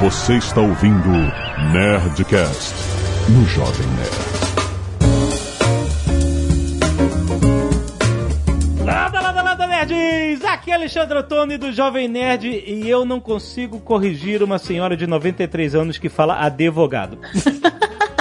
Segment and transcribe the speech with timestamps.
[0.00, 1.10] Você está ouvindo
[1.74, 2.74] Nerdcast
[3.28, 4.40] no Jovem Nerd.
[8.82, 10.42] Landa, landa, landa, nerds!
[10.46, 15.06] Aqui é Alexandre Ottoni do Jovem Nerd e eu não consigo corrigir uma senhora de
[15.06, 17.18] 93 anos que fala advogado.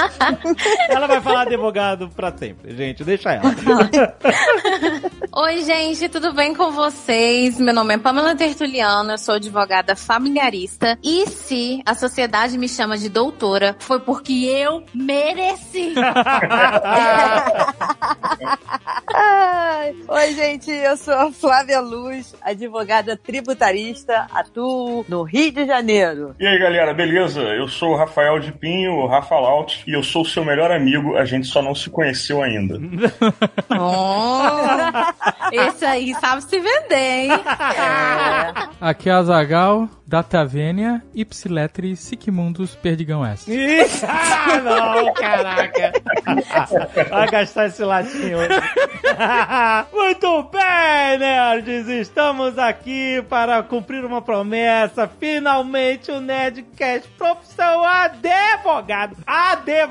[0.90, 3.44] ela vai falar advogado pra sempre, gente, deixa ela.
[5.32, 7.60] Oi, gente, tudo bem com vocês?
[7.60, 10.98] Meu nome é Pamela Tertuliano, eu sou advogada familiarista.
[11.04, 15.94] E se a sociedade me chama de doutora, foi porque eu mereci.
[20.08, 26.36] Oi, gente, eu sou a Flávia Luz, advogada tributarista, atuo no Rio de Janeiro.
[26.40, 27.42] E aí, galera, beleza?
[27.42, 30.72] Eu sou o Rafael de Pinho, o Rafa Laut, e eu sou o seu melhor
[30.72, 32.80] amigo, a gente só não se conheceu ainda.
[33.82, 37.30] Oh, esse aí sabe se vender, hein?
[38.82, 43.50] Aqui é a Zagal, Datavênia, Ipsiletri, Sigmundus, Perdigão S.
[43.50, 45.92] Ih, ah, não, caraca.
[47.10, 48.60] Vai gastar esse latim hoje.
[49.94, 51.88] Muito bem, nerds!
[51.88, 55.08] Estamos aqui para cumprir uma promessa.
[55.20, 59.16] Finalmente o Nerdcast profissão advogado.
[59.28, 59.89] Advogado.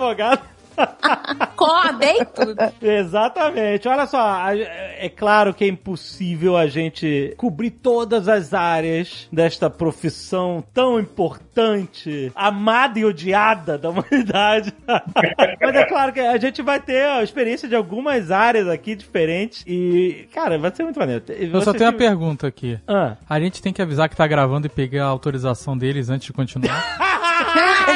[1.39, 2.57] Acordei tudo.
[2.81, 3.89] Exatamente.
[3.89, 10.63] Olha só, é claro que é impossível a gente cobrir todas as áreas desta profissão
[10.73, 14.73] tão importante, amada e odiada da humanidade.
[14.87, 19.65] Mas é claro que a gente vai ter a experiência de algumas áreas aqui diferentes
[19.67, 21.25] e, cara, vai ser muito maneiro.
[21.29, 22.79] Eu só tenho uma pergunta aqui.
[22.87, 23.17] Ah.
[23.29, 26.33] A gente tem que avisar que tá gravando e pegar a autorização deles antes de
[26.33, 26.85] continuar?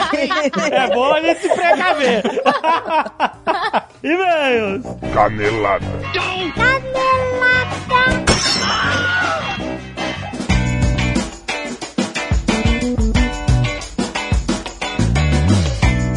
[0.70, 2.22] É bom a gente se precaver.
[4.02, 4.84] E-mails.
[5.14, 5.86] Canelada.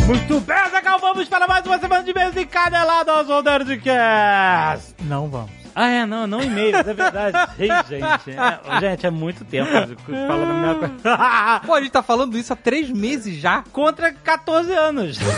[0.07, 4.94] Muito bem, Zagal, vamos para mais uma semana de e-mails e caneladas ao Nerdcast.
[5.03, 5.65] Não vamos.
[5.75, 7.38] Ah, é, não, não e-mails, é verdade.
[7.59, 11.62] Ei, gente, é, gente, é muito tempo falando a mesma coisa.
[11.68, 13.62] Pô, a gente tá falando isso há três meses já.
[13.74, 15.19] Contra 14 anos.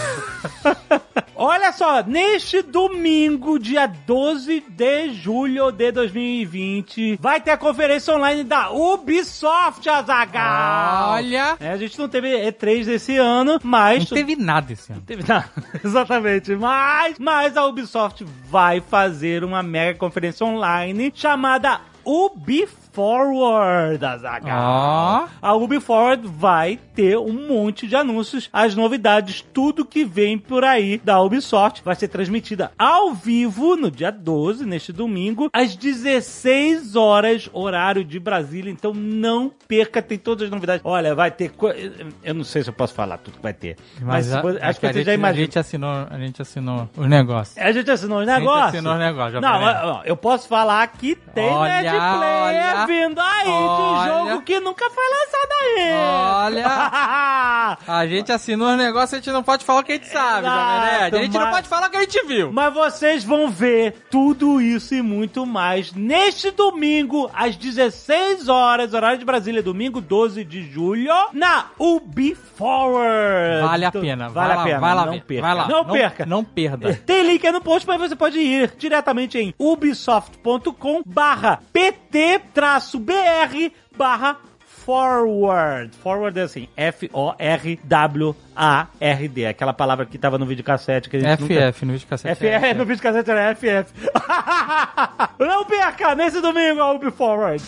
[1.39, 8.43] Olha só, neste domingo, dia 12 de julho de 2020, vai ter a conferência online
[8.43, 11.11] da Ubisoft, Azagal.
[11.11, 14.09] Olha, É, a gente não teve E3 desse ano, mas...
[14.09, 15.03] não teve nada esse ano.
[15.05, 15.49] Teve nada,
[15.83, 16.55] exatamente.
[16.55, 24.59] Mas, mas a Ubisoft vai fazer uma mega conferência online chamada Ubi Forward, Azaghal.
[24.59, 25.27] Ó.
[25.39, 30.63] A Ubi Forward vai ter um monte de anúncios, as novidades, tudo que vem por
[30.63, 36.95] aí da Ubisoft vai ser transmitida ao vivo no dia 12, neste domingo, às 16
[36.95, 38.71] horas, horário de Brasília.
[38.71, 40.81] Então não perca, tem todas as novidades.
[40.83, 41.51] Olha, vai ter.
[41.51, 41.69] co-
[42.23, 43.77] Eu não sei se eu posso falar tudo que vai ter.
[44.01, 45.45] Mas, a- acho que a você gente, já A imagina.
[45.45, 47.57] gente assinou, a gente assinou os negócios.
[47.59, 48.67] A gente assinou os gente negócios.
[48.73, 49.61] assinou os negócios, já Não,
[49.97, 54.29] ó, eu posso falar que tem Olha, Player olha, vindo aí de olha.
[54.31, 55.93] jogo que nunca foi lançado aí.
[55.93, 56.67] Olha.
[57.87, 60.47] A gente assinou os negócios, a gente não pode falar o que a gente sabe,
[60.47, 61.15] Exato, Nerd.
[61.15, 62.51] A gente não mas- pode falar o que a gente viu.
[62.51, 69.17] Mas vocês vão ver tudo isso e muito mais neste domingo, às 16 horas, horário
[69.17, 73.61] de Brasília, domingo 12 de julho, na Ubi Forward.
[73.67, 75.21] Vale a pena, Vale a pena, vai lá não ver.
[75.23, 75.41] perca.
[75.41, 76.25] Vai lá, não, perca.
[76.25, 76.93] Não perda.
[77.05, 81.59] Tem link aí no post, mas você pode ir diretamente em ubisoft.com barra
[82.75, 84.37] pt-br barra
[84.87, 85.95] forward.
[85.97, 87.85] Forward é assim, F-O-R-W-A-R-D.
[89.45, 91.73] Aquela palavra que tava no videocassete que a gente nunca...
[91.73, 92.35] FF, no vídeo cassete.
[92.37, 93.91] FF, no videocassete era FF.
[95.45, 97.61] Não perca nesse domingo a Ubi Forward.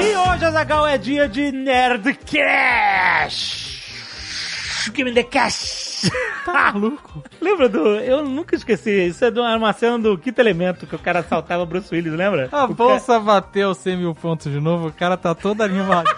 [0.00, 3.72] E hoje, Azagal, é dia de Nerd Cash.
[4.94, 5.91] Give me the cash.
[6.44, 7.22] Tá maluco.
[7.40, 7.78] Lembra do...
[8.00, 9.06] Eu nunca esqueci.
[9.06, 12.48] Isso é de uma cena do Quinto Elemento, que o cara assaltava Bruce Willis, lembra?
[12.50, 16.12] A O bolsa bateu 100 mil pontos de novo, o cara tá todo animadinho.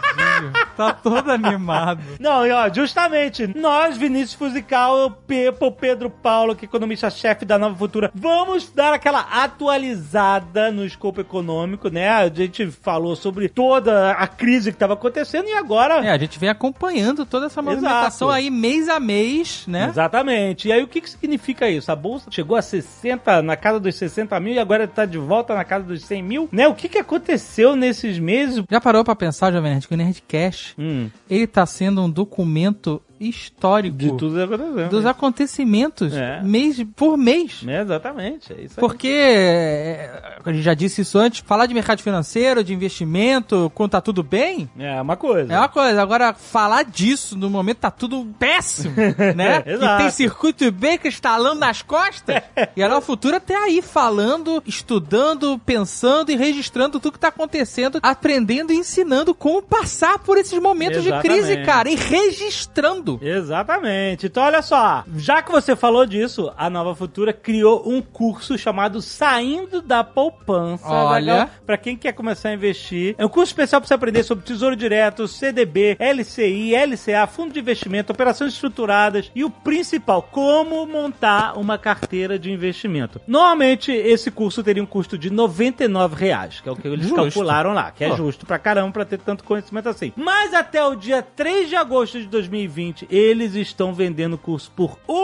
[0.76, 2.00] tá todo animado.
[2.18, 7.44] Não, e ó, justamente, nós, Vinícius Fusical, o Pepo, o Pedro Paulo, que é economista-chefe
[7.44, 12.08] da Nova Futura, vamos dar aquela atualizada no escopo econômico, né?
[12.08, 16.04] A gente falou sobre toda a crise que estava acontecendo e agora...
[16.04, 18.32] É, a gente vem acompanhando toda essa movimentação Exato.
[18.32, 19.73] aí mês a mês, né?
[19.88, 20.68] Exatamente.
[20.68, 21.90] E aí, o que, que significa isso?
[21.90, 25.54] A bolsa chegou a 60, na casa dos 60 mil e agora está de volta
[25.54, 26.68] na casa dos 100 mil, né?
[26.68, 28.62] O que, que aconteceu nesses meses?
[28.70, 31.10] Já parou pra pensar, Jovem Nerd, que o Nerdcast, Hum.
[31.28, 34.88] ele tá sendo um documento histórico De tudo acontecendo.
[34.90, 36.40] dos acontecimentos É.
[36.42, 37.62] mês por mês.
[37.66, 38.74] É, exatamente, é isso.
[38.76, 43.90] Porque, é, a gente já disse isso antes, falar de mercado financeiro, de investimento, quando
[43.92, 45.52] tá tudo bem, É uma coisa.
[45.52, 46.00] é uma coisa.
[46.02, 48.94] Agora, falar disso no momento tá tudo péssimo,
[49.36, 49.62] né?
[49.62, 50.02] que Exato.
[50.02, 52.42] tem circuito Baker estalando nas costas.
[52.76, 58.72] e a Futura tá aí falando, estudando, pensando e registrando tudo que tá acontecendo, aprendendo
[58.72, 61.66] e ensinando como passar por esses momentos de crise, Exatamente.
[61.66, 63.03] cara, e registrando.
[63.22, 64.26] Exatamente.
[64.26, 65.04] Então, olha só.
[65.16, 70.86] Já que você falou disso, a Nova Futura criou um curso chamado Saindo da Poupança.
[70.88, 71.48] Olha.
[71.66, 73.14] Pra quem quer começar a investir.
[73.18, 77.60] É um curso especial pra você aprender sobre Tesouro Direto, CDB, LCI, LCA, Fundo de
[77.60, 83.20] Investimento, operações estruturadas e o principal, como montar uma carteira de investimento.
[83.26, 87.16] Normalmente, esse curso teria um custo de 99 reais, que é o que eles Justo.
[87.16, 88.16] calcularam lá, que é Pô.
[88.16, 90.12] justo pra caramba pra ter tanto conhecimento assim.
[90.16, 94.98] Mas até o dia 3 de agosto de 2020, eles estão vendendo o curso por
[95.08, 95.14] R$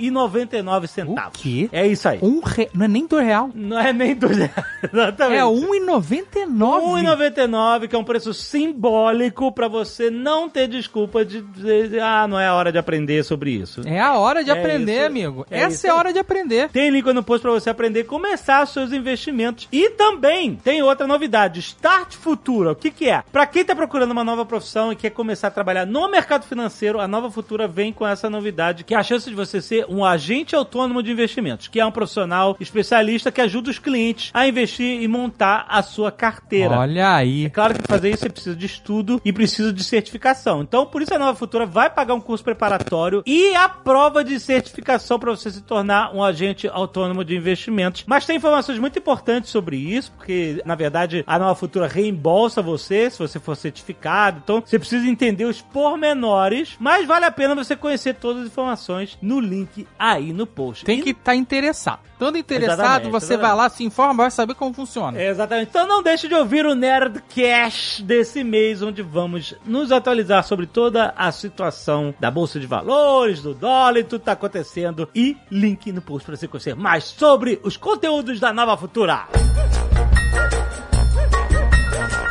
[0.00, 1.38] 1,99 centavos.
[1.38, 1.68] O quê?
[1.72, 2.18] É isso aí.
[2.22, 2.68] Um re...
[2.74, 3.50] Não é nem dois real.
[3.54, 4.52] Não é nem dois reais.
[4.92, 5.38] Exatamente.
[5.38, 6.46] É R$1,99.
[6.48, 12.38] 1,99, que é um preço simbólico pra você não ter desculpa de dizer, ah, não
[12.38, 13.82] é a hora de aprender sobre isso.
[13.86, 15.06] É a hora de É aprender, isso.
[15.06, 15.46] amigo.
[15.50, 16.68] É Essa isso é a hora de aprender.
[16.70, 19.68] Tem link no post pra você aprender a começar seus investimentos.
[19.72, 22.72] E também tem outra novidade, Start Futura.
[22.72, 23.22] O que que é?
[23.32, 26.70] Pra quem tá procurando uma nova profissão e quer começar a trabalhar no mercado financeiro,
[26.88, 30.04] a Nova Futura vem com essa novidade, que é a chance de você ser um
[30.04, 35.02] agente autônomo de investimentos, que é um profissional especialista que ajuda os clientes a investir
[35.02, 36.78] e montar a sua carteira.
[36.78, 37.50] Olha É aí.
[37.50, 40.62] claro que fazer isso você precisa de estudo e precisa de certificação.
[40.62, 44.38] Então, por isso a Nova Futura vai pagar um curso preparatório e a prova de
[44.40, 48.04] certificação para você se tornar um agente autônomo de investimentos.
[48.06, 53.10] Mas tem informações muito importantes sobre isso, porque na verdade a Nova Futura reembolsa você
[53.10, 54.40] se você for certificado.
[54.42, 59.18] Então, você precisa entender os pormenores, mas vale a pena você conhecer todas as informações
[59.22, 60.84] no link aí no post.
[60.84, 62.00] Tem E- que estar interessado.
[62.12, 63.48] Estando interessado, Exatamente, você exatamente.
[63.48, 65.18] vai lá, se informa, vai saber como funciona.
[65.18, 65.68] É, Exatamente.
[65.70, 71.14] Então não deixe de ouvir o Nerdcast desse mês, onde vamos nos atualizar sobre toda
[71.16, 75.08] a situação da Bolsa de Valores, do dólar e tudo que tá acontecendo.
[75.14, 79.26] E link no post para você conhecer mais sobre os conteúdos da Nova Futura.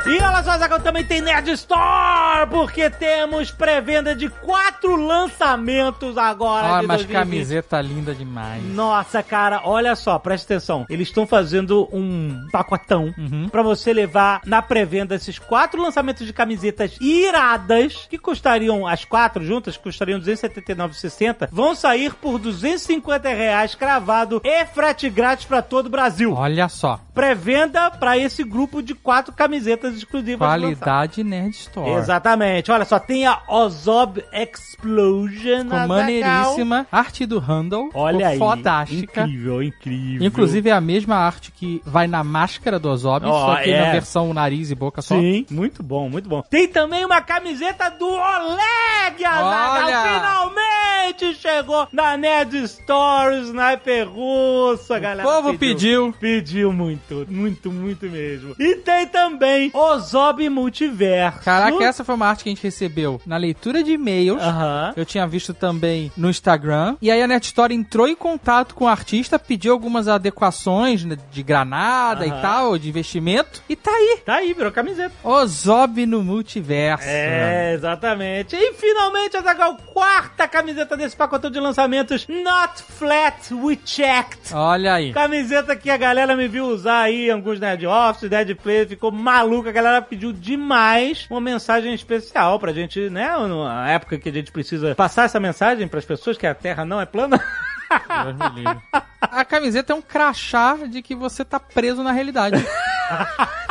[0.10, 6.66] E olha só, Zagal, também tem Nerd Store, porque temos pré-venda de quatro lançamentos agora.
[6.68, 7.14] Olha, de mas 2020.
[7.20, 8.64] camiseta linda demais.
[8.74, 10.86] Nossa, cara, olha só, presta atenção.
[10.90, 13.48] Eles estão fazendo um pacotão Uhum.
[13.50, 19.44] pra você levar na pré-venda esses quatro lançamentos de camisetas iradas, que custariam, as quatro
[19.44, 25.88] juntas, custariam R$ 279,60, vão sair por 250 reais cravado e frete grátis pra todo
[25.88, 26.34] o Brasil.
[26.34, 27.00] Olha só.
[27.20, 30.48] Pré-venda pra esse grupo de quatro camisetas exclusivas.
[30.48, 31.92] Qualidade Nerd Store.
[31.92, 32.72] Exatamente.
[32.72, 35.64] Olha só, tem a Ozob Explosion.
[35.64, 36.88] Ficou maneiríssima.
[36.92, 37.90] Arte do Handle.
[37.94, 38.38] Olha aí.
[38.38, 39.22] Fodástica.
[39.22, 40.28] Incrível, incrível.
[40.28, 43.86] Inclusive é a mesma arte que vai na máscara do Ozob, Ó, só que é.
[43.86, 45.16] na versão nariz e boca só.
[45.16, 46.42] Sim, muito bom, muito bom.
[46.44, 50.14] Tem também uma camiseta do Oleg, Azaghal.
[50.14, 55.28] Finalmente chegou na Nerd Store, Sniper russa, galera.
[55.28, 56.14] povo pediu.
[56.20, 58.56] Pediu muito, muito, muito mesmo.
[58.60, 61.42] E tem também Ozob Multiverso.
[61.42, 64.42] Caraca, essa foi uma arte que a gente recebeu na leitura de e-mails.
[64.96, 66.96] Eu tinha visto também no Instagram.
[67.02, 71.18] E aí a Net Store entrou em contato com o artista, pediu algumas adequações né,
[71.32, 73.62] de granada e tal, de investimento.
[73.70, 74.22] E tá aí.
[74.26, 75.14] Tá aí, virou camiseta.
[75.24, 77.08] Ozob no multiverso.
[77.08, 78.56] É, exatamente.
[78.56, 84.54] E finalmente, Azaghal, quarta camiseta desse pacotão de lançamentos, Not Flat, We Checked.
[84.54, 85.14] Olha aí.
[85.14, 89.12] Camiseta que a galera me viu usar aí, em alguns Nerd Office, Nerd Play, ficou
[89.12, 89.70] maluca.
[89.70, 93.30] A galera pediu demais uma mensagem especial pra gente, né?
[93.48, 97.00] Na época que a gente precisa passar essa mensagem pras pessoas que a Terra não
[97.00, 97.40] é plana.
[99.22, 102.56] A camiseta é um crachá de que você tá preso na realidade.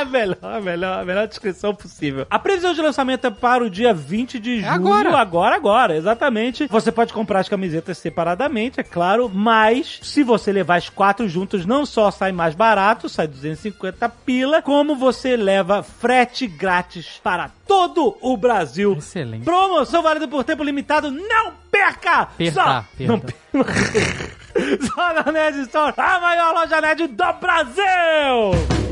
[0.00, 2.26] a melhor, a melhor, a melhor descrição possível.
[2.30, 4.70] A previsão de lançamento é para o dia 20 de julho.
[4.70, 5.16] agora.
[5.18, 6.66] Agora, agora, exatamente.
[6.68, 11.66] Você pode comprar as camisetas separadamente, é claro, mas se você levar as quatro juntas,
[11.66, 18.16] não só sai mais barato, sai 250 pila, como você leva frete grátis para todo
[18.20, 18.94] o Brasil.
[18.98, 19.44] Excelente.
[19.44, 22.26] Promoção válida por tempo limitado, não perca!
[22.36, 23.12] Perda, Só, perda.
[23.12, 24.40] Não perca.
[24.94, 28.89] Só na Nerd Store, a maior loja nerd do Brasil!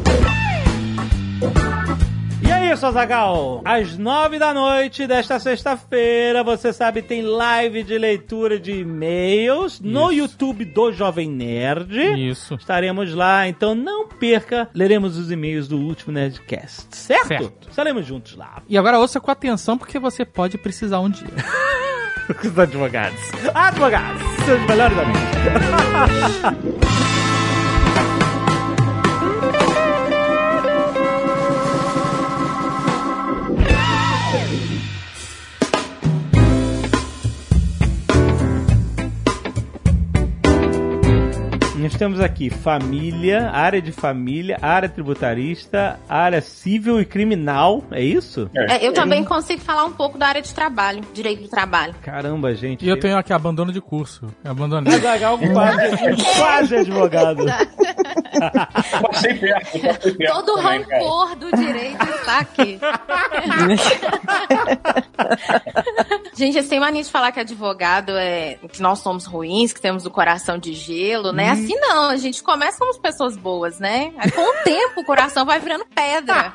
[2.73, 3.63] Isso, Azagal.
[3.65, 10.13] Às nove da noite desta sexta-feira, você sabe, tem live de leitura de e-mails no.
[10.13, 11.97] YouTube do Jovem Nerd.
[12.29, 12.55] Isso.
[12.57, 14.69] Estaremos lá, então não perca.
[14.75, 17.29] Leremos os e-mails do último Nerdcast, certo?
[17.29, 17.69] Certo.
[17.71, 18.63] Estaremos juntos lá.
[18.69, 21.29] E agora ouça com atenção, porque você pode precisar um dia.
[22.45, 23.19] Os advogados.
[23.55, 25.23] Advogados, seus melhores amigos.
[41.99, 48.49] temos aqui família, área de família, área tributarista, área civil e criminal, é isso?
[48.55, 51.95] É, eu também consigo falar um pouco da área de trabalho, direito do trabalho.
[52.01, 52.87] Caramba, gente.
[52.87, 54.27] E eu tenho aqui abandono de curso.
[54.45, 54.93] Eu abandonei.
[55.01, 57.45] Quase, quase advogado.
[59.03, 60.35] Passei perto, passei perto.
[60.35, 62.79] Todo o rancor do direito está aqui.
[66.35, 70.07] Gente, vocês têm mania de falar que advogado é que nós somos ruins, que temos
[70.07, 71.51] o coração de gelo, né?
[71.51, 74.13] Assim não, a gente começa como pessoas boas, né?
[74.19, 76.55] Aí com o tempo o coração vai virando pedra.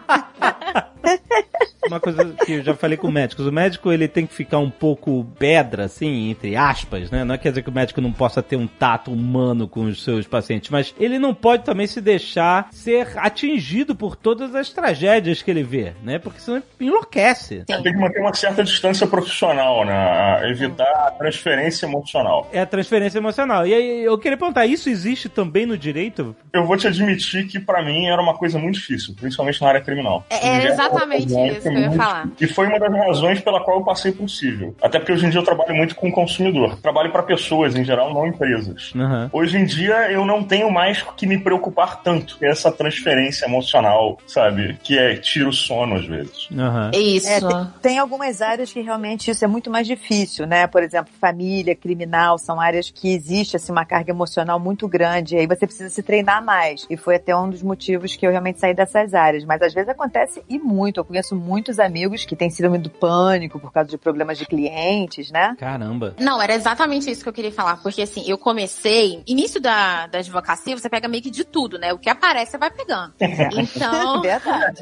[1.88, 4.70] Uma coisa que eu já falei com médicos, o médico ele tem que ficar um
[4.70, 7.24] pouco pedra, assim, entre aspas, né?
[7.24, 10.26] Não quer dizer que o médico não possa ter um tato humano com os seus
[10.26, 15.52] pacientes, mas ele não pode também se deixar ser atingido por todas as tragédias que
[15.52, 16.20] ele vê, né?
[16.20, 17.64] Porque senão ele enlouquece.
[17.66, 20.50] Tem que manter uma certa distância profissional, né?
[20.50, 22.50] Evitar a transferência emocional.
[22.54, 23.68] É a transferência emocional.
[23.68, 26.36] E aí, eu queria perguntar, isso existe também no direito?
[26.52, 29.82] Eu vou te admitir que pra mim era uma coisa muito difícil, principalmente na área
[29.82, 30.26] criminal.
[30.30, 32.30] É, é exatamente isso que eu ia falar.
[32.40, 34.76] E foi uma das razões pela qual eu passei por civil.
[34.82, 36.78] Até porque hoje em dia eu trabalho muito com consumidor.
[36.78, 38.92] Trabalho pra pessoas em geral, não empresas.
[38.96, 39.30] Aham.
[39.32, 44.18] Hoje em dia eu não tenho mais que me preocupar tanto com essa transferência emocional,
[44.28, 44.78] sabe?
[44.84, 46.48] Que é tira o sono às vezes.
[46.56, 46.92] Aham.
[46.94, 47.28] Isso.
[47.28, 50.68] É, tem, tem algumas áreas que realmente isso é muito mais difícil, né?
[50.68, 55.13] Por exemplo, família, criminal, são áreas que existe assim, uma carga emocional muito grande.
[55.20, 56.86] E aí você precisa se treinar mais.
[56.90, 59.46] E foi até um dos motivos que eu realmente saí dessas áreas.
[59.46, 61.00] Mas às vezes acontece e muito.
[61.00, 65.32] Eu conheço muitos amigos que têm síndrome do pânico por causa de problemas de clientes,
[65.32, 65.56] né?
[65.60, 66.16] Caramba.
[66.20, 67.78] Não, era exatamente isso que eu queria falar.
[67.82, 69.22] Porque assim, eu comecei.
[69.28, 71.94] Início da, da advocacia, você pega meio que de tudo, né?
[71.94, 73.14] O que aparece, você vai pegando.
[73.20, 74.22] Então.
[74.24, 74.82] Verdade.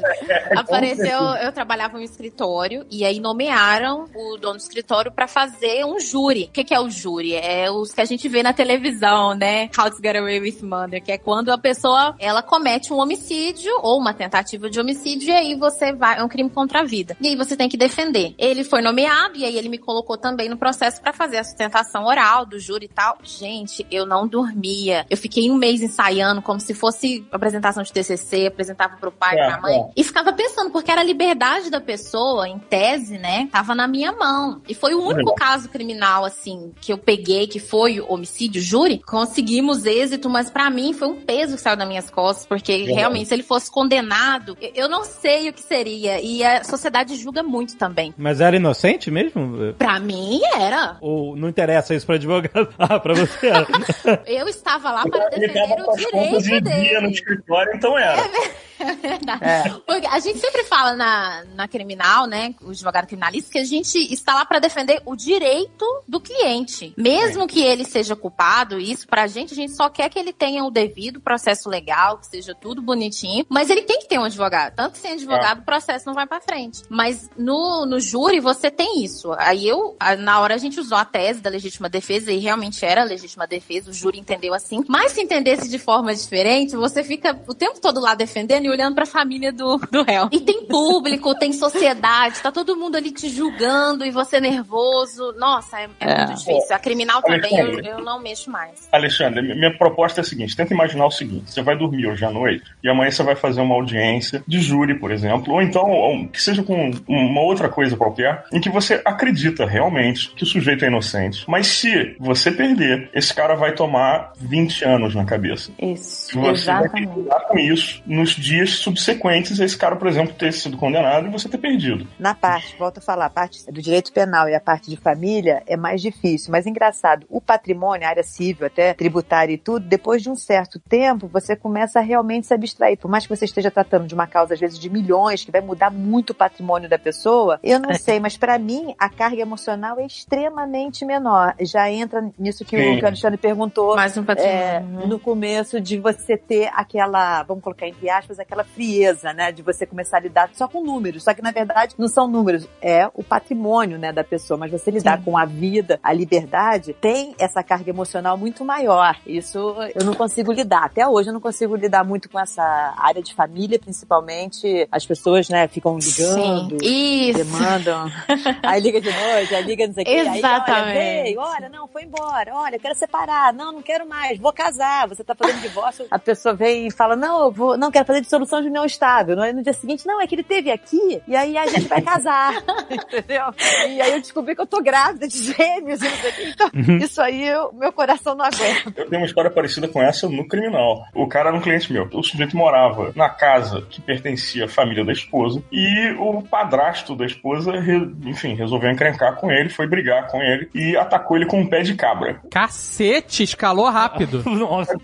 [0.56, 5.84] Apareceu, eu trabalhava em um escritório e aí nomearam o dono do escritório pra fazer
[5.84, 6.44] um júri.
[6.44, 7.34] O que, que é o júri?
[7.34, 9.70] É os que a gente vê na televisão, né?
[9.78, 13.72] How to Get Away with Murder, que é quando a pessoa ela comete um homicídio
[13.82, 17.16] ou uma tentativa de homicídio e aí você vai é um crime contra a vida.
[17.20, 18.34] E aí você tem que defender.
[18.38, 22.04] Ele foi nomeado e aí ele me colocou também no processo pra fazer a sustentação
[22.04, 23.18] oral do júri e tal.
[23.22, 25.06] Gente, eu não dormia.
[25.08, 29.46] Eu fiquei um mês ensaiando como se fosse apresentação de TCC, apresentava pro pai, É,
[29.46, 29.74] pra mãe.
[29.78, 29.90] é.
[29.96, 33.48] E ficava pensando, porque era a liberdade da pessoa, em tese, né?
[33.50, 34.60] Tava na minha mão.
[34.68, 35.34] E foi o único Legal.
[35.34, 39.00] caso criminal, assim, que eu peguei, que foi homicídio, júri.
[39.06, 42.94] Conseguimos êxito, mas pra mim foi um peso que saiu das minhas costas, porque Verdade.
[42.98, 46.20] realmente, se ele fosse condenado, eu- não sei o que seria.
[46.20, 48.12] E a sociedade julga muito também.
[48.16, 49.72] Mas era inocente mesmo?
[49.78, 50.96] Pra mim, era.
[51.00, 52.68] Ou não interessa isso pra advogado?
[52.78, 53.66] Ah, pra você era.
[54.26, 57.12] Eu estava lá para defender o direito em dia no dele.
[57.12, 58.22] escritório, então era.
[59.00, 59.44] Verdade.
[59.44, 59.68] É.
[59.86, 63.96] Porque a gente sempre fala na, na criminal, né, o advogado criminalista, que a gente
[64.12, 66.92] está lá para defender o direito do cliente.
[66.96, 70.64] Mesmo que ele seja culpado, isso pra gente, a gente só quer que ele tenha
[70.64, 74.74] o devido processo legal, que seja tudo bonitinho, mas ele tem que ter um advogado.
[74.74, 76.82] Tanto que sem advogado o processo não vai pra frente.
[76.88, 79.32] Mas no, no júri você tem isso.
[79.38, 82.84] Aí eu, a- na hora a gente usou a tese da legítima defesa e realmente
[82.84, 84.82] era legítima defesa, o júri entendeu assim.
[84.88, 88.94] Mas se entendesse de forma diferente, você fica o tempo todo lá defendendo e olhando
[88.94, 90.28] pra família do, do réu.
[90.32, 95.32] E tem público, tem sociedade, tá todo mundo ali te julgando e você nervoso.
[95.36, 96.18] Nossa, é, é É.
[96.26, 96.74] muito difícil.
[96.74, 98.88] A criminal também eu, eu não mexo mais.
[98.92, 102.30] Alexandre, minha proposta é a seguinte: tenta imaginar o seguinte: você vai dormir hoje à
[102.30, 106.28] noite e amanhã você vai fazer uma audiência de júri, por exemplo, ou então ou
[106.28, 110.84] que seja com uma outra coisa qualquer, em que você acredita realmente que o sujeito
[110.84, 111.44] é inocente.
[111.48, 115.72] Mas se você perder, esse cara vai tomar 20 anos na cabeça.
[115.80, 120.06] Isso, Você vai ter que lidar com isso nos dias subsequentes a esse cara, por
[120.06, 122.06] exemplo, ter sido condenado e você ter perdido.
[122.18, 125.62] Na parte, volto a falar, a parte do direito penal e a parte de família
[125.66, 126.52] é mais difícil.
[126.52, 130.78] Mas engraçado, o patrimônio, a área civil, até tributária e tudo, depois de um certo
[130.78, 132.96] tempo, você começa a realmente se abstrair.
[132.98, 135.60] Por mais que você esteja tratando de uma causa, às vezes, de milhões, que vai
[135.60, 139.98] mudar muito o patrimônio da pessoa, eu não sei, mas para mim, a carga emocional
[139.98, 141.54] é extremamente menor.
[141.60, 143.00] Já entra nisso que, Sim.
[143.00, 143.96] o, Alexandre perguntou.
[143.96, 145.08] Mais um É, patrimônio.
[145.08, 149.52] no começo de você ter aquela, vamos colocar entre aspas, aquela aquela frieza, né?
[149.52, 151.24] De você começar a lidar só com números.
[151.24, 154.58] Só que, na verdade, não são números, é o patrimônio, né, da pessoa.
[154.58, 155.24] Mas você lidar Sim.
[155.24, 159.16] com a vida, a liberdade, tem essa carga emocional muito maior.
[159.26, 159.61] Isso
[159.94, 160.84] eu não consigo lidar.
[160.84, 162.62] Até hoje eu não consigo lidar muito com essa
[162.96, 166.78] área de família, principalmente as pessoas, né, ficam ligando.
[166.82, 167.30] Sim.
[167.30, 167.38] Isso.
[167.38, 168.10] Demandam.
[168.62, 170.12] Aí liga de noite, aí liga não sei o quê.
[170.12, 170.92] Aí, olha, Exatamente.
[170.98, 172.52] veio, olha, não, foi embora.
[172.54, 173.52] Olha, quero separar.
[173.52, 174.38] Não, não quero mais.
[174.38, 175.08] Vou casar.
[175.08, 176.06] Você tá fazendo divórcio.
[176.10, 179.40] A pessoa vem e fala, não, eu vou, não, quero fazer dissolução de união estável.
[179.40, 182.00] Aí no dia seguinte, não, é que ele teve aqui e aí a gente vai
[182.02, 182.54] casar.
[182.90, 183.44] Entendeu?
[183.88, 186.00] E aí eu descobri que eu tô grávida de gêmeos.
[186.46, 186.70] Então,
[187.02, 188.92] isso aí, eu- meu coração não aguenta.
[188.96, 191.04] Eu tenho uma história parecida com essa no criminal.
[191.14, 192.08] O cara era um cliente meu.
[192.12, 197.24] O sujeito morava na casa que pertencia à família da esposa e o padrasto da
[197.26, 201.60] esposa, re- enfim, resolveu encrencar com ele, foi brigar com ele e atacou ele com
[201.60, 202.40] um pé de cabra.
[202.50, 204.42] Cacete, escalou rápido.
[204.48, 204.94] Nossa,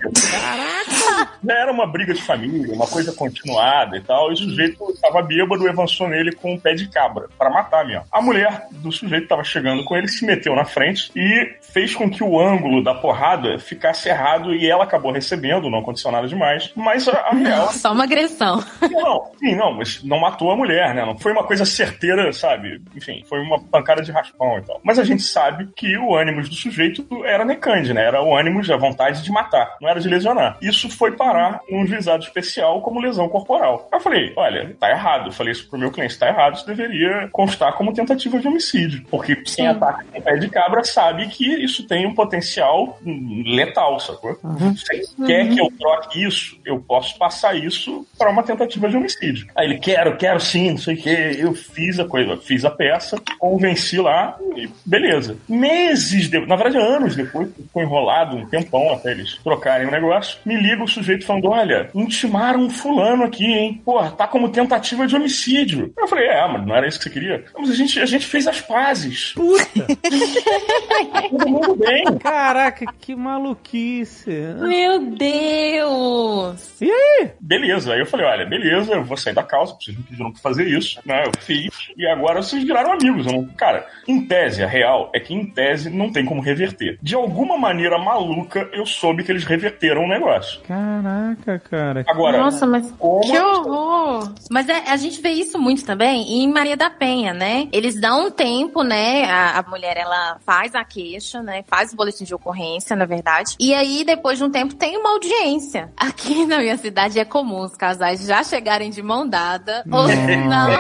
[1.45, 5.23] Já era uma briga de família, uma coisa continuada e tal, e o sujeito tava
[5.23, 8.05] bêbado e avançou nele com um pé de cabra, pra matar mesmo.
[8.13, 12.11] A mulher do sujeito tava chegando com ele, se meteu na frente e fez com
[12.11, 16.73] que o ângulo da porrada ficasse errado e ela acabou recebendo, não aconteceu nada demais,
[16.75, 17.73] mas a, a real...
[17.73, 18.63] Só uma agressão.
[18.91, 21.05] Não, sim, não, mas não matou a mulher, né?
[21.05, 22.81] Não foi uma coisa certeira, sabe?
[22.97, 24.81] Enfim, foi uma pancada de raspão e tal.
[24.83, 28.05] Mas a gente sabe que o ânimo do sujeito era necande, né?
[28.05, 30.59] Era o ânimo, a vontade de matar, não era de lesionar.
[30.61, 33.89] Isso foi parar num juizado especial como lesão corporal.
[33.93, 35.29] Eu falei, olha, tá errado.
[35.29, 39.05] Eu falei isso pro meu cliente, tá errado, isso deveria constar como tentativa de homicídio.
[39.11, 44.28] Porque quem ataca com pé de cabra sabe que isso tem um potencial letal, sacou?
[44.43, 49.47] Você quer que eu troque isso, eu posso passar isso para uma tentativa de homicídio.
[49.57, 51.11] Aí ele, quero, quero sim, não sei o que.
[51.11, 55.37] Eu fiz a coisa, fiz a peça, convenci lá e beleza.
[55.49, 60.39] Meses depois, na verdade anos depois, ficou enrolado um tempão até eles trocarem o negócio,
[60.45, 63.81] me liga o sujeito falando, olha, intimaram um fulano aqui, hein?
[63.85, 65.93] Porra, tá como tentativa de homicídio.
[65.97, 67.45] Eu falei, é, mas não era isso que você queria?
[67.55, 69.33] "Não, Mas a gente, a gente fez as pazes.
[69.35, 69.87] puta.
[71.31, 72.05] Todo mundo bem.
[72.19, 74.18] Caraca, que maluquice.
[74.27, 76.81] Meu Deus!
[76.81, 77.31] E aí?
[77.41, 80.41] Beleza, aí eu falei, olha, beleza, eu vou sair da causa, vocês me pediram pra
[80.41, 81.25] fazer isso, né?
[81.27, 83.27] Eu fiz, e agora vocês viraram amigos.
[83.27, 83.47] Não...
[83.57, 86.99] Cara, em tese, a real é que em tese não tem como reverter.
[87.03, 90.61] De alguma maneira maluca, eu soube que eles reverteram o negócio.
[90.63, 92.05] Caraca, cara.
[92.07, 94.33] Agora, Nossa, mas como que horror!
[94.51, 97.69] Mas é- a gente vê isso muito também em Maria da Penha, né?
[97.73, 99.25] Eles dão um tempo, né?
[99.25, 101.65] A, a mulher, ela faz a queixa, né?
[101.67, 103.55] Faz o boletim de ocorrência, na verdade.
[103.59, 105.93] E aí, depois de um tempo, tem uma audiência.
[105.97, 109.85] Aqui na minha cidade é comum os casais já chegarem de mão dada.
[109.91, 110.71] Ou se não,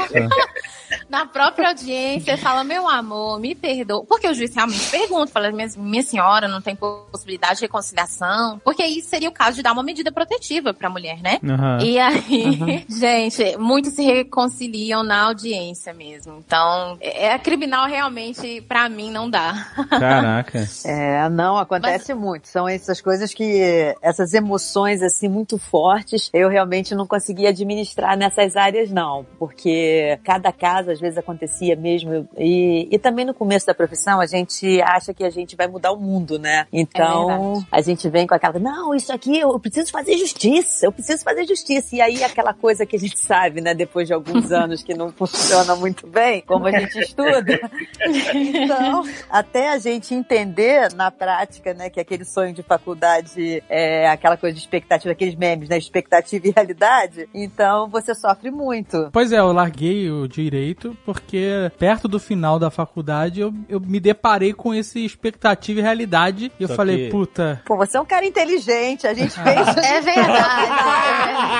[1.08, 4.04] na própria audiência, fala, meu amor, me perdoa.
[4.04, 8.60] Porque o juiz realmente pergunta, fala, minha, minha senhora, não tem possibilidade de reconciliação.
[8.64, 11.38] Porque aí seria o caso de dar uma medida protetiva pra mulher, né?
[11.44, 11.78] Aham.
[11.82, 16.42] E aí, gente, muitos se reconciliam na audiência mesmo.
[16.44, 19.66] Então, é é criminal realmente, pra mim, não dá.
[19.90, 20.68] Caraca.
[20.84, 22.48] É, não, acontece muito.
[22.48, 28.56] São essas coisas que, essas emoções assim muito fortes, eu realmente não conseguia administrar nessas
[28.56, 33.74] áreas não, porque cada caso às vezes acontecia mesmo e, e também no começo da
[33.74, 36.66] profissão a gente acha que a gente vai mudar o mundo, né?
[36.72, 37.66] Então verdade.
[37.72, 41.46] a gente vem com aquela, não, isso aqui eu preciso fazer justiça, eu preciso fazer
[41.46, 44.94] justiça e aí aquela coisa que a gente sabe, né, depois de alguns anos que
[44.94, 47.58] não funciona muito bem, como a gente estuda,
[48.34, 54.36] então, até a gente entender na prática, né, que aquele sonho de faculdade é aquela
[54.36, 59.10] coisa de expectativa, aqueles memes, né, expectativa e realidade, então você sofre muito.
[59.12, 60.67] Pois é, eu larguei o direito
[61.04, 66.52] porque perto do final da faculdade eu, eu me deparei com esse expectativa e realidade
[66.58, 69.58] e eu Só falei, que- puta, Pô, você é um cara inteligente, a gente fez...
[69.88, 70.70] É verdade.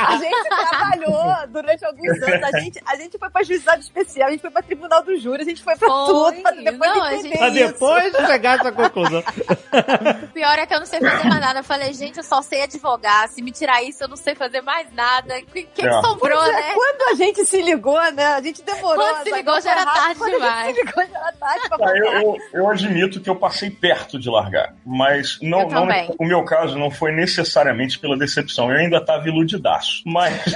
[0.09, 2.43] A gente trabalhou durante alguns anos.
[2.55, 5.43] A gente, a gente foi pra juizado especial, a gente foi pra tribunal do júri,
[5.43, 6.07] a gente foi pra Foi.
[6.07, 9.23] tudo, pra depois Não, a gente- Pra depois chegar a essa conclusão.
[10.25, 11.61] O pior é que eu não sei fazer mais nada.
[11.61, 13.29] Eu falei, gente, eu só sei advogar.
[13.29, 15.39] Se me tirar isso, eu não sei fazer mais nada.
[15.39, 16.01] O que, que É.
[16.03, 16.75] sobrou, é, né?
[16.75, 18.27] Quando a gente se ligou, né?
[18.27, 18.98] A gente demorou.
[18.99, 20.43] Quando se ligou, já era tarde demais.
[20.43, 23.37] A gente se ligou, já era tarde pra Ah, eu, eu, eu admito que eu
[23.37, 26.15] passei perto de largar, mas não, não também.
[26.19, 28.71] o meu caso não foi necessariamente pela decepção.
[28.71, 30.03] Eu ainda estava iludidaço.
[30.05, 30.35] Mas,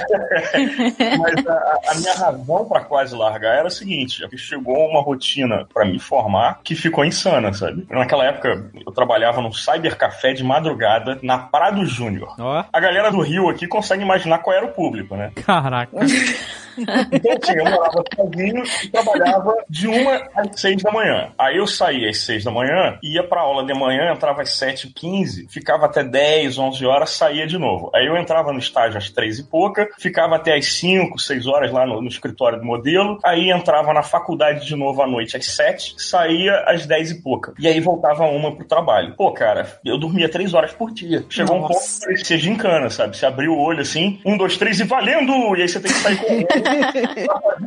[1.19, 5.01] mas a, a minha razão para quase largar era a seguinte: é que chegou uma
[5.01, 7.85] rotina para me formar que ficou insana, sabe?
[7.89, 12.35] Naquela época eu trabalhava num cybercafé de madrugada na Prado Júnior.
[12.39, 12.63] Ó.
[12.71, 15.31] A galera do Rio aqui consegue imaginar qual era o público, né?
[15.45, 15.97] caraca.
[16.77, 21.31] Então, assim, eu morava sozinho e trabalhava de uma às seis da manhã.
[21.37, 24.87] Aí eu saía às seis da manhã, ia pra aula de manhã, entrava às sete
[24.87, 27.91] e quinze, ficava até dez, onze horas, saía de novo.
[27.93, 31.71] Aí eu entrava no estágio às três e pouca, ficava até às cinco, seis horas
[31.71, 35.45] lá no, no escritório do modelo, aí entrava na faculdade de novo à noite às
[35.45, 37.53] sete, saía às dez e pouca.
[37.59, 39.15] E aí voltava uma pro trabalho.
[39.15, 41.25] Pô, cara, eu dormia três horas por dia.
[41.29, 41.99] Chegou um ponto Nossa.
[41.99, 43.17] que parecia gincana, sabe?
[43.17, 45.55] Você abriu o olho assim, um, dois, três e valendo!
[45.55, 46.62] E aí você tem que sair correndo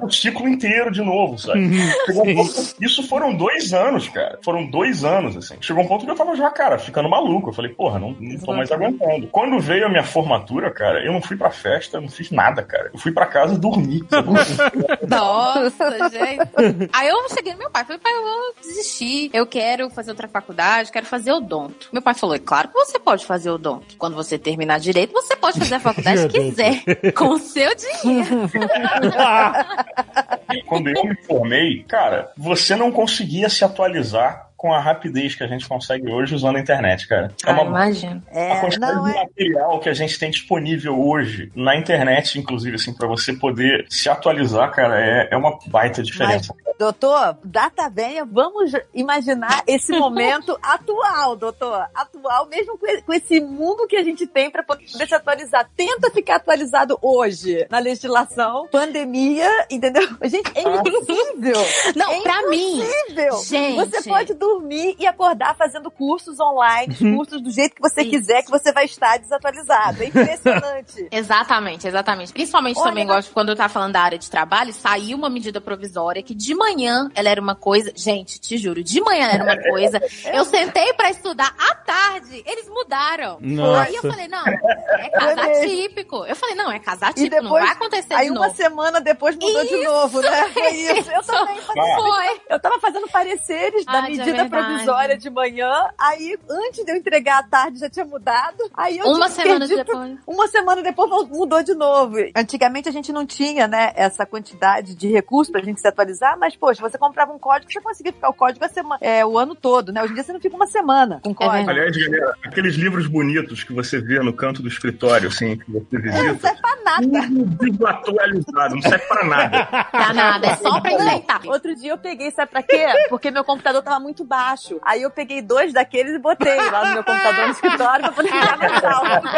[0.03, 1.71] o ciclo inteiro de novo, sabe?
[2.07, 4.39] Chegou um ponto- isso foram dois anos, cara.
[4.45, 5.57] Foram dois anos, assim.
[5.61, 7.51] Chegou um ponto que eu tava já, cara, ficando maluco.
[7.51, 9.27] Eu falei, porra, não, não tô mais aguentando.
[9.29, 12.63] Quando veio a minha formatura, cara, eu não fui pra festa, eu não fiz nada,
[12.63, 12.91] cara.
[12.93, 14.05] Eu fui pra casa dormir.
[14.11, 14.29] sabe?
[15.09, 16.91] Nossa, gente.
[16.93, 19.31] Aí eu cheguei no meu pai, falei, pai, eu vou desistir.
[19.33, 21.89] Eu quero fazer outra faculdade, quero fazer odonto.
[21.93, 23.97] Meu pai falou, é claro que você pode fazer odonto.
[23.99, 26.83] Quando você terminar direito, você pode fazer a faculdade que quiser.
[27.13, 28.49] Com o seu dinheiro.
[30.67, 35.47] Quando eu me formei, cara, você não conseguia se atualizar com a rapidez que a
[35.47, 37.31] gente consegue hoje usando a internet, cara.
[37.47, 38.23] É Ah, uma imagino.
[38.33, 39.23] A É, quantidade não de é.
[39.23, 44.09] material que a gente tem disponível hoje na internet, inclusive, assim, para você poder se
[44.09, 46.55] atualizar, cara, é, é uma baita diferença.
[46.79, 51.87] Doutor, data venha, vamos imaginar esse momento atual, doutor.
[51.95, 55.69] Atual, mesmo com esse mundo que a gente tem para poder se atualizar.
[55.77, 60.03] Tenta ficar atualizado hoje na legislação, pandemia, entendeu?
[60.25, 61.57] Gente, é impossível.
[61.95, 62.79] Não, É pra mim.
[62.81, 63.39] impossível.
[63.45, 63.77] Gente.
[63.77, 68.11] Você pode dormir e acordar fazendo cursos online, cursos do jeito que você Isso.
[68.11, 70.03] quiser, que você vai estar desatualizado.
[70.03, 71.09] É impressionante.
[71.11, 72.33] Exatamente, exatamente.
[72.33, 75.61] Principalmente Olha, também, gosto quando eu tava falando da área de trabalho, saiu uma medida
[75.61, 77.93] provisória que de manhã ela era uma coisa.
[77.95, 80.01] Gente, te juro, de manhã ela era uma coisa.
[80.33, 83.39] Eu sentei pra estudar à tarde, eles mudaram.
[83.41, 83.83] Nossa.
[83.83, 85.63] Aí eu falei, não, é caso Foi mesmo.
[85.65, 86.25] atípico.
[86.27, 88.57] Eu falei, não, é caso E atípico, não depois, vai acontecer aí de uma novo.
[88.57, 90.49] semana depois mudou de Isso, novo, né?
[90.53, 91.11] Foi isso.
[91.11, 91.95] Eu também falei.
[91.95, 92.41] Foi.
[92.51, 94.67] Eu tava fazendo pareceres da Ai, de medida verdade.
[94.67, 98.57] provisória de manhã, aí antes de eu entregar à tarde já tinha mudado.
[98.75, 100.19] Aí eu Uma semana depois.
[100.27, 102.17] Uma semana depois mudou de novo.
[102.35, 106.57] Antigamente a gente não tinha, né, essa quantidade de recursos pra gente se atualizar, mas,
[106.57, 109.55] poxa, você comprava um código, você conseguia ficar o código a semana, é, o ano
[109.55, 110.03] todo, né?
[110.03, 111.57] Hoje em dia você não fica uma semana com código.
[111.57, 111.79] verdade.
[111.79, 115.87] Aliás, galera, aqueles livros bonitos que você vê no canto do escritório, assim, que você
[115.93, 117.29] não visita, serve pra nada.
[117.29, 119.67] tudo desatualizado, não serve pra nada.
[119.67, 121.41] Tá nada, é só pra enfeitar.
[121.47, 122.87] Outro dia eu peguei, sabe pra quê?
[123.09, 124.79] Porque meu computador tava muito baixo.
[124.83, 128.29] Aí eu peguei dois daqueles e botei lá no meu computador no escritório pra poder
[128.33, 129.29] ficar mais alto.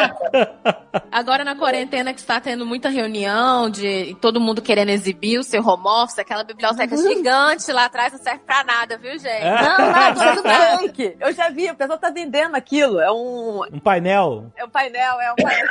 [1.12, 5.62] Agora na quarentena que está tendo muita reunião de todo mundo querendo exibir o seu
[5.64, 9.26] home office, aquela biblioteca gigante lá atrás não serve pra nada, viu, gente?
[9.28, 9.62] É?
[9.62, 10.42] Não, nada, tudo
[10.80, 11.16] fake.
[11.20, 13.00] Eu já vi, o pessoal tá vendendo aquilo.
[13.00, 14.50] É um, Um painel.
[14.56, 15.66] é um painel, é um painel.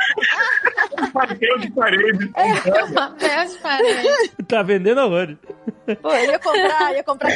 [1.12, 2.28] Papel de parede.
[2.94, 4.30] Papel de parede.
[4.46, 5.36] Tá vendendo horrores.
[5.96, 7.30] Pô, eu ia comprar, ia comprar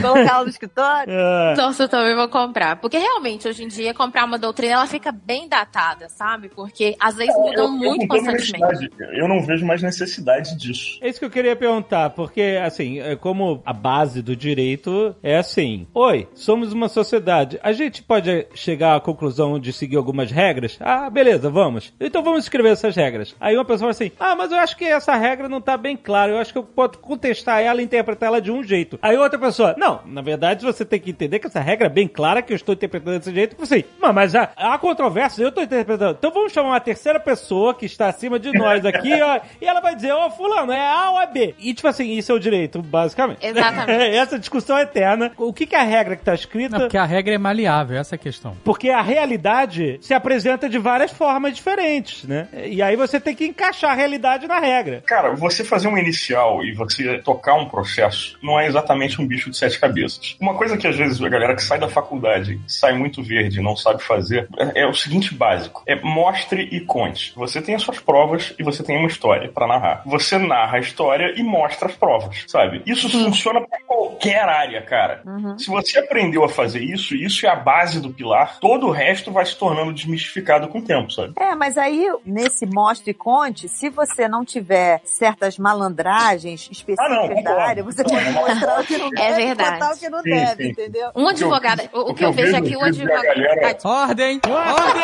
[0.00, 1.12] colocar lá no escritório.
[1.12, 1.54] É.
[1.56, 2.76] Nossa, eu também vou comprar.
[2.76, 6.48] Porque realmente, hoje em dia, comprar uma doutrina, ela fica bem datada, sabe?
[6.48, 8.90] Porque às vezes mudam Eu- eu muito toda constantemente.
[9.12, 10.98] Eu não vejo mais necessidade disso.
[11.00, 15.36] É isso que eu queria perguntar, porque, assim, é como a base do direito é
[15.36, 17.58] assim: Oi, somos uma sociedade.
[17.62, 20.76] A gente pode chegar à conclusão de seguir algumas regras?
[20.80, 21.92] Ah, beleza, vamos.
[22.00, 23.34] Então vamos escrever essas regras.
[23.40, 25.96] Aí uma pessoa fala assim: Ah, mas eu acho que essa regra não tá bem
[25.96, 26.32] clara.
[26.32, 28.98] Eu acho que eu posso contestar ela e interpretar ela de um jeito.
[29.02, 32.08] Aí outra pessoa: Não, na verdade você tem que entender que essa regra é bem
[32.08, 33.56] clara, que eu estou interpretando desse jeito.
[33.62, 36.16] Assim, mas, mas há, há controvérsia, eu estou interpretando.
[36.18, 39.80] Então vamos chamar uma terceira pessoa que está acima de nós aqui, ó, e ela
[39.80, 41.54] vai dizer: Ó, Fulano, é A ou é B?
[41.58, 43.44] E tipo assim, isso é o direito, basicamente.
[43.44, 43.90] Exatamente.
[44.16, 45.32] Essa discussão é eterna.
[45.36, 46.72] O que, que é a regra que está escrita?
[46.72, 48.56] Não, porque a regra é maleável, essa é a questão.
[48.64, 52.48] Porque a realidade se apresenta de várias formas diferentes, né?
[52.66, 55.02] E aí você tem que encaixar a realidade na regra.
[55.06, 59.50] Cara, você fazer um inicial e você tocar um processo não é exatamente um bicho
[59.50, 60.36] de sete cabeças.
[60.40, 63.62] Uma coisa que às vezes a galera que sai da faculdade sai muito verde e
[63.62, 67.32] não sabe fazer é, é o seguinte básico: é mostre e conte.
[67.36, 70.02] Você tem as suas provas e você tem uma história pra narrar.
[70.06, 72.82] Você narra a história e mostra as provas, sabe?
[72.86, 75.22] Isso funciona pra qualquer área, cara.
[75.58, 79.30] Se você aprendeu a fazer isso, isso é a base do pilar, todo o resto
[79.32, 81.34] vai se tornando desmistificado com o tempo, sabe?
[81.38, 87.08] É, mas aí, nesse mostre e conte, se você não tiver certas malandragens específicas Ah,
[87.08, 89.70] não, área, você pode mostrar o que não É deve, verdade.
[89.72, 90.70] contar o que não Sim, deve, sim.
[90.70, 91.10] entendeu?
[91.16, 93.22] Um advogado, o, o que eu vejo é que o advogado.
[93.22, 94.40] galera- Ordem!
[94.48, 95.02] Ordem!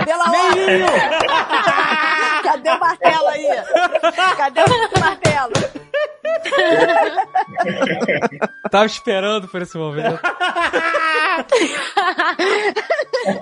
[0.04, 0.80] Pela ordem.
[2.42, 3.46] Cadê o martelo aí?
[4.36, 5.52] Cadê o martelo?
[8.70, 10.18] Tava esperando por esse momento.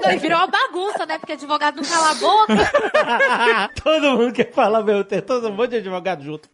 [0.04, 1.18] Não, e virou uma bagunça, né?
[1.18, 3.70] Porque advogado não cala a boca.
[3.82, 6.48] todo mundo quer falar meu tem todo um monte de advogado junto.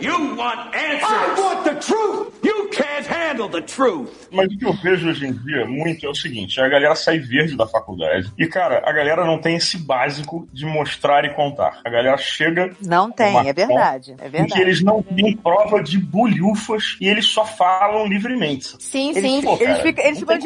[0.00, 1.02] You want answers.
[1.02, 2.32] I want the truth.
[2.44, 4.10] You can't handle the truth.
[4.30, 7.18] Mas o que eu vejo hoje em dia muito é o seguinte: a galera sai
[7.18, 8.32] verde da faculdade.
[8.38, 11.80] E, cara, a galera não tem esse básico de mostrar e contar.
[11.84, 12.74] A galera chega.
[12.84, 14.12] Não tem, é verdade.
[14.18, 14.60] É Em que verdade.
[14.62, 18.76] eles não têm prova de bolhufas e eles só falam livremente.
[18.80, 19.42] Sim, Eles, sim.
[19.42, 20.38] Pô, eles cara, ficam, eles ficam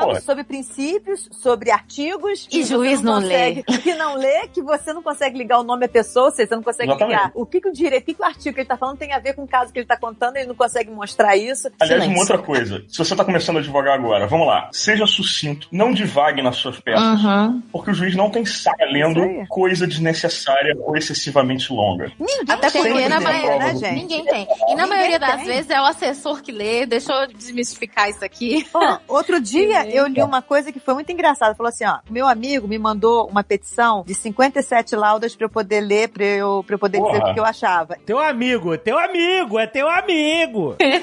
[0.00, 0.20] pô.
[0.20, 2.48] sobre princípios, sobre artigos.
[2.50, 3.62] E juiz não lê.
[3.62, 6.48] consegue- Que não lê, que você não consegue ligar o nome à pessoa, ou seja,
[6.48, 7.16] você não consegue Exatamente.
[7.16, 7.32] ligar.
[7.34, 9.12] O que, que o direito, o que, que o artigo que ele tá falando tem
[9.12, 11.68] a ver com o caso que ele tá contando, ele não consegue mostrar isso.
[11.80, 12.10] Aliás, Silêncio.
[12.10, 12.84] uma outra coisa.
[12.88, 14.68] Se você tá começando a advogar agora, vamos lá.
[14.72, 17.02] Seja sucinto, não divague nas suas peças.
[17.22, 17.62] Uhum.
[17.72, 22.10] Porque o juiz não tem saca lendo coisa desnecessária ou excessivamente longa.
[22.18, 23.94] Ninguém Até tem porque na ideia, maioria, né, gente?
[23.94, 24.42] ninguém tem.
[24.42, 25.44] E na Ninguém maioria das tem.
[25.46, 26.86] vezes é o assessor que lê.
[26.86, 28.66] Deixa eu desmistificar isso aqui.
[28.74, 31.54] Ó, outro dia eu li uma coisa que foi muito engraçada.
[31.54, 35.80] Falou assim, ó, meu amigo me mandou uma petição de 57 laudas pra eu poder
[35.80, 37.30] ler, pra eu, pra eu poder dizer Porra.
[37.30, 37.96] o que eu achava.
[38.04, 40.76] Teu amigo, teu amigo, é teu amigo.
[40.82, 40.98] Ele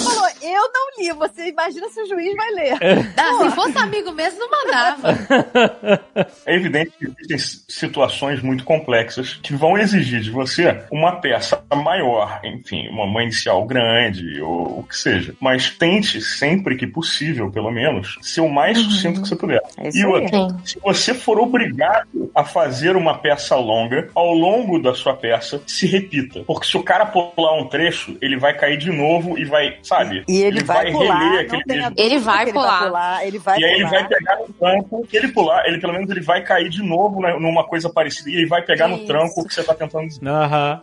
[0.00, 2.74] falou, eu não li, você imagina se o juiz vai ler.
[3.16, 5.08] Ah, se fosse amigo mesmo, não mandava.
[6.44, 12.40] É evidente que existem situações muito complexas que vão exigir de você uma peça maior,
[12.42, 15.34] enfim, uma uma inicial grande ou o que seja.
[15.40, 19.60] Mas tente sempre que possível, pelo menos, ser o mais sucinto que você puder.
[19.76, 24.94] É E outra, se você for obrigado a fazer uma peça longa, ao longo da
[24.94, 26.42] sua peça, se repita.
[26.44, 30.24] Porque se o cara pular um trecho, ele vai cair de novo e vai, sabe?
[30.28, 31.82] E ele, vai, pular, reler aquele mesmo.
[31.90, 32.78] dúvida Ele vai ele pular.
[32.78, 33.26] vai pular.
[33.26, 36.10] Ele vai E aí ele vai pegar no tranco, se ele pular, ele pelo menos
[36.10, 39.06] ele vai cair de novo né, numa coisa parecida e ele vai pegar no Isso.
[39.06, 40.22] tranco que você tá tentando dizer.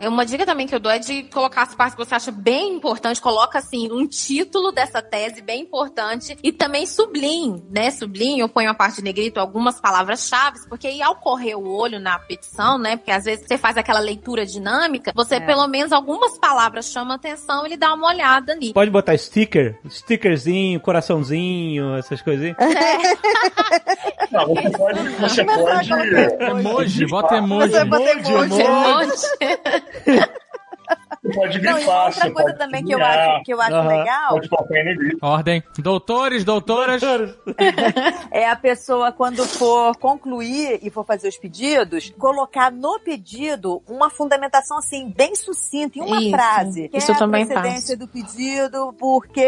[0.00, 2.30] É Uma dica também que eu dou é de colocar as partes que você acha
[2.30, 3.20] bem importante.
[3.20, 7.90] Coloca, assim, um título dessa tese bem importante e também sublinhe, né?
[7.90, 11.98] Sublinhe, eu ponho a parte de negrito, algumas palavras-chave, porque aí ao correr o olho
[12.00, 12.96] na petição, né?
[12.96, 15.40] Porque às vezes você faz aquela leitura dinâmica, você É.
[15.40, 18.72] pelo menos algumas palavras chamam atenção e ele dá uma olhada ali.
[18.72, 22.56] Pode botar sticker, stickerzinho, coraçãozinho, essas coisinhas.
[24.30, 25.08] Não, você pode.
[25.08, 26.44] Você coisa.
[26.44, 27.70] Emoji, bota emoji.
[27.72, 28.60] Você bota Emoji, emoji.
[28.62, 30.28] emoji.
[31.22, 33.88] você pode Não, e outra coisa pode também que eu acho, que eu acho Aham.
[33.88, 35.18] legal Pode em.
[35.20, 35.62] Ordem.
[35.78, 37.02] Doutores, doutoras.
[38.32, 44.08] é a pessoa, quando for concluir e for fazer os pedidos, colocar no pedido uma
[44.08, 46.30] fundamentação assim, bem sucinta, em uma Isso.
[46.30, 46.88] frase.
[46.88, 49.40] Que Isso é eu também a procedência do pedido, porque.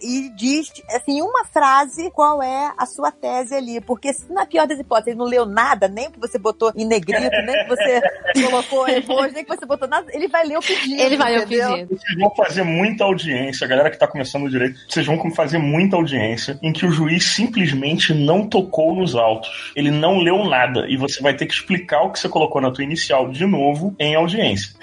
[0.00, 3.80] E diz, assim, uma frase qual é a sua tese ali.
[3.82, 6.86] Porque, se na pior das hipóteses, ele não leu nada, nem que você botou em
[6.86, 8.00] negrito, nem que você
[8.42, 11.00] colocou emoji, nem que você botou nada, ele vai ler o pedido.
[11.00, 11.70] Ele vai ler o entendeu?
[11.70, 11.88] pedido.
[11.96, 15.58] Vocês vão fazer muita audiência, a galera que tá começando o direito, vocês vão fazer
[15.58, 19.72] muita audiência em que o juiz simplesmente não tocou nos autos.
[19.76, 20.86] Ele não leu nada.
[20.88, 23.94] E você vai ter que explicar o que você colocou na tua inicial de novo
[23.98, 24.74] em audiência.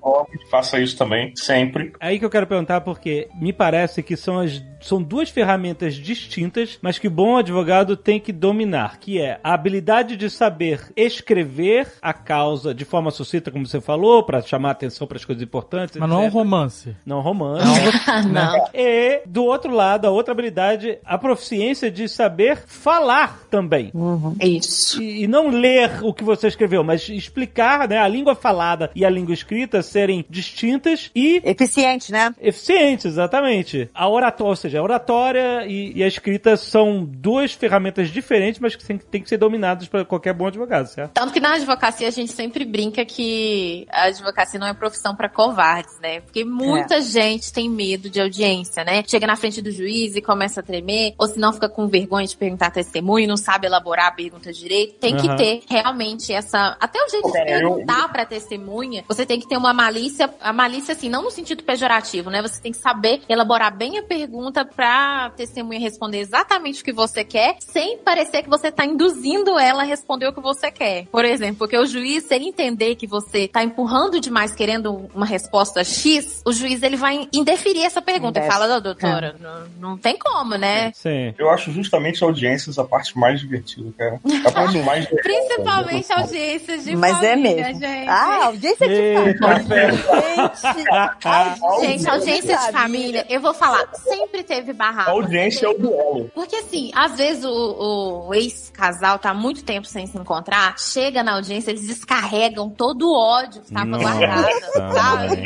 [0.00, 1.92] Nomes, faça isso também, sempre.
[2.00, 6.78] Aí que eu quero perguntar, porque me parece que são, as, são duas ferramentas distintas,
[6.80, 11.88] mas que o bom advogado tem que dominar, que é a habilidade de saber escrever
[12.00, 15.96] a causa de forma sucinta, como você falou, para chamar atenção para as coisas importantes,
[15.96, 16.96] Mas não é um romance.
[17.04, 17.64] Não romance.
[18.06, 18.68] Ah, não.
[18.74, 23.92] E, do outro lado, a outra habilidade, a proficiência de saber falar também.
[24.40, 25.02] Isso.
[25.02, 29.04] E, e não ler o que você escreveu, mas explicar, né, a língua falada e
[29.04, 32.34] a língua escrita serem distintas e Eficiente, né?
[32.40, 33.90] eficientes, exatamente.
[33.94, 38.76] A oratória, ou seja, a oratória e, e a escrita são duas ferramentas diferentes, mas
[38.76, 41.12] que tem, tem que ser dominadas para qualquer bom advogado, certo?
[41.12, 45.48] Tanto que na advocacia a gente sempre brinca que a advocacia não é profissão pra
[45.48, 46.20] covardes, né?
[46.20, 49.02] Porque muita gente tem medo de audiência, né?
[49.06, 52.26] Chega na frente do juiz e começa a tremer, ou se não fica com vergonha
[52.26, 54.94] de perguntar testemunho, não sabe elaborar a pergunta direito.
[54.98, 55.36] Tem que Aham.
[55.36, 56.76] ter realmente essa.
[56.80, 60.32] Até o jeito de Cara, eu- perguntar pra testemunha, você tem que ter uma malícia,
[60.40, 62.40] a malícia assim, não no sentido pejorativo, né?
[62.42, 67.24] Você tem que saber elaborar bem a pergunta pra testemunha responder exatamente o que você
[67.24, 71.06] quer, sem parecer que você tá induzindo ela a responder o que você quer.
[71.06, 75.26] Por exemplo, porque o juiz, se ele entender que você tá empurrando demais querendo uma
[75.26, 78.38] resposta X, o juiz ele vai indeferir essa pergunta.
[78.38, 80.92] Indef- Fala, "Não, doutora, não, não tem como, né?
[80.94, 81.34] Sim.
[81.36, 84.20] Eu acho justamente audiências a parte mais divertida, cara.
[84.46, 87.80] A parte mais Principalmente audiências de Mas é família, mesmo.
[87.80, 88.08] gente.
[88.08, 89.90] Ah, audiência de família.
[89.92, 95.10] Gente, Gente, audiência de família, eu vou falar, sempre teve A barraco.
[95.10, 96.30] audiência é o duelo.
[96.34, 101.22] Porque assim, às vezes o, o ex-casal tá há muito tempo sem se encontrar, chega
[101.22, 104.94] na audiência, eles descarregam todo o ódio que tava Nossa, guardado, sabe?
[105.16, 105.42] Mãe.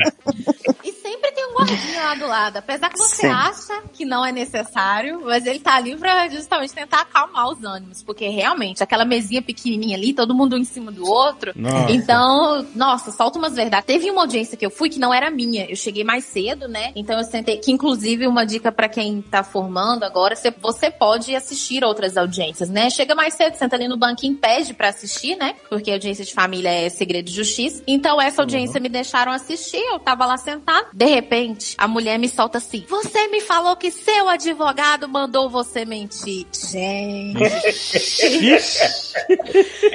[0.84, 2.56] E sempre tem um guardinha lá do lado.
[2.56, 3.26] Apesar que você Sim.
[3.26, 8.02] acha que não é necessário, mas ele tá ali pra justamente tentar acalmar os ânimos.
[8.02, 11.52] Porque realmente, aquela mesinha pequenininha ali, todo mundo um em cima do outro.
[11.54, 11.92] Nossa.
[11.92, 13.86] Então, nossa, solta umas verdades.
[13.86, 15.66] Teve uma audiência que eu fui que não era minha.
[15.68, 16.92] Eu cheguei mais cedo, né?
[16.94, 17.58] Então eu sentei.
[17.58, 22.90] Que inclusive uma dica pra quem tá formando agora, você, pode assistir outras audiências, né?
[22.90, 25.54] Chega mais cedo, senta ali no banquinho, pede pra assistir, né?
[25.68, 27.82] Porque audiência de família é segredo de justiça.
[27.86, 30.86] Então essa audiência me deixaram assistir, eu tava lá sentada.
[31.02, 35.84] De repente, a mulher me solta assim: Você me falou que seu advogado mandou você
[35.84, 36.46] mentir.
[36.52, 37.40] Gente.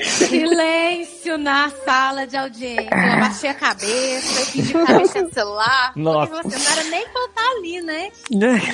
[0.04, 2.90] Silêncio na sala de audiência.
[2.92, 5.94] Eu abaixei a cabeça, eu que tava mexendo no celular.
[5.96, 6.28] Nossa.
[6.32, 8.12] Porque você não era nem pra eu estar ali, né?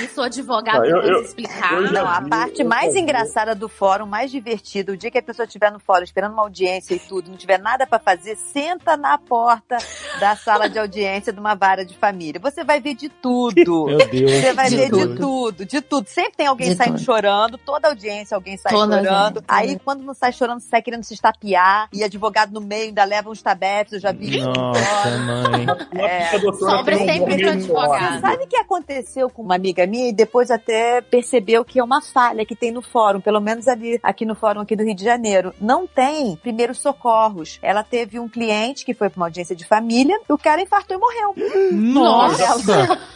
[0.04, 1.74] E sou advogado Ah, eu- eu- explicar.
[1.74, 5.24] eu Não, a vi, parte mais engraçada do fórum, mais divertida, o dia que a
[5.24, 8.98] pessoa estiver no fórum esperando uma audiência e tudo, não tiver nada pra fazer, senta
[8.98, 9.78] na porta
[10.20, 12.13] da sala de audiência de uma vara de família.
[12.40, 13.86] Você vai ver de tudo.
[13.86, 14.32] Meu Deus.
[14.32, 15.16] Você vai De ver de tudo.
[15.18, 16.08] tudo, de tudo.
[16.08, 17.06] Sempre tem alguém De saindo tudo.
[17.06, 19.14] chorando, toda audiência alguém sai Toda chorando.
[19.38, 19.44] audiência.
[19.48, 21.88] Aí quando não sai chorando, sai querendo se estapear.
[21.94, 24.50] E advogado no meio ainda leva uns tabefes, eu já vi isso.
[24.50, 25.66] Nossa, mãe.
[26.04, 26.36] É.
[26.38, 28.20] Um sempre esse advogado.
[28.22, 32.02] Sabe o que aconteceu com uma amiga minha e depois até percebeu que é uma
[32.02, 35.04] falha que tem no fórum, pelo menos ali aqui no fórum aqui do Rio de
[35.04, 35.54] Janeiro.
[35.62, 37.60] Não tem primeiros socorros.
[37.62, 40.98] Ela teve um cliente que foi para uma audiência de família, e o cara infartou
[40.98, 41.36] e morreu.
[41.72, 42.03] Nossa!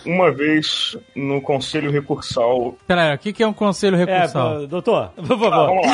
[0.05, 2.75] Uma vez no conselho recursal.
[2.87, 4.59] Peraí, o que, que é um conselho É, recursal?
[4.61, 5.51] pô, doutor, por Ah, favor.
[5.67, 5.93] vamos lá.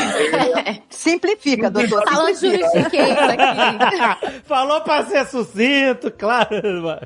[0.89, 2.03] Simplifica, doutor.
[2.07, 4.41] Falando juridiquês aqui.
[4.45, 6.49] Falou pra ser sucinto, claro.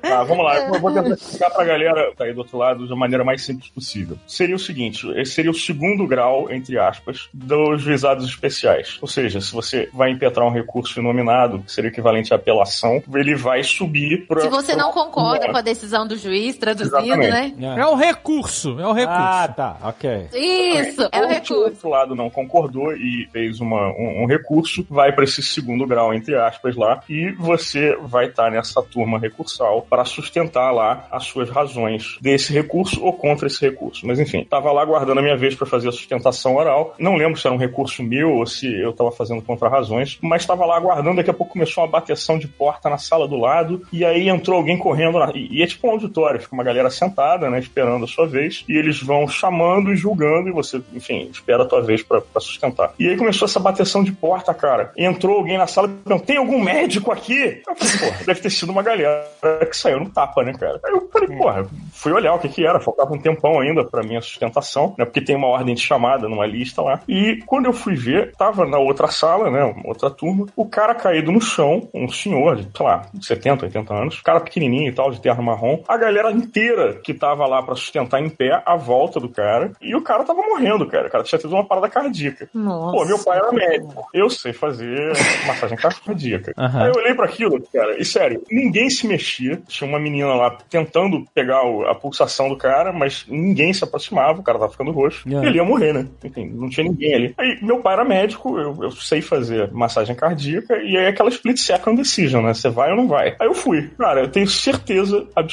[0.01, 0.57] Tá, vamos lá.
[0.67, 3.41] Eu vou tentar explicar pra galera que tá aí do outro lado da maneira mais
[3.43, 4.17] simples possível.
[4.27, 8.97] Seria o seguinte: esse seria o segundo grau, entre aspas, dos juizados especiais.
[9.01, 13.01] Ou seja, se você vai impetrar um recurso inominado, que seria o equivalente à apelação,
[13.13, 14.41] ele vai subir pra.
[14.41, 15.76] Se você não concorda com a decisão
[16.07, 17.55] do juiz, traduzindo, Exatamente.
[17.55, 17.75] né?
[17.79, 19.19] É o recurso, é o recurso.
[19.19, 20.27] Ah, tá, ok.
[20.33, 21.53] Isso, é o se o recurso.
[21.55, 26.13] outro lado não concordou e fez uma, um, um recurso, vai para esse segundo grau,
[26.13, 31.49] entre aspas, lá, e você vai estar nessa turma recursal para sustentar lá as suas
[31.49, 34.05] razões desse recurso ou contra esse recurso.
[34.05, 36.95] Mas enfim, tava lá aguardando a minha vez para fazer a sustentação oral.
[36.99, 40.41] Não lembro se era um recurso meu ou se eu estava fazendo contra razões, mas
[40.41, 41.17] estava lá aguardando.
[41.17, 44.57] Daqui a pouco começou uma bateção de porta na sala do lado, e aí entrou
[44.57, 45.19] alguém correndo.
[45.19, 45.31] Na...
[45.33, 48.63] E, e é tipo um auditório, fica uma galera sentada, né, esperando a sua vez,
[48.67, 52.93] e eles vão chamando e julgando, e você, enfim, espera a tua vez para sustentar.
[52.99, 54.91] E aí começou essa bateção de porta, cara.
[54.97, 57.61] Entrou alguém na sala e perguntou: tem algum médico aqui?
[57.67, 59.27] Eu falei, porra, deve ter sido uma galera
[59.69, 60.79] que saiu no tapa, né, cara?
[60.83, 64.03] Aí eu falei, porra, fui olhar o que que era, faltava um tempão ainda pra
[64.03, 65.05] minha sustentação, né?
[65.05, 67.01] Porque tem uma ordem de chamada numa lista lá.
[67.07, 69.63] E quando eu fui ver, tava na outra sala, né?
[69.63, 73.93] uma Outra turma, o cara caído no chão, um senhor de, sei lá, 70, 80
[73.93, 75.56] anos, cara pequenininho e tal, de terno marrom,
[75.87, 79.95] a galera inteira que tava lá pra sustentar em pé a volta do cara, e
[79.95, 81.07] o cara tava morrendo, cara.
[81.07, 82.49] O cara tinha tido uma parada cardíaca.
[82.53, 82.97] Nossa.
[82.97, 84.07] Pô, meu pai era médico.
[84.13, 85.11] Eu sei fazer
[85.45, 86.53] massagem cardíaca.
[86.57, 86.81] Aham.
[86.83, 89.59] Aí eu olhei pra aquilo, cara, e sério, ninguém se mexia.
[89.67, 94.39] Tinha uma menina lá tentando pegar o- a pulsação do cara, mas ninguém se aproximava,
[94.39, 95.27] o cara tava ficando roxo.
[95.27, 95.45] Yeah.
[95.47, 96.07] E ele ia morrer, né?
[96.23, 97.33] Enfim, não tinha ninguém ali.
[97.37, 101.57] Aí meu pai era médico, eu, eu sei fazer massagem cardíaca, e aí aquela split
[101.57, 102.53] second decision, né?
[102.53, 103.35] Você vai ou não vai?
[103.39, 103.89] Aí eu fui.
[103.97, 105.46] Cara, eu tenho certeza absoluta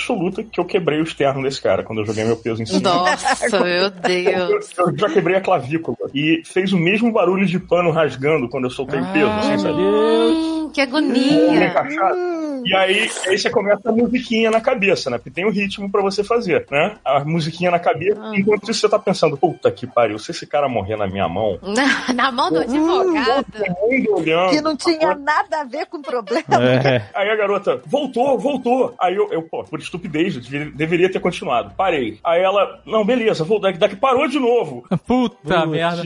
[0.50, 2.80] que eu quebrei o externo desse cara quando eu joguei meu peso em cima.
[2.80, 4.70] Nossa, meu Eu, Deus.
[4.76, 5.96] eu já quebrei a clavícula.
[6.14, 9.80] E fez o mesmo barulho de pano rasgando quando eu soltei o peso, assim, sabe?
[9.80, 11.66] Hum, que agonia.
[11.66, 12.35] encaixado.
[12.66, 15.18] E aí, aí você começa a musiquinha na cabeça, né?
[15.18, 16.96] Porque tem um ritmo pra você fazer, né?
[17.04, 20.66] A musiquinha na cabeça, enquanto isso você tá pensando, puta que pariu, se esse cara
[20.66, 23.44] morrer na minha mão, Na, na mão do advogado.
[23.83, 24.50] mundo olhando.
[24.50, 26.44] Que não tinha nada a ver com o problema.
[26.62, 27.04] É.
[27.14, 28.94] Aí a garota, voltou, voltou.
[28.98, 31.73] Aí eu, eu pô, por estupidez, eu deveria, ter continuado.
[31.77, 32.18] Parei.
[32.25, 33.68] Aí ela, não, beleza, voltou.
[33.68, 34.85] Daqui, daqui parou de novo.
[35.07, 36.03] Puta merda.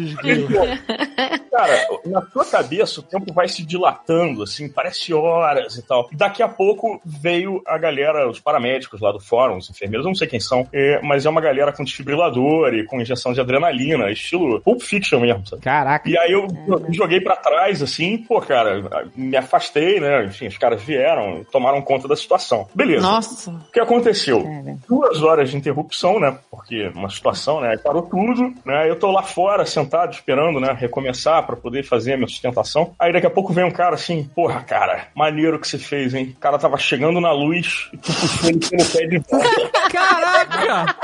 [1.50, 6.08] Cara, na sua cabeça o tempo vai se dilatando, assim, parece horas e tal.
[6.12, 10.10] E daqui a pouco veio a galera, os paramédicos lá do fórum, os enfermeiros, eu
[10.10, 13.40] não sei quem são, é, mas é uma galera com desfibrilador e com injeção de
[13.40, 15.62] adrenalina, estilo Pulp Fiction mesmo, sabe?
[15.62, 16.08] Caraca.
[16.08, 20.26] E aí eu me joguei pra trás, assim, pô, cara, me afastei, né?
[20.26, 22.68] Enfim, os caras vieram, tomaram conta da situação.
[22.74, 23.02] Beleza.
[23.02, 23.54] Nossa.
[23.68, 24.44] O que aconteceu?
[24.88, 26.36] Duas horas de interrupção, né?
[26.50, 27.76] Porque uma situação, né?
[27.76, 28.88] Parou tudo, né?
[28.88, 30.72] Eu tô lá fora, sentado, esperando, né?
[30.72, 32.94] Recomeçar pra poder fazer a minha sustentação.
[32.98, 36.34] Aí daqui a pouco vem um cara assim, porra, cara, maneiro que você fez, hein?
[36.36, 39.48] O cara tava chegando na luz e tu puxou ele pelo pé de volta.
[39.92, 40.96] Caraca!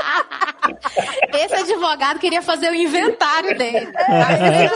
[1.33, 3.87] Esse advogado queria fazer o inventário dele.
[3.95, 4.69] É, Aí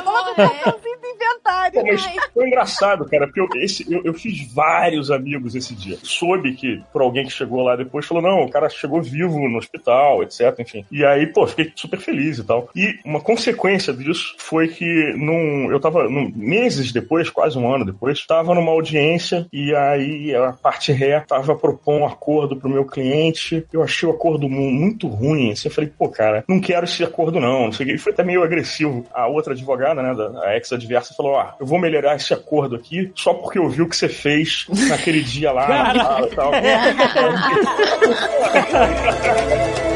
[1.74, 2.16] Pô, mas Ai.
[2.34, 5.98] foi engraçado, cara, porque eu, esse, eu, eu fiz vários amigos esse dia.
[6.04, 9.58] Soube que, por alguém que chegou lá depois, falou: não, o cara chegou vivo no
[9.58, 10.56] hospital, etc.
[10.60, 10.86] Enfim.
[10.92, 12.70] E aí, pô, fiquei super feliz e tal.
[12.76, 17.86] E uma consequência disso foi que num, eu tava, num, meses depois, quase um ano
[17.86, 22.86] depois, tava numa audiência e aí a parte ré tava propondo um acordo pro meu
[22.86, 23.66] cliente.
[23.74, 25.52] Eu achei o acordo mu- muito ruim.
[25.52, 27.66] Assim, eu falei, pô, cara, não quero esse acordo não.
[27.66, 27.96] não sei o quê.
[27.96, 29.06] E foi até meio agressivo.
[29.14, 33.12] A outra advogada, né, da, a ex-adversa, falou: ó, eu vou melhorar esse acordo aqui
[33.16, 36.52] só porque eu vi o que você fez naquele dia lá na sala e tal.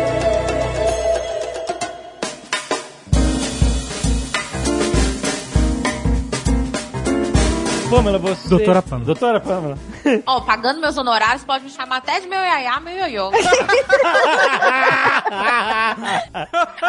[7.93, 8.49] Pamela, você...
[8.49, 9.05] Doutora Pamela.
[9.05, 9.77] Doutora Pamela.
[10.25, 13.31] Ó, pagando meus honorários, pode me chamar até de meu iaiá, meu ioiô.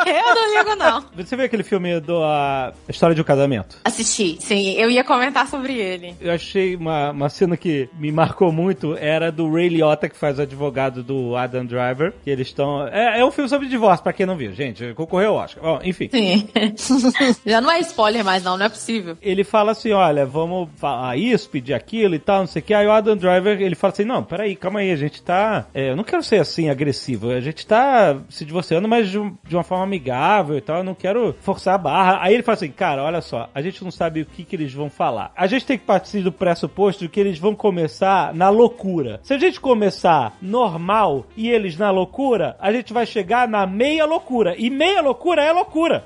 [0.07, 1.05] eu não ligo, não.
[1.15, 3.77] Você viu aquele filme do a História de um Casamento?
[3.85, 4.73] Assisti, sim.
[4.73, 6.17] Eu ia comentar sobre ele.
[6.21, 10.39] Eu achei uma, uma cena que me marcou muito, era do Ray Liotta, que faz
[10.39, 12.89] o advogado do Adam Driver, que eles estão...
[12.89, 15.63] É, é um filme sobre divórcio, pra quem não viu, gente, concorreu ao Oscar.
[15.63, 16.09] Bom, enfim.
[16.11, 16.49] Sim.
[17.45, 18.57] Já não é spoiler mais, não.
[18.57, 19.19] Não é possível.
[19.21, 22.73] Ele fala assim, olha, vamos falar isso, pedir aquilo e tal, não sei o que.
[22.73, 25.67] Aí o Adam Driver, ele fala assim, não, peraí, calma aí, a gente tá...
[25.75, 27.31] é, eu não quero ser assim, agressivo.
[27.31, 30.95] A gente tá se divorciando, mas de, de uma forma amigável e tal, eu não
[30.95, 32.19] quero forçar a barra.
[32.21, 34.73] Aí ele fala assim, cara, olha só, a gente não sabe o que que eles
[34.73, 35.33] vão falar.
[35.37, 39.21] A gente tem que partir do pressuposto de que eles vão começar na loucura.
[39.23, 44.05] Se a gente começar normal e eles na loucura, a gente vai chegar na meia
[44.05, 44.55] loucura.
[44.57, 46.05] E meia loucura é loucura.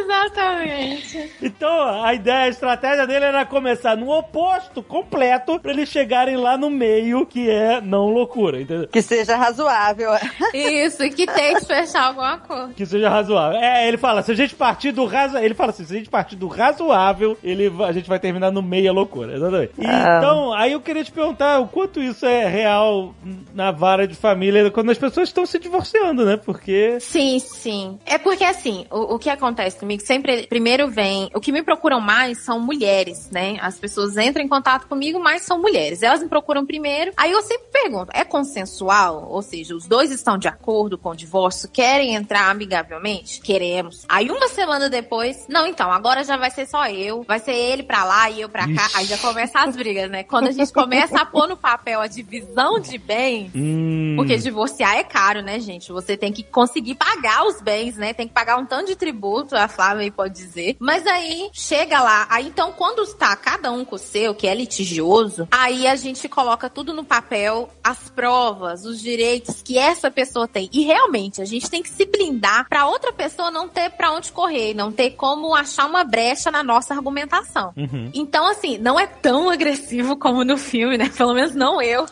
[0.00, 1.32] Exatamente.
[1.42, 6.56] Então, a ideia, a estratégia dele era começar no oposto completo pra eles chegarem lá
[6.56, 8.88] no meio, que é não loucura, entendeu?
[8.88, 10.10] Que seja razoável.
[10.54, 12.72] Isso, e que tem que fechar alguma coisa.
[12.74, 13.58] Que seja razoável.
[13.60, 16.10] É, ele fala, se a gente partir do razoável, ele fala assim, se a gente
[16.10, 19.72] partir do razoável, ele, a gente vai terminar no meia loucura, exatamente.
[19.78, 20.18] E, Ah.
[20.18, 23.14] Então, aí eu queria te perguntar o quanto isso é real
[23.54, 26.36] na vara de família, quando as pessoas estão se divorciando, né?
[26.36, 26.98] Porque...
[27.00, 27.67] Sim, sim.
[28.06, 32.00] É porque assim, o, o que acontece comigo sempre, primeiro vem, o que me procuram
[32.00, 33.58] mais são mulheres, né?
[33.60, 36.02] As pessoas entram em contato comigo, mas são mulheres.
[36.02, 37.12] Elas me procuram primeiro.
[37.16, 39.28] Aí eu sempre pergunto, é consensual?
[39.30, 43.40] Ou seja, os dois estão de acordo com o divórcio, querem entrar amigavelmente?
[43.40, 44.04] Queremos.
[44.08, 47.82] Aí uma semana depois, não, então, agora já vai ser só eu, vai ser ele
[47.82, 48.86] pra lá e eu pra cá.
[48.86, 48.96] Ixi.
[48.96, 50.22] Aí já começa as brigas, né?
[50.22, 54.96] Quando a gente começa a pôr no papel a divisão de bens, Hum, porque divorciar
[54.96, 55.92] é caro, né, gente?
[55.92, 58.12] Você tem que conseguir pagar os bens, né?
[58.12, 60.76] Tem que pagar um tanto de tributo, a Flávia aí pode dizer.
[60.78, 64.54] Mas aí chega lá, aí então quando está cada um com o seu, que é
[64.54, 70.46] litigioso, aí a gente coloca tudo no papel, as provas, os direitos que essa pessoa
[70.46, 70.68] tem.
[70.72, 74.32] E realmente a gente tem que se blindar pra outra pessoa não ter pra onde
[74.32, 77.72] correr, não ter como achar uma brecha na nossa argumentação.
[77.76, 78.10] uhum.
[78.14, 81.10] Então, assim, não é tão agressivo como no filme, né?
[81.16, 82.06] Pelo menos não eu.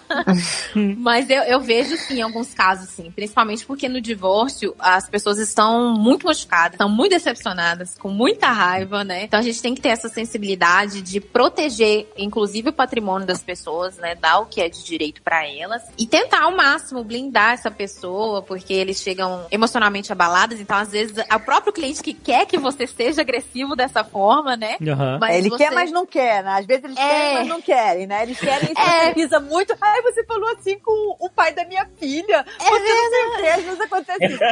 [0.98, 3.10] Mas eu, eu vejo, sim, alguns casos, sim.
[3.10, 9.04] Principalmente porque no divórcio as pessoas estão muito machucadas, estão muito decepcionadas, com muita raiva,
[9.04, 9.24] né?
[9.24, 13.96] Então a gente tem que ter essa sensibilidade de proteger, inclusive, o patrimônio das pessoas,
[13.96, 14.14] né?
[14.14, 15.82] Dar o que é de direito pra elas.
[15.98, 20.60] E tentar ao máximo blindar essa pessoa, porque eles chegam emocionalmente abalados.
[20.60, 24.56] Então, às vezes, é o próprio cliente que quer que você seja agressivo dessa forma,
[24.56, 24.76] né?
[24.86, 25.18] Aham.
[25.20, 26.58] Mas ele você- quer, mas não quer, né?
[26.58, 27.00] Às vezes eles É.
[27.08, 28.22] querem, mas não querem, né?
[28.22, 29.12] Eles querem e É.
[29.14, 29.74] pisa muito.
[29.80, 32.44] Ai, você falou assim com o pai da minha filha.
[32.60, 34.44] É você não sei o quê, às vezes acontece isso.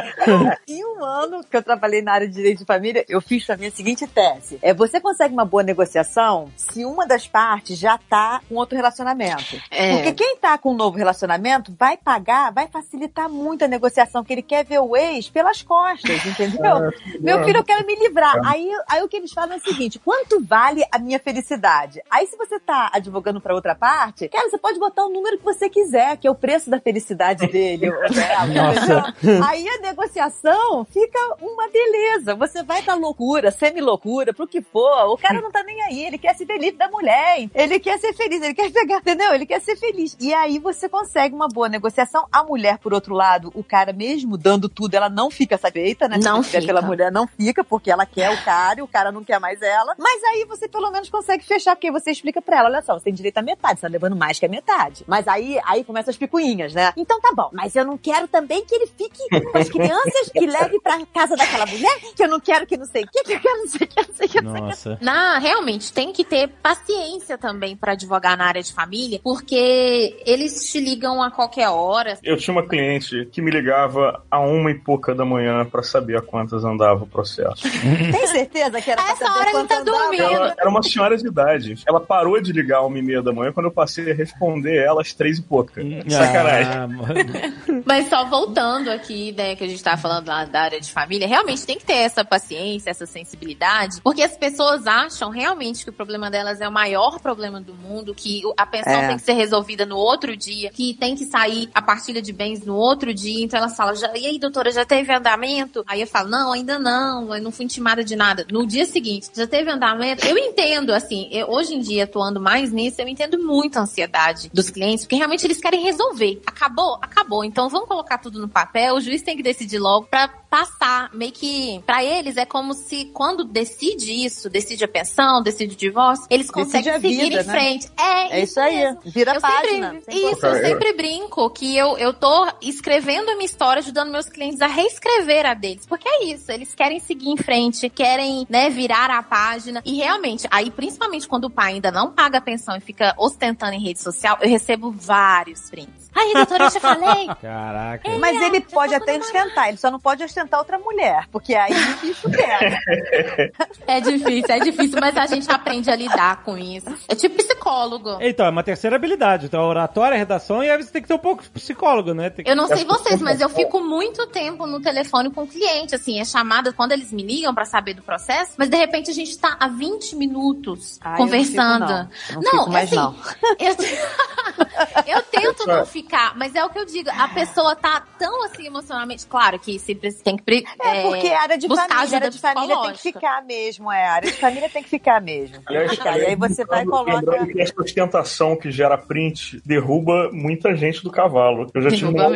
[0.75, 3.57] Em um ano que eu trabalhei na área de direito de família, eu fiz pra
[3.57, 4.59] mim a seguinte tese.
[4.61, 9.61] É, você consegue uma boa negociação se uma das partes já tá com outro relacionamento.
[9.71, 9.95] É.
[9.95, 14.33] Porque quem tá com um novo relacionamento vai pagar, vai facilitar muito a negociação, que
[14.33, 16.91] ele quer ver o ex pelas costas, entendeu?
[17.19, 18.35] Meu filho, eu quero me livrar.
[18.45, 22.01] Aí, aí o que eles falam é o seguinte: quanto vale a minha felicidade?
[22.09, 25.43] Aí, se você tá advogando pra outra parte, cara, você pode botar o número que
[25.43, 29.13] você quiser, que é o preço da felicidade dele ou dela?
[29.47, 32.35] Aí a negociação fica uma beleza.
[32.35, 35.13] Você vai da loucura, semi-loucura, pro que for.
[35.13, 37.49] O cara não tá nem aí, ele quer se ver livre da mulher.
[37.53, 39.33] Ele quer ser feliz, ele quer pegar, entendeu?
[39.33, 40.17] Ele quer ser feliz.
[40.19, 42.27] E aí você consegue uma boa negociação.
[42.31, 46.17] A mulher, por outro lado, o cara mesmo dando tudo, ela não fica satisfeita, né?
[46.21, 46.65] Não fica.
[46.65, 49.61] pela mulher, não fica, porque ela quer o cara e o cara não quer mais
[49.61, 49.95] ela.
[49.97, 53.05] Mas aí você pelo menos consegue fechar, porque você explica pra ela, olha só, você
[53.05, 55.03] tem direito à metade, você tá levando mais que a metade.
[55.07, 56.93] Mas aí, aí começam as picuinhas, né?
[56.97, 57.49] então tá bom.
[57.53, 61.35] Mas eu não quero também que ele fique com as crianças, que leve pra casa
[61.35, 63.67] daquela mulher, que eu não quero que não sei o que, que eu quero não
[63.67, 64.41] sei o que, não sei o que.
[64.41, 64.65] não sei o que.
[64.69, 64.97] Nossa.
[65.01, 70.71] Não, realmente, tem que ter paciência também pra advogar na área de família, porque eles
[70.71, 72.17] te ligam a qualquer hora.
[72.23, 76.17] Eu tinha uma cliente que me ligava a uma e pouca da manhã pra saber
[76.17, 77.63] a quantas andava o processo.
[78.11, 79.97] Tem certeza que era pra Essa saber hora ele tá andava?
[79.99, 80.23] dormindo.
[80.23, 81.75] Ela era uma senhora de idade.
[81.87, 84.75] Ela parou de ligar a uma e meia da manhã quando eu passei a responder
[84.83, 85.81] ela às três e pouca.
[86.09, 86.73] Sacanagem.
[86.73, 87.83] Ah, mano.
[87.85, 91.27] Mas só voltando aqui, né, que a gente tava falando lá da área de família,
[91.27, 95.93] realmente tem que ter essa paciência, essa sensibilidade, porque as pessoas acham realmente que o
[95.93, 99.07] problema delas é o maior problema do mundo, que a pensão É.
[99.07, 102.65] tem que ser resolvida no outro dia, que tem que sair a partilha de bens
[102.65, 105.83] no outro dia, então elas falam, já, e aí, doutora, já teve andamento?
[105.87, 108.45] Aí eu falo, não, ainda não, eu não fui intimada de nada.
[108.51, 110.25] No dia seguinte, já teve andamento?
[110.25, 114.49] Eu entendo, assim, eu- hoje em dia, atuando mais nisso, eu entendo muito a ansiedade
[114.53, 116.41] dos clientes, porque realmente eles querem resolver.
[116.45, 116.97] Acabou?
[117.01, 117.43] Acabou.
[117.43, 121.09] Então vamos colocar tudo no papel, o juiz tem que decidir logo pra passar.
[121.13, 125.77] Meio que, pra eles, é como se quando decide isso, decide a pensão, decide o
[125.77, 127.53] divórcio, eles conseguem seguir vida, em né?
[127.53, 127.91] frente.
[127.97, 128.75] É, É isso aí.
[128.77, 128.99] mesmo.
[129.05, 129.91] Vira Eu página.
[129.91, 134.11] Sempre, Sem isso, eu sempre brinco que eu, eu tô escrevendo a minha história, ajudando
[134.11, 135.85] meus clientes a reescrever a deles.
[135.85, 139.81] Porque é isso, eles querem seguir em frente, querem, né, virar a página.
[139.85, 143.73] E realmente, aí, principalmente quando o pai ainda não paga a pensão e fica ostentando
[143.73, 146.04] em rede social, eu recebo vários prints.
[146.15, 147.27] Aí, doutora, eu já falei.
[147.41, 148.09] Caraca.
[148.19, 151.53] Mas ele já pode tá até ostentar, ele só não pode ostentar outra mulher, porque
[151.53, 152.79] aí o bicho pega.
[153.87, 156.87] É difícil, é difícil, mas a gente aprende a lidar com isso.
[157.07, 158.17] É tipo psicólogo.
[158.19, 159.45] Então, é uma terceira habilidade.
[159.45, 162.29] Então, oratória, redação, e aí você tem que ter um pouco de psicólogo, né?
[162.29, 165.47] Tem que- Eu não sei vocês, mas eu fico muito tempo no telefone com o
[165.47, 169.11] cliente, assim, é chamada quando eles me ligam pra saber do processo, mas de repente
[169.11, 172.09] a gente tá há 20 minutos Ah, eu não conversando.
[172.17, 172.41] fico, não.
[172.41, 173.15] Não fico mais, assim, não.
[173.59, 173.75] Eu,
[175.17, 176.04] eu tento não ficar,
[176.35, 180.11] mas é o que eu digo, a pessoa tá tão assim emocionalmente, claro que sempre
[180.13, 183.41] tem que pre- É, porque a área de família, área de família tem que ficar
[183.45, 184.05] mesmo, é.
[184.07, 185.57] A área de família tem que ficar mesmo.
[185.65, 187.45] Aliás, E aí você vai e coloca.
[187.45, 191.69] Que essa ostentação que gera print derruba muita gente do cavalo.
[191.73, 192.29] Eu já tive uma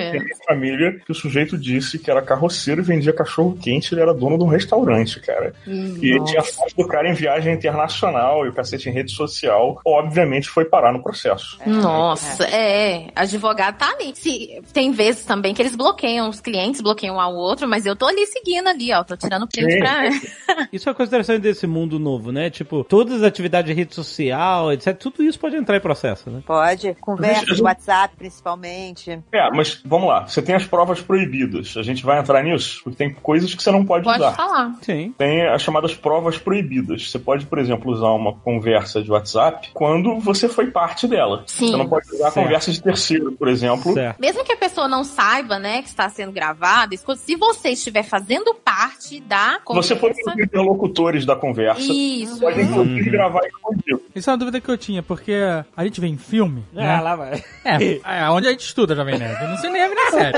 [0.48, 4.38] família que o sujeito disse que era carroceiro e vendia cachorro quente, ele era dono
[4.38, 5.54] de um restaurante, cara.
[5.68, 9.12] Hum, e ele tinha foto do cara em viagem internacional e o cacete em rede
[9.12, 9.80] social.
[9.86, 11.60] Obviamente foi parar no processo.
[11.66, 13.08] Nossa, é.
[13.16, 14.14] Advogado tá ali.
[14.16, 17.96] Se, tem vezes também que eles bloqueiam os clientes, bloqueiam um ao outro, mas eu
[17.96, 19.04] tô ali seguindo ali, ó.
[19.04, 20.10] Tô tirando print pra.
[20.72, 22.50] Isso é uma coisa interessante desse mundo novo, né?
[22.50, 24.98] Tipo, todas as atividades de rede social, etc.
[24.98, 26.42] Tudo isso pode entrar em processo, né?
[26.46, 29.20] Pode, conversa de WhatsApp, principalmente.
[29.32, 30.28] É, mas vamos lá.
[30.28, 31.76] Você tem as provas proibidas.
[31.78, 32.82] A gente vai entrar nisso?
[32.84, 34.32] Porque tem coisas que você não pode, Pode usar.
[34.34, 34.76] falar.
[34.82, 35.14] Sim.
[35.18, 37.10] Tem as chamadas provas proibidas.
[37.10, 41.44] Você pode, por exemplo, usar uma conversa de WhatsApp quando você foi parte dela.
[41.48, 41.72] Sim.
[41.72, 42.44] Você não pode usar Certo.
[42.46, 43.94] conversa de terceiro, por exemplo.
[43.94, 44.20] Certo.
[44.20, 48.54] Mesmo que a pessoa não saiba, né, que está sendo gravada, se você estiver fazendo
[48.56, 50.38] parte da Você pode conversa...
[50.38, 51.82] ser interlocutores da conversa.
[51.92, 52.64] Isso, Pode é.
[52.64, 54.02] inclusive gravar escondido.
[54.16, 55.34] Isso é uma dúvida que eu tinha, porque
[55.76, 57.02] a gente vê em filme, Ah, né?
[57.02, 57.44] lá vai.
[57.66, 59.48] É, é onde a gente estuda, Jovem Nerd.
[59.48, 60.38] No cinema e na série.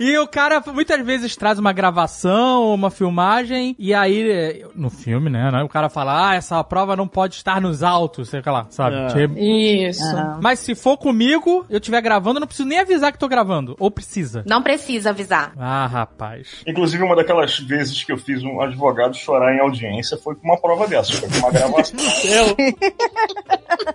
[0.00, 5.50] e o cara muitas vezes traz uma gravação, uma filmagem, e aí, no filme, né,
[5.50, 8.96] né, o cara fala, ah, essa prova não pode estar nos autos, sei lá, sabe?
[8.96, 9.06] Ah.
[9.08, 10.02] Tipo, Isso.
[10.40, 13.76] Mas se for comigo, eu estiver gravando, eu não preciso nem avisar que tô gravando.
[13.78, 14.42] Ou precisa?
[14.46, 15.52] Não precisa avisar.
[15.56, 16.62] Ah, rapaz.
[16.66, 20.60] Inclusive, uma daquelas vezes que eu fiz um advogado chorar em audiência foi com uma
[20.60, 21.12] prova dessa.
[21.12, 21.96] Foi com uma gravação.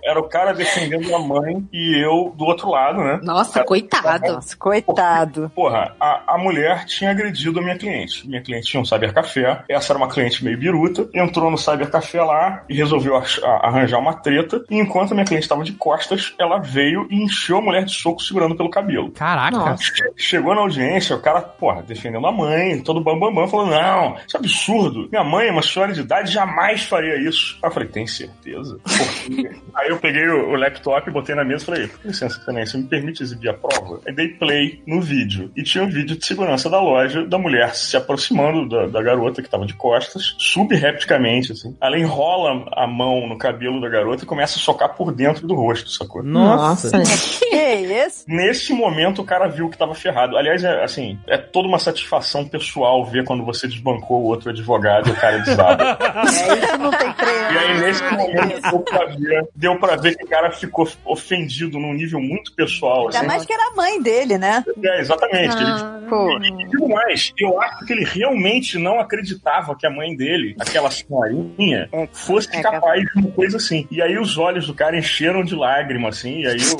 [0.02, 3.20] Era o cara defendendo a mãe e eu do outro lado, né?
[3.22, 4.32] Nossa, coitado.
[4.32, 5.50] Nossa, coitado.
[5.54, 8.26] Porra, a, a mulher tinha agredido a minha cliente.
[8.28, 9.62] Minha cliente tinha um cybercafé.
[9.68, 11.08] Essa era uma cliente meio biruta.
[11.14, 14.64] Entrou no cybercafé lá e resolveu ach- a- arranjar uma treta.
[14.70, 17.94] E enquanto a minha cliente estava de costas, ela veio e encheu a mulher de
[17.94, 19.10] soco segurando pelo cabelo.
[19.12, 19.56] Caraca.
[19.56, 19.84] Nossa.
[20.16, 24.16] Chegou na audiência, o cara, porra, defendendo a mãe, todo bambambam, bam, bam, falando: Não,
[24.26, 25.08] isso é absurdo.
[25.10, 27.58] Minha mãe é uma senhora de idade, jamais faria isso.
[27.62, 28.78] Aí eu falei: Tem certeza?
[28.82, 29.50] Por quê?
[29.74, 32.86] Aí eu peguei o, o laptop, botei na mesa e falei: Com licença, excelência, me
[32.86, 34.00] permite exibir a prova?
[34.06, 35.50] Aí dei play no vídeo.
[35.56, 39.42] E tinha um vídeo de segurança da loja da mulher se aproximando da, da garota
[39.42, 41.76] que tava de costas, subrepticamente, assim.
[41.80, 45.54] Ela enrola a mão no cabelo da garota e começa a socar por dentro do
[45.54, 46.22] rosto, sacou?
[46.22, 46.89] Nossa.
[46.90, 47.56] Que
[48.06, 48.24] isso?
[48.28, 50.36] Nesse momento, o cara viu que tava ferrado.
[50.36, 55.08] Aliás, é assim, é toda uma satisfação pessoal ver quando você desbancou o outro advogado
[55.08, 55.98] e o cara desaba.
[56.40, 57.52] É, isso não tem freio.
[57.52, 61.78] E aí, nesse momento, deu pra ver, deu pra ver que o cara ficou ofendido
[61.78, 63.06] num nível muito pessoal.
[63.06, 63.26] Ainda Assim.
[63.26, 64.64] mais que era a mãe dele, né?
[64.82, 65.56] É, exatamente.
[65.56, 66.38] Ele, Ah, Pô.
[66.42, 70.90] e digo mais, eu acho que ele realmente não acreditava que a mãe dele, aquela
[70.90, 73.86] senhorinha, É, fosse é capaz de uma coisa assim.
[73.90, 76.76] E aí os olhos do cara encheram de lágrima, assim, e aí eu...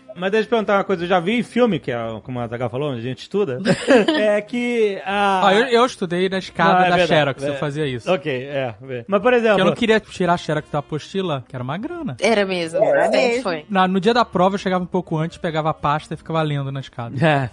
[0.21, 2.45] Mas deixa eu perguntar uma coisa, eu já vi em filme, que é como a
[2.47, 3.57] Zagal falou, onde a gente estuda,
[4.07, 5.47] é que a...
[5.47, 7.07] Ah, eu, eu estudei na escada Não, é da verdade.
[7.19, 7.49] Xerox, É.
[7.49, 8.11] eu fazia isso.
[8.11, 8.75] Ok, é.
[8.87, 9.05] é.
[9.07, 9.49] Mas, por exemplo...
[9.55, 12.15] Porque eu não queria tirar a Xerox da apostila, que era uma grana.
[12.21, 12.83] Era mesmo.
[12.85, 13.41] Era mesmo.
[13.41, 13.65] foi.
[13.67, 16.39] Na- no dia da prova, eu chegava um pouco antes, pegava a pasta e ficava
[16.43, 17.15] lendo na escada.
[17.31, 17.49] É,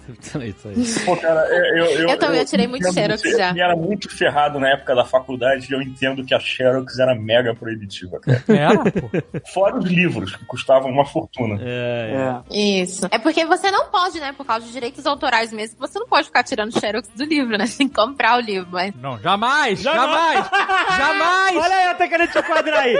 [0.46, 0.84] isso aí.
[1.06, 3.36] Pô, cara, eu, eu, Eu também, eu tirei muito Xerox você.
[3.38, 3.52] já.
[3.54, 7.14] E era muito ferrado na época da faculdade e eu entendo que a Xerox era
[7.14, 8.42] mega proibitiva, cara.
[8.48, 9.08] Era, pô.
[9.54, 11.58] Fora os livros, que custavam uma fortuna.
[11.62, 12.57] É, é.
[12.58, 13.06] Isso.
[13.10, 14.32] É porque você não pode, né?
[14.32, 17.66] Por causa de direitos autorais mesmo, você não pode ficar tirando xerox do livro, né?
[17.78, 18.92] Tem que comprar o livro, mas...
[18.96, 19.80] Não, jamais!
[19.80, 20.44] Jamais!
[20.44, 20.98] Jamais!
[20.98, 21.56] jamais!
[21.56, 22.94] Olha aí, eu tô querendo te enquadrar aí.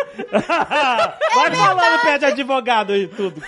[1.35, 3.43] Vai falando perto de advogado e tudo.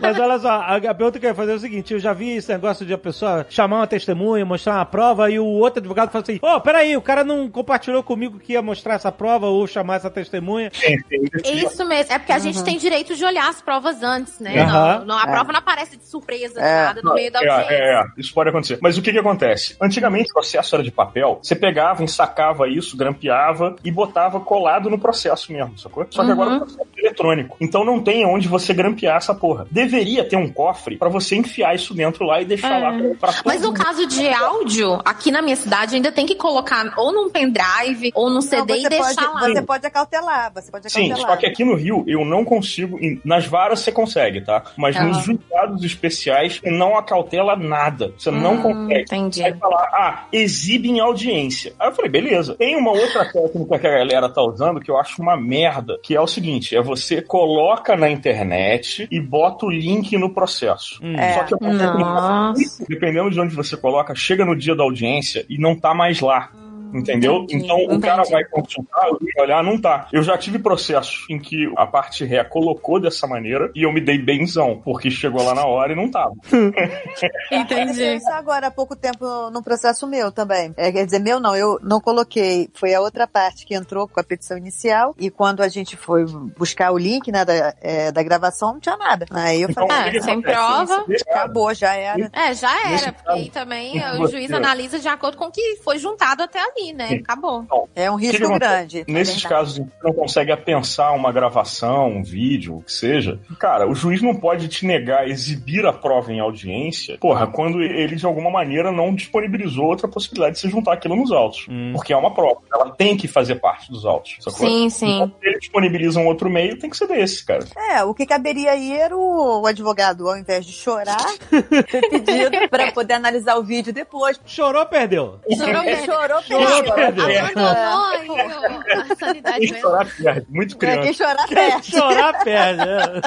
[0.00, 2.12] Mas olha só, a, a pergunta que eu ia fazer é o seguinte: eu já
[2.12, 5.80] vi esse negócio de a pessoa chamar uma testemunha, mostrar uma prova, e o outro
[5.80, 9.46] advogado fala assim: Ô, peraí, o cara não compartilhou comigo que ia mostrar essa prova
[9.46, 10.70] ou chamar essa testemunha.
[10.72, 10.96] Sim.
[11.44, 12.12] Isso mesmo.
[12.12, 14.60] É porque a gente tem direito de olhar as provas antes, né?
[14.60, 14.98] Aham.
[15.00, 16.84] Não, não- a prova não aparece de surpresa, de É.
[16.84, 17.74] nada, no meio da É, audiência.
[17.74, 18.78] é, é, isso pode acontecer.
[18.82, 19.76] Mas o que que acontece?
[19.80, 24.98] Antigamente o processo era de papel, você pegava, ensacava isso, grampeava e botava colado no
[24.98, 26.06] processo mesmo, sacou?
[26.10, 27.56] Só que agora o processo é eletrônico.
[27.60, 29.66] Então não tem onde você grampear essa porra.
[29.70, 32.82] Deveria ter um cofre pra você enfiar isso dentro lá e deixar É.
[32.82, 33.82] lá pra, pra todo Mas no mundo.
[33.84, 38.28] caso de áudio, aqui na minha cidade ainda tem que colocar ou num pendrive ou
[38.28, 39.40] num Não, CD você, e deixar pode, lá.
[39.54, 41.30] você pode acautelar, você pode Sim, acautelar.
[41.32, 42.81] só que aqui no Rio eu não consigo.
[43.00, 44.62] Em- Nas varas você consegue, tá?
[44.76, 45.08] Mas Aham.
[45.08, 48.12] nos julgados especiais não acautela nada.
[48.18, 49.02] Você não Hum, consegue.
[49.02, 49.42] entendi.
[49.42, 51.72] Aí falar, ah, exibe em audiência.
[51.78, 52.54] Aí eu falei, beleza.
[52.54, 56.14] Tem uma outra técnica que a galera tá usando que eu acho uma merda, que
[56.14, 61.00] é o seguinte: é você coloca na internet e bota o link no processo.
[61.16, 61.32] É.
[61.34, 62.84] Só que eu Nossa.
[62.88, 66.50] dependendo de onde você coloca, chega no dia da audiência e não tá mais lá.
[66.92, 67.36] Entendeu?
[67.42, 70.08] entendi, então o cara vai consultar, vai olhar, não tá.
[70.12, 74.00] Eu já tive processos em que a parte ré colocou dessa maneira e eu me
[74.00, 76.32] dei benzão, porque chegou lá na hora e não tava.
[77.50, 78.02] Entendi.
[78.16, 80.72] Isso agora há pouco tempo no processo meu também.
[80.76, 82.68] É, quer dizer, meu não, eu não coloquei.
[82.74, 86.24] Foi a outra parte que entrou com a petição inicial e quando a gente foi
[86.56, 89.26] buscar o link né, da, é, da gravação, não tinha nada.
[89.30, 91.04] Aí eu Então, falei, É, que sem prova.
[91.04, 92.30] Caso, acabou, já era.
[92.32, 95.98] É, já era, porque aí também o juiz analisa de acordo com o que foi
[95.98, 97.08] juntado até ali, né?
[97.08, 97.14] Sim.
[97.16, 97.66] Acabou.
[97.94, 99.04] É um que risco que grande.
[99.06, 99.54] Nesses verdade.
[99.54, 103.86] casos em que você não consegue apensar uma gravação, um vídeo, o que seja, cara,
[103.86, 108.24] o juiz não pode te negar exibir a prova em audiência, porra, quando ele de
[108.24, 111.66] alguma maneira não disponibilizou outra possibilidade de se juntar aquilo nos autos.
[111.92, 114.66] Porque é uma prova, ela tem que fazer parte dos autos, sacou?
[114.66, 115.16] Sim, sim.
[115.16, 117.64] Então, se ele disponibiliza um outro meio, tem que ser desse, cara.
[117.76, 121.26] É, o que caberia aí era o, advogado, ao invés de chorar,
[121.90, 124.40] ter pedido para poder analisar o vídeo depois.
[124.46, 125.40] Chorou, perdeu.
[125.56, 125.82] Chorou.
[125.82, 126.71] Chorou, Chorou, perdeu.
[126.78, 131.02] Abandonou a sanidade Quem chorar perde, muito É, criança.
[131.02, 131.90] quem chorar perde.
[131.90, 132.82] Chorar, perde.
[132.82, 133.20] é.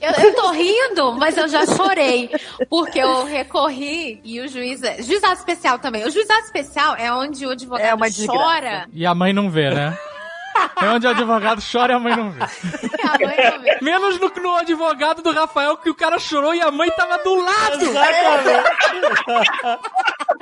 [0.00, 2.30] Eu, eu tô rindo, mas eu já chorei.
[2.68, 4.82] Porque eu recorri e o juiz.
[4.82, 6.04] é- Juizado especial também.
[6.06, 8.86] O juizado especial é onde o advogado É uma chora.
[8.92, 9.96] E a mãe não vê, né?
[10.82, 12.42] É onde o advogado chora e a mãe não vê.
[12.42, 13.78] A mãe não vê.
[13.80, 17.32] Menos no, no advogado do Rafael, que o cara chorou e a mãe tava do
[17.36, 17.84] lado.
[17.84, 18.68] Exatamente.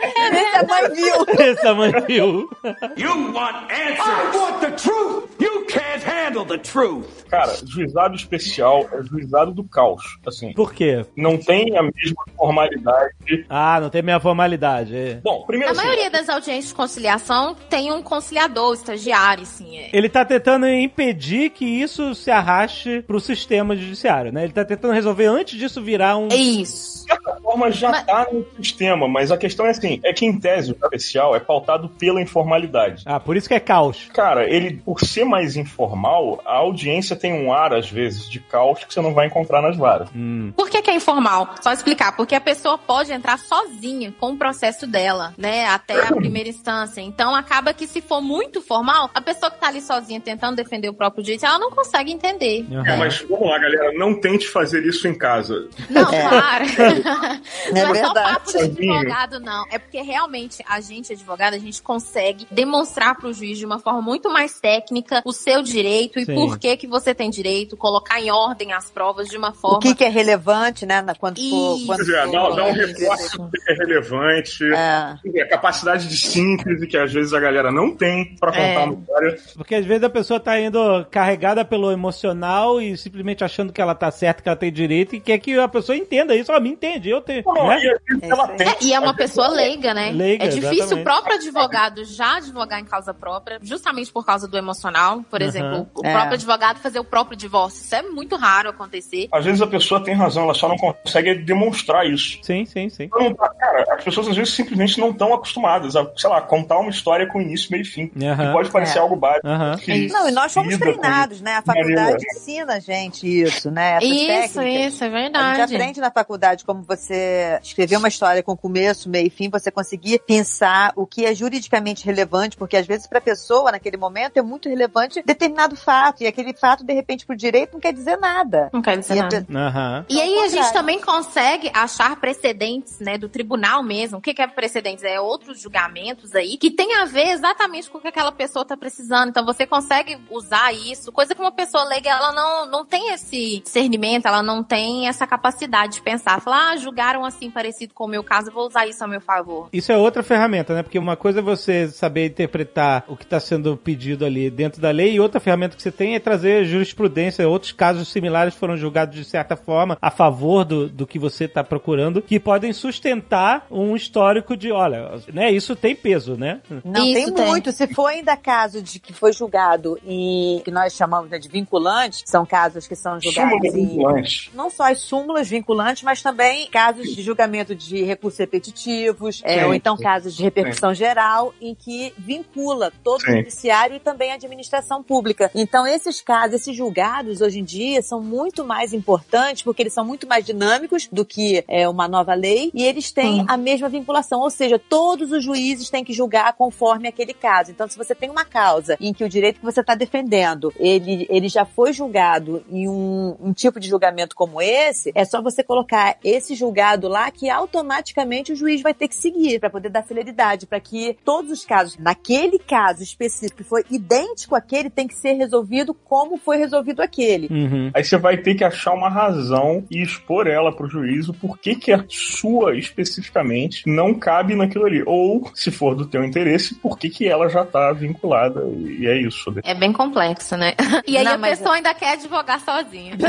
[0.01, 1.27] Esse a mãe viu.
[1.47, 2.49] Essa mãe viu.
[2.97, 3.99] You want answers.
[4.01, 5.25] I want the truth.
[5.41, 7.07] You can't handle the truth.
[7.29, 10.19] Cara, juizado especial é juizado do caos.
[10.27, 11.05] Assim, Por quê?
[11.17, 13.45] não tem a mesma formalidade.
[13.49, 14.97] Ah, não tem minha formalidade.
[14.97, 15.15] é.
[15.23, 19.79] Bom, primeiro Na assim, maioria das audiências de conciliação tem um conciliador, estagiário, assim.
[19.79, 19.91] É.
[19.93, 24.45] Ele tá tentando impedir que isso se arraste pro sistema judiciário, né?
[24.45, 26.29] Ele tá tentando resolver antes disso virar um.
[26.31, 27.05] É isso.
[27.07, 30.25] de certa forma já Mas- tá no sistema, mas a questão é assim, é que
[30.27, 33.03] em tese o especial é pautado pela informalidade.
[33.07, 34.09] Ah, por isso que é caos.
[34.13, 38.85] Cara, ele, por ser mais informal, a audiência tem um ar, às vezes, de caos
[38.85, 40.09] que você não vai encontrar nas varas.
[40.57, 41.55] Por que, que é informal?
[41.61, 42.13] Só explicar.
[42.17, 45.67] Porque a pessoa pode entrar sozinha com o processo dela, né?
[45.67, 47.01] Até a primeira instância.
[47.01, 50.89] Então acaba que se for muito formal, a pessoa que tá ali sozinha tentando defender
[50.89, 52.67] o próprio direito, ela não consegue entender.
[52.71, 52.87] Uhum.
[52.87, 55.69] É, mas vamos lá, galera, não tente fazer isso em casa.
[55.91, 56.29] Não, É.
[56.29, 56.65] claro.
[56.65, 58.35] É não é só verdade.
[58.35, 59.65] papo de advogado, não.
[59.71, 64.01] É porque realmente a gente, advogado, a gente consegue demonstrar pro juiz de uma forma
[64.01, 66.35] muito mais técnica o seu direito e Sim.
[66.35, 69.81] por que que você tem direito, colocar em ordem as provas de uma O forma
[69.81, 71.05] que, que é relevante, relevante, né?
[71.19, 71.79] Quando for.
[71.87, 72.25] Quando for- dá,
[72.57, 75.43] dá um recorte que é relevante, É.
[75.43, 78.85] a capacidade de síntese que às vezes a galera não tem pra contar É.
[78.85, 79.39] uma história.
[79.57, 83.95] Porque às vezes a pessoa tá indo carregada pelo emocional e simplesmente achando que ela
[83.95, 86.53] tá certa, que ela tem direito e quer que a pessoa entenda isso.
[86.53, 87.43] Ó, me entende, eu tenho.
[87.47, 87.79] Não, né?
[88.23, 88.67] e ela tem.
[88.69, 90.11] É, e é uma pessoa leiga, né?
[90.13, 91.01] Leiga, é difícil exatamente.
[91.01, 95.23] o próprio advogado já advogar em causa própria, justamente por causa do emocional.
[95.31, 95.47] Por Uhum.
[95.49, 96.13] exemplo, o É.
[96.13, 97.83] próprio advogado fazer o próprio divórcio.
[97.85, 99.29] Isso é muito raro acontecer.
[99.33, 102.39] Às vezes a pessoa tem razão, ela só não consegue demonstrar isso.
[102.43, 103.09] Sim, sim, sim.
[103.13, 106.79] Não tá- Cara, as pessoas às vezes simplesmente não estão acostumadas a, sei lá, contar
[106.79, 108.11] uma história com início, meio e fim.
[108.17, 109.01] E pode parecer É.
[109.01, 109.47] algo básico.
[109.83, 111.57] Que Não, e nós fomos treinados, né?
[111.57, 113.97] A faculdade ensina a gente isso, né?
[113.97, 114.95] Essas Isso, técnicas.
[114.95, 115.75] isso, é A gente verdade.
[115.75, 120.21] aprende na faculdade como você escrever uma história com começo, meio e fim, você conseguir
[120.27, 124.43] pensar o que é juridicamente relevante, porque às vezes para a pessoa, naquele momento, é
[124.43, 128.71] muito relevante determinado fato, e aquele fato, de repente, pro direito não quer dizer nada.
[128.73, 130.07] Não quero dizer E a nada.
[130.09, 130.81] E aí a gente contrário.
[130.81, 134.19] também consegue achar precedentes, né, do tribunal mesmo.
[134.19, 135.05] O que que é precedentes?
[135.05, 138.77] É outros julgamentos aí que tem a ver exatamente com o que aquela pessoa tá
[138.77, 139.31] precisando.
[139.31, 143.61] Então você consegue usar isso, coisa que uma pessoa leiga, ela não, não tem esse
[143.61, 146.41] discernimento, ela não tem essa capacidade de pensar.
[146.41, 149.21] Falar, ah, julgaram assim parecido com o meu caso, eu vou usar isso a meu
[149.21, 149.69] favor.
[149.73, 150.83] Isso é outra ferramenta, né?
[150.83, 154.91] Porque uma coisa é você saber interpretar o que está sendo pedido ali dentro da
[154.91, 157.49] lei, e outra ferramenta que você tem é trazer jurisprudência.
[157.49, 161.63] Outros casos similares foram julgados de certa forma a favor do, do que você está
[161.63, 165.51] procurando, que podem sustentar um histórico de, olha, né?
[165.51, 166.61] Isso tem peso, né?
[166.85, 167.47] Não Isso tem, tem.
[167.47, 167.73] muito.
[167.73, 172.23] Se for ainda caso de que foi julgado e que nós chamamos né, de vinculantes,
[172.23, 174.51] que são casos que são julgados em vinculante.
[174.55, 179.65] não só as súmulas vinculantes, mas também casos de julgamento de recursos repetitivos, é, Sim,
[179.65, 180.03] ou então sim.
[180.03, 183.33] casos de repercussão geral, em que vincula todo Sim.
[183.33, 185.51] o judiciário e também a administração pública.
[185.55, 190.05] Então, esses casos, esses julgados, hoje em dia, são muito mais importantes, porque eles são
[190.05, 193.47] muito mais dinâmicos do que é, uma nova lei, e eles têm Hum.
[193.49, 197.71] a mesma vinculação, ou seja, todos os juízes têm que julgar conforme aquele caso.
[197.71, 201.27] Então, se você tem uma causa em que o direito que você está defendendo, ele,
[201.29, 205.63] ele já foi julgado em um, um tipo de julgamento como esse, é só você
[205.63, 210.05] colocar esse julgado lá que automaticamente o juiz vai ter que seguir para poder dar
[210.05, 215.15] celeridade, para que todos os casos, naquele caso específico que foi idêntico àquele, tem que
[215.15, 217.49] ser resolvido como foi resolvido aquele.
[217.49, 217.91] Uhum.
[217.95, 221.77] Aí você vai ter que achar uma razão e expor ela pro juízo por que
[221.77, 225.03] que a sua especificamente não cabe naquilo ali.
[225.07, 228.65] Ou, se for do teu interesse, por que que ela já tá vinculada.
[228.67, 229.55] E é isso.
[229.63, 230.75] É bem complexo, né?
[231.07, 233.15] E aí Não, a pessoa ainda quer advogar sozinha.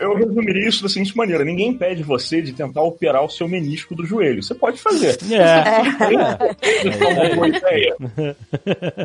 [0.00, 3.94] Eu resumiria isso da seguinte maneira: ninguém pede você de tentar operar o seu menisco
[3.94, 4.42] do joelho.
[4.42, 5.18] Você pode fazer.
[5.36, 6.86] É.
[6.86, 7.96] É uma boa ideia.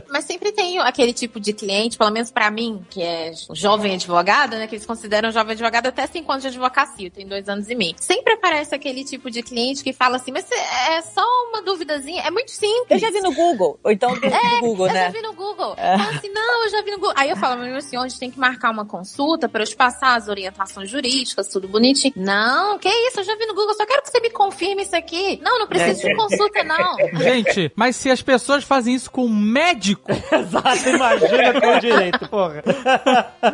[0.10, 4.56] Mas sempre tem aquele tipo de cliente, pelo menos pra mim, que é jovem advogado,
[4.56, 4.68] né?
[4.68, 7.96] Que eles consideram jovem advogado até 5 anos de advocacia, tenho dois anos e meio.
[7.98, 12.32] Sempre aparece aquele tipo de cliente que fala assim, mas é só uma duvidazinha, é
[12.32, 12.86] muito simples.
[12.90, 15.10] Eu já vi no Google, ou então dentro do Google, Eu já né?
[15.12, 15.76] vi no Google.
[15.76, 17.14] Fala assim, não, eu já vi no Google.
[17.18, 19.76] Aí eu falo, meu senhor, a gente tem que marcar uma consulta pra eu te
[19.76, 22.14] passar as orientações jurídicas, tudo bonitinho.
[22.16, 24.96] Não, que isso, eu já vi no Google, só quero que você me confirme isso
[24.96, 25.40] aqui.
[25.44, 26.96] Não, não preciso de consulta, não.
[27.22, 32.64] Gente, mas se as pessoas fazem isso com um médico, Exato, imagina com direito, porra.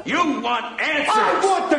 [0.05, 1.07] You want answers.
[1.07, 1.76] I want the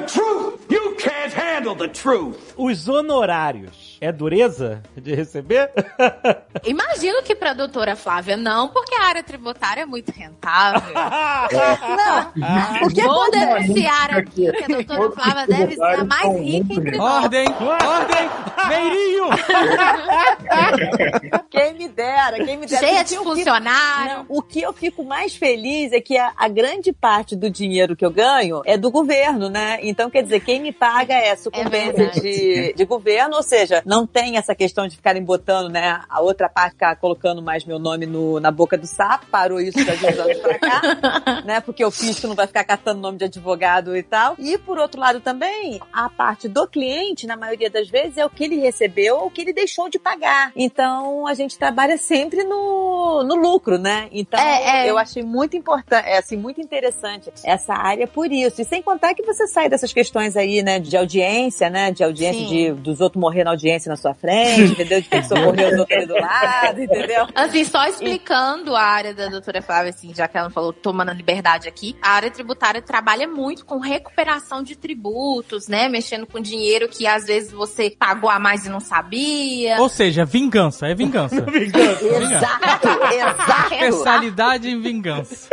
[2.57, 3.88] Os honorários.
[4.01, 5.71] É dureza de receber?
[6.65, 10.95] Imagino que pra doutora Flávia não, porque a área tributária é muito rentável.
[10.95, 13.67] Não, o que Vou acontece?
[13.67, 17.25] denunciar aqui que a doutora Flávia deve ser a mais rica entre nós.
[17.25, 18.31] ordem, ordem,
[18.69, 19.29] Meirinho!
[21.51, 22.87] Quem me dera, quem me dera.
[22.87, 24.25] Cheia de fico- funcionário.
[24.29, 28.05] O que eu fico mais feliz é que a, a grande parte do dinheiro que
[28.05, 29.79] eu ganho é do governo, né?
[29.83, 32.21] Então, quer dizer, quem me paga é sucumbência verdade.
[32.21, 36.47] de, de governo, ou seja, não tem essa questão de ficarem botando, né, a outra
[36.47, 40.19] parte ficar colocando mais meu nome no, na boca do sapo, parou isso de alguns
[40.19, 40.83] anos pra cá,
[41.45, 41.61] né?
[41.61, 44.37] Porque o fisco não vai ficar catando nome de advogado e tal.
[44.39, 48.31] E por outro lado também, a parte do cliente, na maioria das vezes, é o
[48.31, 50.53] que ele recebeu ou o que ele deixou de pagar.
[50.55, 54.09] Então a gente trabalha sempre no, no lucro, né?
[54.13, 54.91] Então É, é.
[54.91, 58.61] eu achei muito importante, é assim, muito interessante essa área por isso.
[58.61, 61.91] E sem contar que você sai dessas questões aí, né, de audiência, né?
[61.91, 62.47] De audiência Sim.
[62.47, 65.01] de, dos outros morrer na audiência na sua frente, entendeu?
[65.01, 67.27] De ter que socorrer outros ali do lado, entendeu?
[67.35, 71.15] Assim, só explicando a área da doutora Flávia, assim, já que ela falou tomando a
[71.15, 75.89] liberdade aqui, a área tributária trabalha muito com recuperação de tributos, né?
[75.89, 79.81] Mexendo com dinheiro que às vezes você pagou a mais e não sabia.
[79.81, 81.37] Ou seja, vingança, é vingança.
[81.59, 83.75] Exato, exato.
[83.75, 85.49] Especialidade em vingança.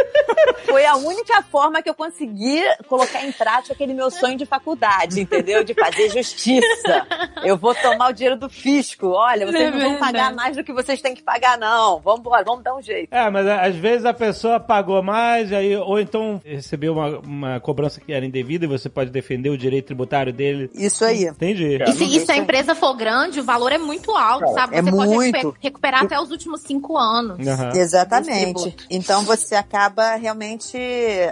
[0.65, 5.19] foi a única forma que eu consegui colocar em prática aquele meu sonho de faculdade,
[5.19, 5.63] entendeu?
[5.63, 7.07] De fazer justiça.
[7.43, 9.07] Eu vou tomar o dinheiro do fisco.
[9.09, 9.99] Olha, vocês É não vão verdade.
[10.13, 11.99] pagar mais do que vocês têm que pagar, não.
[11.99, 13.13] Vamos embora, vamos dar um jeito.
[13.13, 17.59] É, mas a- às vezes a pessoa pagou mais, aí, ou então recebeu uma, uma
[17.59, 20.70] cobrança que era indevida e você pode defender o direito tributário dele.
[20.74, 21.26] Isso aí.
[21.26, 21.78] Entendi.
[21.84, 24.76] E se, e se a empresa for grande, o valor é muito alto, sabe?
[24.78, 25.36] é Você pode muito.
[25.36, 27.38] recuper- recuperar até os últimos cinco anos.
[27.38, 28.76] Desse Exatamente.
[28.89, 30.78] Então você acaba realmente,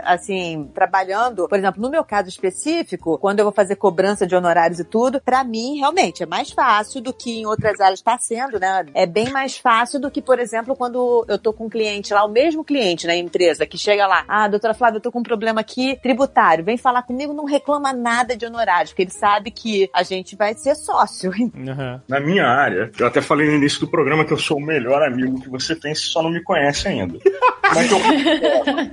[0.03, 1.47] assim, trabalhando.
[1.47, 5.21] Por exemplo, no meu caso específico, quando eu vou fazer cobrança de honorários e tudo,
[5.21, 8.85] pra mim, realmente, é mais fácil do que em outras áreas está sendo, né?
[8.93, 12.23] É bem mais fácil do que, por exemplo, quando eu tô com um cliente lá,
[12.23, 15.23] o mesmo cliente na empresa, que chega lá, ah, doutora Flávia, eu tô com um
[15.23, 19.89] problema aqui tributário, vem falar comigo, não reclama nada de honorários, porque ele sabe que
[19.93, 21.31] a gente vai ser sócio.
[21.67, 22.01] Aham.
[22.07, 25.01] Na minha área, eu até falei no início do programa que eu sou o melhor
[25.03, 27.17] amigo que você tem, você só não me conhece ainda.
[27.73, 27.97] Mas eu,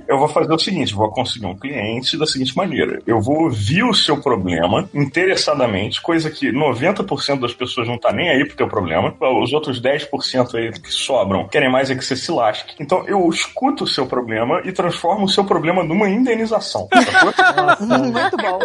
[0.07, 2.99] eu vou fazer o seguinte: vou conseguir um cliente da seguinte maneira.
[3.05, 8.29] Eu vou ouvir o seu problema interessadamente, coisa que 90% das pessoas não tá nem
[8.29, 9.15] aí pro teu problema.
[9.41, 12.75] Os outros 10% aí que sobram querem mais é que você se lasque.
[12.79, 16.87] Então eu escuto o seu problema e transformo o seu problema numa indenização.
[17.35, 17.87] sacou?
[17.87, 18.59] Muito bom.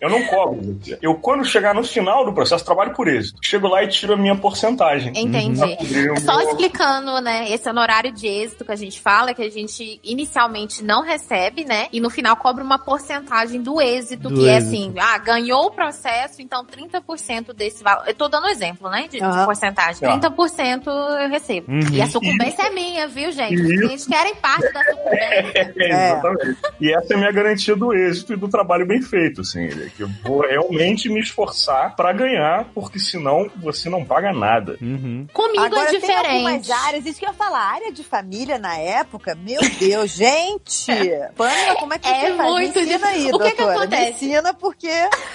[0.00, 0.78] Eu não cobro.
[1.02, 3.38] Eu, quando chegar no final do processo, trabalho por êxito.
[3.42, 5.12] Chego lá e tiro a minha porcentagem.
[5.16, 6.10] Entendi.
[6.10, 7.50] O Só meu- explicando, né?
[7.50, 11.86] Esse honorário de êxito que a gente fala, que a gente inicialmente não recebe, né?
[11.92, 14.68] E no final cobra uma porcentagem do êxito, Do que é êxito.
[14.68, 18.04] assim, ah, ganhou o processo, então 30% desse valor.
[18.06, 19.02] Eu tô dando exemplo, né?
[19.02, 19.44] De, de Aham.
[19.44, 20.00] porcentagem.
[20.00, 20.18] Tá.
[20.18, 21.70] 30% eu recebo.
[21.72, 21.80] Uhum.
[21.92, 23.54] E a sucumbência é minha, viu, gente?
[23.54, 23.78] Os Isso.
[23.80, 25.18] clientes querem parte da sucumbência.
[25.78, 26.58] É, exatamente.
[26.80, 29.68] E essa é a minha garantia do êxito e do trabalho bem feito, assim.
[29.96, 34.76] Que eu vou realmente me esforçar pra ganhar, porque senão você não paga nada.
[34.80, 35.26] Uhum.
[35.32, 36.72] Comigo Agora é tem algumas diferente.
[36.72, 40.86] áreas, isso que eu ia falar, área de família na época, meu Deus, gente!
[41.36, 42.50] Pâmela, como é que É você faz?
[42.50, 44.04] muito Me aí, O que que acontece?
[44.04, 44.90] Me ensina porque...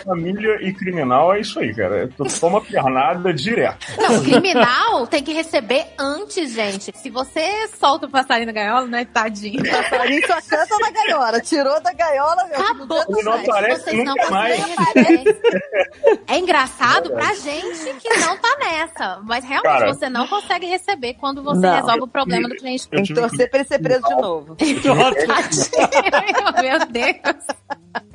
[0.05, 2.09] Família e criminal é isso aí, cara.
[2.15, 2.61] Tu toma
[2.93, 3.87] pernada direto.
[3.97, 6.91] Não, o criminal tem que receber antes, gente.
[6.97, 9.63] Se você solta o passarinho na gaiola, né, tadinho.
[9.69, 11.41] Passarinho só canta na gaiola.
[11.41, 12.59] Tirou da gaiola, meu.
[12.61, 14.63] Acabou, não aparece Vocês não nunca mais.
[14.63, 16.23] conseguem receber.
[16.27, 19.21] É engraçado pra gente que não tá nessa.
[19.23, 19.93] Mas realmente Cara.
[19.93, 21.75] você não consegue receber quando você Não.
[21.75, 22.87] resolve o problema do cliente.
[22.87, 24.55] Tem que torcer pra ele ser preso de novo.
[24.59, 24.83] Tadinho,
[26.61, 27.45] Meu Deus.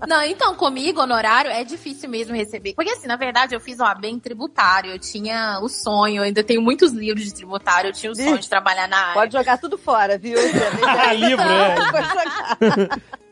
[0.07, 2.75] Não, então, comigo, honorário, é difícil mesmo receber.
[2.75, 4.19] Porque, assim, na verdade, eu fiz OAB em
[4.69, 4.93] tributário.
[4.93, 7.89] Eu tinha o sonho, eu ainda tenho muitos livros de tributário.
[7.89, 9.15] Eu tinha o sonho Ih, de trabalhar na área.
[9.15, 10.39] Pode jogar tudo fora, viu?
[11.17, 12.89] Livro, é.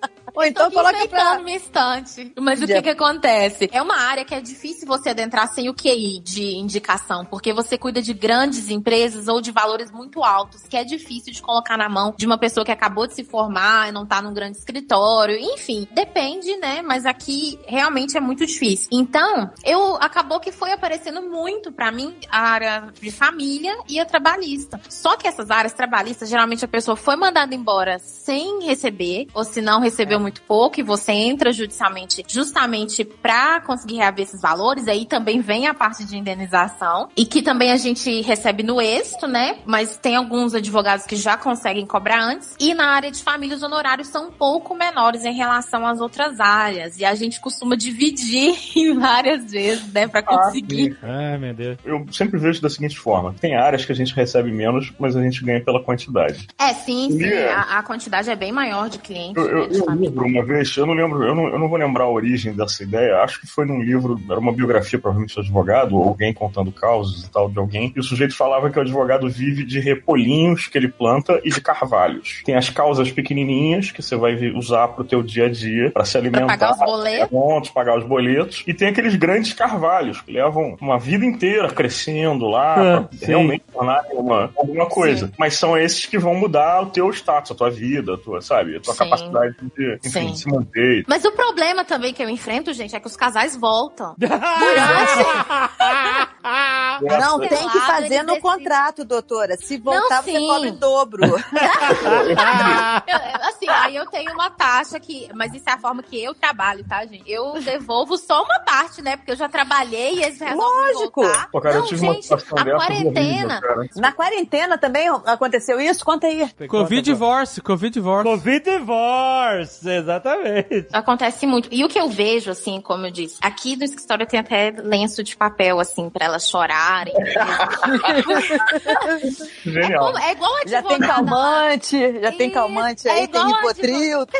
[0.36, 1.38] Ou então coloca pra...
[1.38, 2.32] minha estante.
[2.38, 3.70] Mas o que que acontece?
[3.72, 7.78] É uma área que é difícil você adentrar sem o QI de indicação, porque você
[7.78, 11.88] cuida de grandes empresas ou de valores muito altos, que é difícil de colocar na
[11.88, 15.36] mão de uma pessoa que acabou de se formar e não tá num grande escritório.
[15.38, 16.82] Enfim, depende, né?
[16.82, 18.88] Mas aqui realmente é muito difícil.
[18.92, 24.04] Então, eu acabou que foi aparecendo muito pra mim a área de família e a
[24.04, 24.78] trabalhista.
[24.90, 29.62] Só que essas áreas trabalhistas, geralmente a pessoa foi mandada embora sem receber, ou se
[29.62, 34.88] não recebeu muito pouco, e você entra judicialmente justamente pra conseguir reaver esses valores.
[34.88, 39.28] Aí também vem a parte de indenização, e que também a gente recebe no êxito,
[39.28, 39.58] né?
[39.64, 42.56] Mas tem alguns advogados que já conseguem cobrar antes.
[42.58, 46.40] E na área de família, os honorários são um pouco menores em relação às outras
[46.40, 46.98] áreas.
[46.98, 50.08] E a gente costuma dividir em várias vezes, né?
[50.08, 50.98] Pra conseguir.
[51.02, 51.78] Ai, meu Deus.
[51.84, 55.22] Eu sempre vejo da seguinte forma: tem áreas que a gente recebe menos, mas a
[55.22, 56.48] gente ganha pela quantidade.
[56.58, 57.22] É, sim, sim.
[57.22, 57.62] Yeah.
[57.62, 59.36] A, a quantidade é bem maior de clientes.
[59.36, 61.68] Eu, eu, né, de eu lembro uma vez, eu não lembro, eu não, eu não
[61.68, 65.34] vou lembrar a origem dessa ideia, acho que foi num livro, era uma biografia provavelmente
[65.34, 68.78] do advogado, ou alguém contando causos e tal de alguém, e o sujeito falava que
[68.78, 72.42] o advogado vive de repolinhos que ele planta e de carvalhos.
[72.44, 76.16] Tem as causas pequenininhas que você vai usar pro teu dia a dia, para se
[76.16, 76.46] alimentar.
[76.46, 77.28] pagar os boletos.
[77.28, 78.64] pontos, pagar os boletos.
[78.66, 83.64] E tem aqueles grandes carvalhos que levam uma vida inteira crescendo lá Ah, pra realmente
[83.80, 85.30] uma, alguma coisa.
[85.38, 88.76] Mas são esses que vão mudar o teu status, a tua vida, a tua, sabe,
[88.76, 88.98] a tua Sim.
[88.98, 90.32] capacidade de, enfim, Sim.
[90.32, 91.04] de se manter.
[91.06, 94.14] Mas o problema também que eu enfrento, gente, é que os casais voltam.
[97.00, 99.56] Não, tem que fazer no contrato, doutora.
[99.56, 100.46] Se voltar, você sim.
[100.46, 101.22] cobra em dobro.
[103.06, 105.28] Eu- assim, aí eu tenho uma taxa que.
[105.34, 107.30] Mas isso é a forma que eu trabalho, tá, gente?
[107.30, 109.16] Eu devolvo só uma parte, né?
[109.16, 111.22] Porque eu já trabalhei e eles resolvem Lógico.
[111.22, 111.50] voltar.
[111.50, 113.60] Pô, cara, Não, gente, a quarentena.
[113.76, 113.90] horrível.
[114.00, 116.04] Na quarentena também aconteceu isso?
[116.04, 116.48] Conta aí.
[116.68, 118.28] Covid divorce, Covid divorce.
[118.28, 120.88] Covid divorce, exatamente.
[120.92, 121.68] Acontece muito.
[121.72, 125.22] E o que eu vejo, assim, como eu disse, aqui no escritório tem até lenço
[125.22, 126.85] de papel, assim, pra ela chorar
[129.64, 130.18] Genial.
[130.18, 131.06] É igual Já tem advogada.
[131.06, 134.26] calmante, já tem calmante é aí, tem igual ribotril.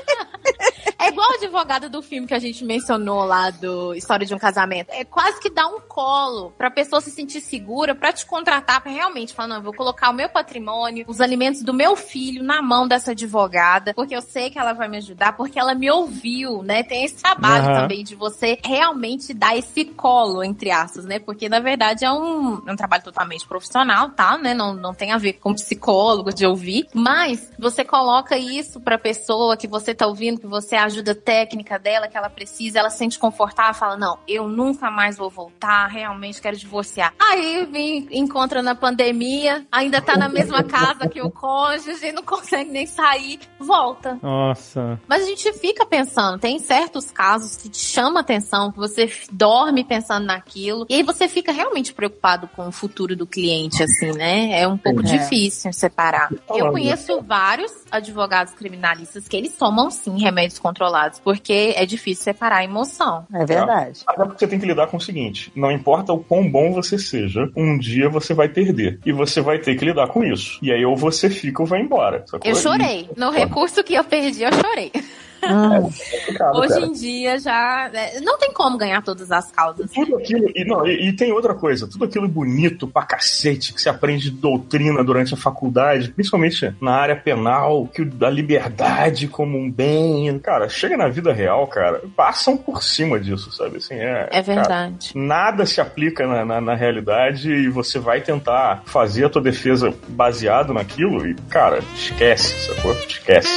[0.99, 4.39] É igual a advogada do filme que a gente mencionou lá do História de um
[4.39, 4.91] Casamento.
[4.91, 8.91] É quase que dar um colo pra pessoa se sentir segura pra te contratar pra
[8.91, 12.63] realmente falar, não, eu vou colocar o meu patrimônio, os alimentos do meu filho na
[12.63, 16.63] mão dessa advogada, porque eu sei que ela vai me ajudar, porque ela me ouviu,
[16.63, 16.83] né?
[16.83, 17.83] Tem esse trabalho Aham.
[17.83, 21.19] também de você realmente dar esse colo, entre aspas, né?
[21.19, 22.36] Porque na verdade é um,
[22.67, 24.37] é um trabalho totalmente profissional, tá?
[24.39, 24.55] Né?
[24.55, 29.57] Não, não tem a ver com psicólogo de ouvir, mas você coloca isso pra pessoa
[29.57, 33.19] que você tá ouvindo, que você ajuda técnica dela, que ela precisa, ela se sente
[33.19, 37.15] confortável, fala, não, eu nunca mais vou voltar, realmente quero divorciar.
[37.19, 42.71] Aí vem, encontra na pandemia, ainda tá na mesma casa que o cônjuge, não consegue
[42.71, 44.19] nem sair, volta.
[44.23, 45.01] Nossa.
[45.07, 49.85] Mas a gente fica pensando, tem certos casos que te chama atenção, que você dorme
[49.85, 54.61] pensando naquilo, e aí você fica realmente preocupado com o futuro do cliente, assim, né?
[54.61, 55.05] É um pouco É.
[55.05, 56.29] difícil separar.
[56.33, 56.73] Eu Falando.
[56.73, 62.65] conheço vários advogados criminalistas que eles tomam sim remédios controlados, porque é difícil separar a
[62.65, 63.25] emoção.
[63.33, 64.01] É verdade.
[64.07, 66.99] Até porque você tem que lidar com o seguinte: não importa o quão bom você
[66.99, 68.99] seja, um dia você vai perder.
[69.07, 70.59] E você vai ter que lidar com isso.
[70.63, 72.25] E aí ou você fica ou vai embora.
[72.27, 72.51] sacou?
[72.51, 73.09] Eu chorei.
[73.17, 74.91] No recurso que eu perdi, eu chorei.
[75.43, 76.87] É complicado, Hoje cara.
[76.87, 77.91] em dia já.
[77.93, 79.91] é, Não tem como ganhar todas as causas.
[79.93, 83.81] Tudo aquilo, e, não, e, e tem outra coisa, tudo aquilo bonito pra cacete que
[83.81, 89.29] você aprende de doutrina durante a faculdade, principalmente na área penal, que o- a liberdade
[89.29, 93.77] como um bem, cara, chega na vida real, cara, passam por cima disso, sabe?
[93.79, 95.11] Assim, é, É cara, verdade.
[95.15, 99.93] nada se aplica na, na, na realidade e você vai tentar fazer a tua defesa
[100.09, 102.93] baseado naquilo e, cara, esquece, sacou?
[102.93, 103.49] Esquece.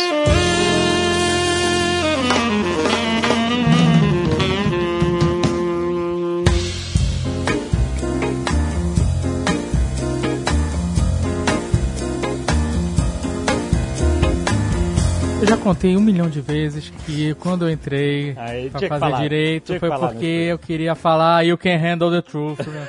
[15.70, 19.89] Contei um milhão de vezes que quando eu entrei Aí, pra fazer falar, direito foi
[19.89, 22.65] porque eu queria falar You Can Handle the Truth.
[22.65, 22.88] Né?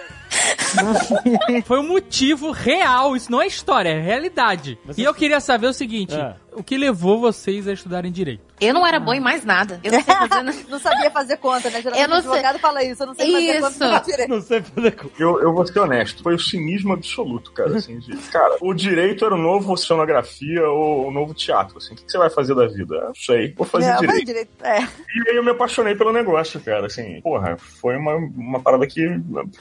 [1.66, 4.78] foi um motivo real, isso não é história, é realidade.
[4.86, 6.36] Você- E eu queria saber o seguinte: Ah.
[6.54, 8.49] o que levou vocês a estudarem direito?
[8.60, 9.80] Eu não era boa em mais nada.
[9.82, 10.40] Eu não sei fazer.
[10.70, 11.80] Não sabia fazer conta, né?
[11.82, 13.78] Geralmente Eu não o advogado fala isso, eu não sei fazer Isso.
[13.80, 14.28] conta direito.
[14.28, 17.98] Não sei fazer co- Eu, eu vou ser honesto, foi o cinismo absoluto, cara, assim,
[17.98, 22.04] de, cara, o direito era o novo oceanografia ou o novo teatro, assim, o que,
[22.04, 23.00] que você vai fazer da vida?
[23.06, 24.26] Não sei, vou fazer É, direito.
[24.26, 24.50] direito.
[24.62, 24.78] É.
[24.82, 29.00] E aí eu me apaixonei pelo negócio, cara, assim, porra, foi uma, uma parada que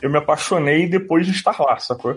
[0.02, 2.16] eu me apaixonei depois de estar lá, sacou?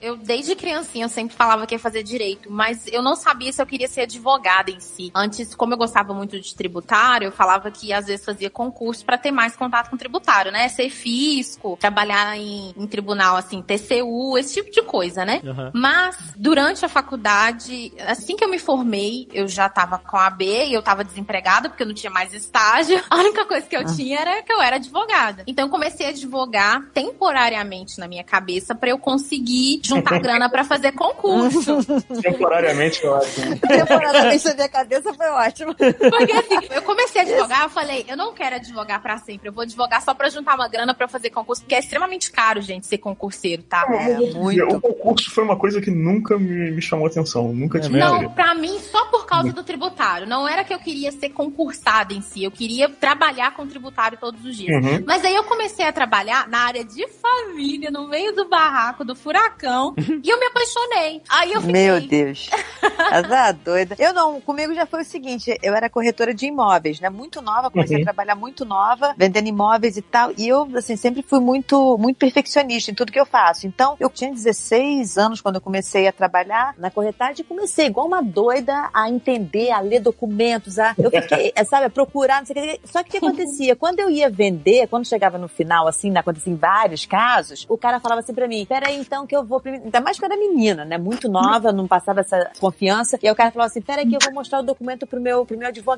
[0.00, 3.60] Eu, desde criancinha, eu sempre falava que ia fazer direito, mas eu não sabia se
[3.60, 5.10] eu queria ser advogada em si.
[5.14, 9.18] Antes, como eu gostava muito de tributário, eu falava que às vezes fazia concurso pra
[9.18, 10.68] ter mais contato com tributário, né?
[10.68, 15.40] Ser fisco, trabalhar em, em tribunal, assim, TCU, esse tipo de coisa, né?
[15.44, 15.70] Aham.
[15.74, 20.66] Mas, durante a faculdade, assim que eu me formei, eu já tava com a B
[20.66, 23.02] e eu tava desempregada porque eu não tinha mais estágio.
[23.10, 25.44] A única coisa que eu tinha era que eu era advogada.
[25.46, 30.64] Então, eu comecei a advogar temporariamente na minha cabeça pra eu conseguir juntar grana pra
[30.64, 31.78] fazer concurso.
[32.22, 33.40] Temporariamente, eu acho.
[33.60, 35.74] Temporariamente na minha cabeça foi ótimo.
[36.18, 39.52] Porque assim, eu comecei a advogar, eu falei, eu não quero advogar pra sempre, eu
[39.52, 42.86] vou advogar só pra juntar uma grana pra fazer concurso, porque é extremamente caro, gente,
[42.86, 43.84] ser concurseiro, tá?
[43.88, 44.80] É, O muito.
[44.80, 48.22] concurso foi uma coisa que nunca me, me chamou atenção, nunca tive mesmo?
[48.22, 50.26] Não, pra mim, só por causa do tributário.
[50.26, 54.44] Não era que eu queria ser concursada em si, eu queria trabalhar com tributário todos
[54.44, 54.84] os dias.
[54.84, 55.04] Uhum.
[55.06, 59.14] Mas aí eu comecei a trabalhar na área de família, no meio do barraco, do
[59.14, 61.22] furacão, e eu me apaixonei.
[61.28, 61.72] Aí eu fiquei...
[61.72, 62.48] Meu Deus.
[63.10, 63.96] Azar doida.
[63.98, 67.08] Eu não, comigo já foi o seguinte, eu era corretora de imóveis, né?
[67.08, 68.02] Muito nova, comecei Uhum.
[68.02, 72.16] a trabalhar muito nova, vendendo imóveis e tal, e eu, assim, sempre fui muito, muito
[72.18, 73.66] perfeccionista em tudo que eu faço.
[73.66, 78.06] Então, eu tinha 16 anos quando eu comecei a trabalhar na corretagem e comecei, igual
[78.06, 82.46] uma doida, a entender, a ler documentos, a, eu fiquei, é, sabe, a procurar, não
[82.46, 82.80] sei o que.
[82.86, 83.74] Só que o que acontecia?
[83.76, 87.78] Quando eu ia vender, quando chegava no final, assim, né, acontecia em vários casos, o
[87.78, 90.36] cara falava assim pra mim, peraí, então que eu vou, ainda mais que eu era
[90.38, 94.06] menina, né, muito nova, não passava essa confiança, e aí o cara falava assim, peraí
[94.06, 95.93] que eu vou mostrar o documento pro meu, pro meu advogado.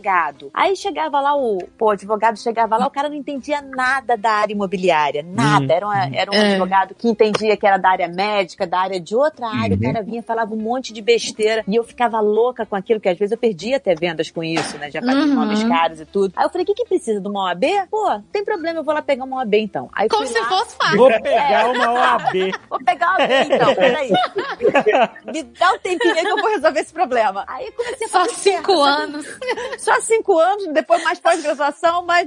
[0.54, 4.30] Aí chegava lá o, pô, o advogado chegava lá, o cara não entendia nada da
[4.30, 6.50] área imobiliária, nada, era, uma- era um É.
[6.52, 10.02] advogado que entendia que era da área médica, da área de outra área, o cara
[10.02, 13.32] vinha, falava um monte de besteira, e eu ficava louca com aquilo, que às vezes
[13.32, 15.32] eu perdia até vendas com isso, né, já paguei Uhum.
[15.32, 16.32] imóveis caros e tudo.
[16.36, 17.64] Aí eu falei, o que que precisa de uma OAB?
[17.90, 19.88] Pô, tem problema, eu vou lá pegar uma OAB então.
[19.92, 20.96] Aí Como se lá, fosse fácil.
[20.96, 22.52] Vou pegar uma OAB.
[22.68, 24.10] Vou pegar uma OAB então, peraí.
[25.32, 27.44] Me dá um tempinho aí que eu vou resolver esse problema.
[27.46, 29.26] Aí comecei a Só fazer cinco anos.
[29.78, 32.26] Só cinco anos, depois mais pós-graduação, mais.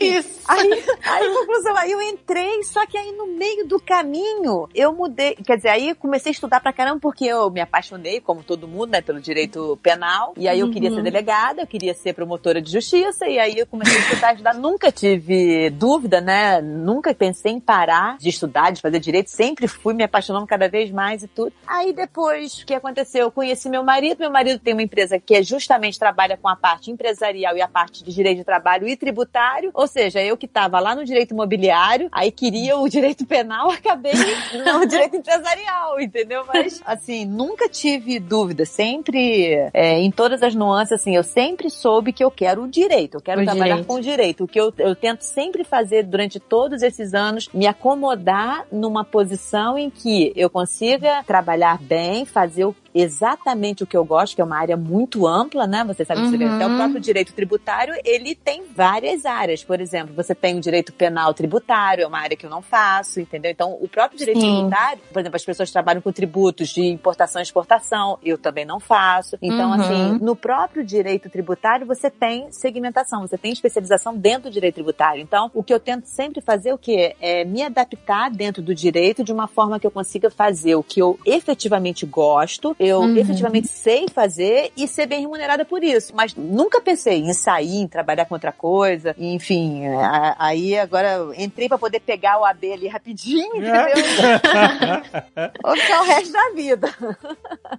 [0.00, 0.40] Isso.
[0.46, 5.34] Aí, aí, conclusão, aí eu entrei, só que aí no meio do caminho eu mudei.
[5.34, 8.90] Quer dizer, aí comecei a estudar pra caramba, porque eu me apaixonei, como todo mundo,
[8.90, 10.32] né, pelo direito penal.
[10.36, 13.66] E aí eu queria ser delegada, eu queria ser promotora de justiça, e aí eu
[13.66, 14.54] comecei a estudar, estudar.
[14.54, 16.60] Nunca tive dúvida, né?
[16.60, 19.30] Nunca pensei em parar de estudar, de fazer direito.
[19.30, 21.52] Sempre fui me apaixonando cada vez mais e tudo.
[21.66, 23.22] Aí depois, o que aconteceu?
[23.22, 24.18] Eu conheci meu marido.
[24.20, 27.68] Meu marido tem uma empresa que é justamente trabalha com a parte empresarial e a
[27.68, 29.70] parte de direito de trabalho e tributário.
[29.74, 34.12] Ou seja, eu que estava lá no direito imobiliário, aí queria o direito penal, acabei
[34.64, 36.44] no direito empresarial, entendeu?
[36.52, 38.64] Mas, assim, nunca tive dúvida.
[38.64, 43.16] Sempre, é, em todas as nuances, assim, eu sempre soube que eu quero o direito.
[43.16, 43.86] Eu quero O trabalhar direito.
[43.86, 44.44] com o direito.
[44.44, 49.78] O que eu, eu tento sempre fazer durante todos esses anos, me acomodar numa posição
[49.78, 54.44] em que eu consiga trabalhar bem, fazer o exatamente o que eu gosto, que é
[54.44, 55.84] uma área muito ampla, né?
[55.84, 56.48] Você sabe bem.
[56.48, 56.54] Uhum.
[56.56, 59.62] Até o próprio direito tributário, ele tem várias áreas.
[59.64, 63.20] Por exemplo, você tem o direito penal tributário, é uma área que eu não faço,
[63.20, 63.50] entendeu?
[63.50, 64.54] Então, o próprio direito Sim.
[64.54, 68.80] tributário, por exemplo, as pessoas trabalham com tributos de importação e exportação, eu também não
[68.80, 69.36] faço.
[69.40, 69.74] Então, Uhum.
[69.74, 75.20] assim, no próprio direito tributário, você tem segmentação, você tem especialização dentro do direito tributário.
[75.20, 77.14] Então, o que eu tento sempre fazer o quê?
[77.20, 81.00] É me adaptar dentro do direito de uma forma que eu consiga fazer o que
[81.00, 83.16] eu efetivamente gosto, eu Uhum.
[83.16, 86.12] efetivamente sei fazer e ser bem remunerada por isso.
[86.14, 89.14] Mas nunca pensei em sair, em trabalhar com outra coisa.
[89.18, 93.72] Enfim, a- aí agora eu entrei pra poder pegar o AB ali rapidinho, entendeu?
[95.62, 96.94] Vou ficar o resto da vida.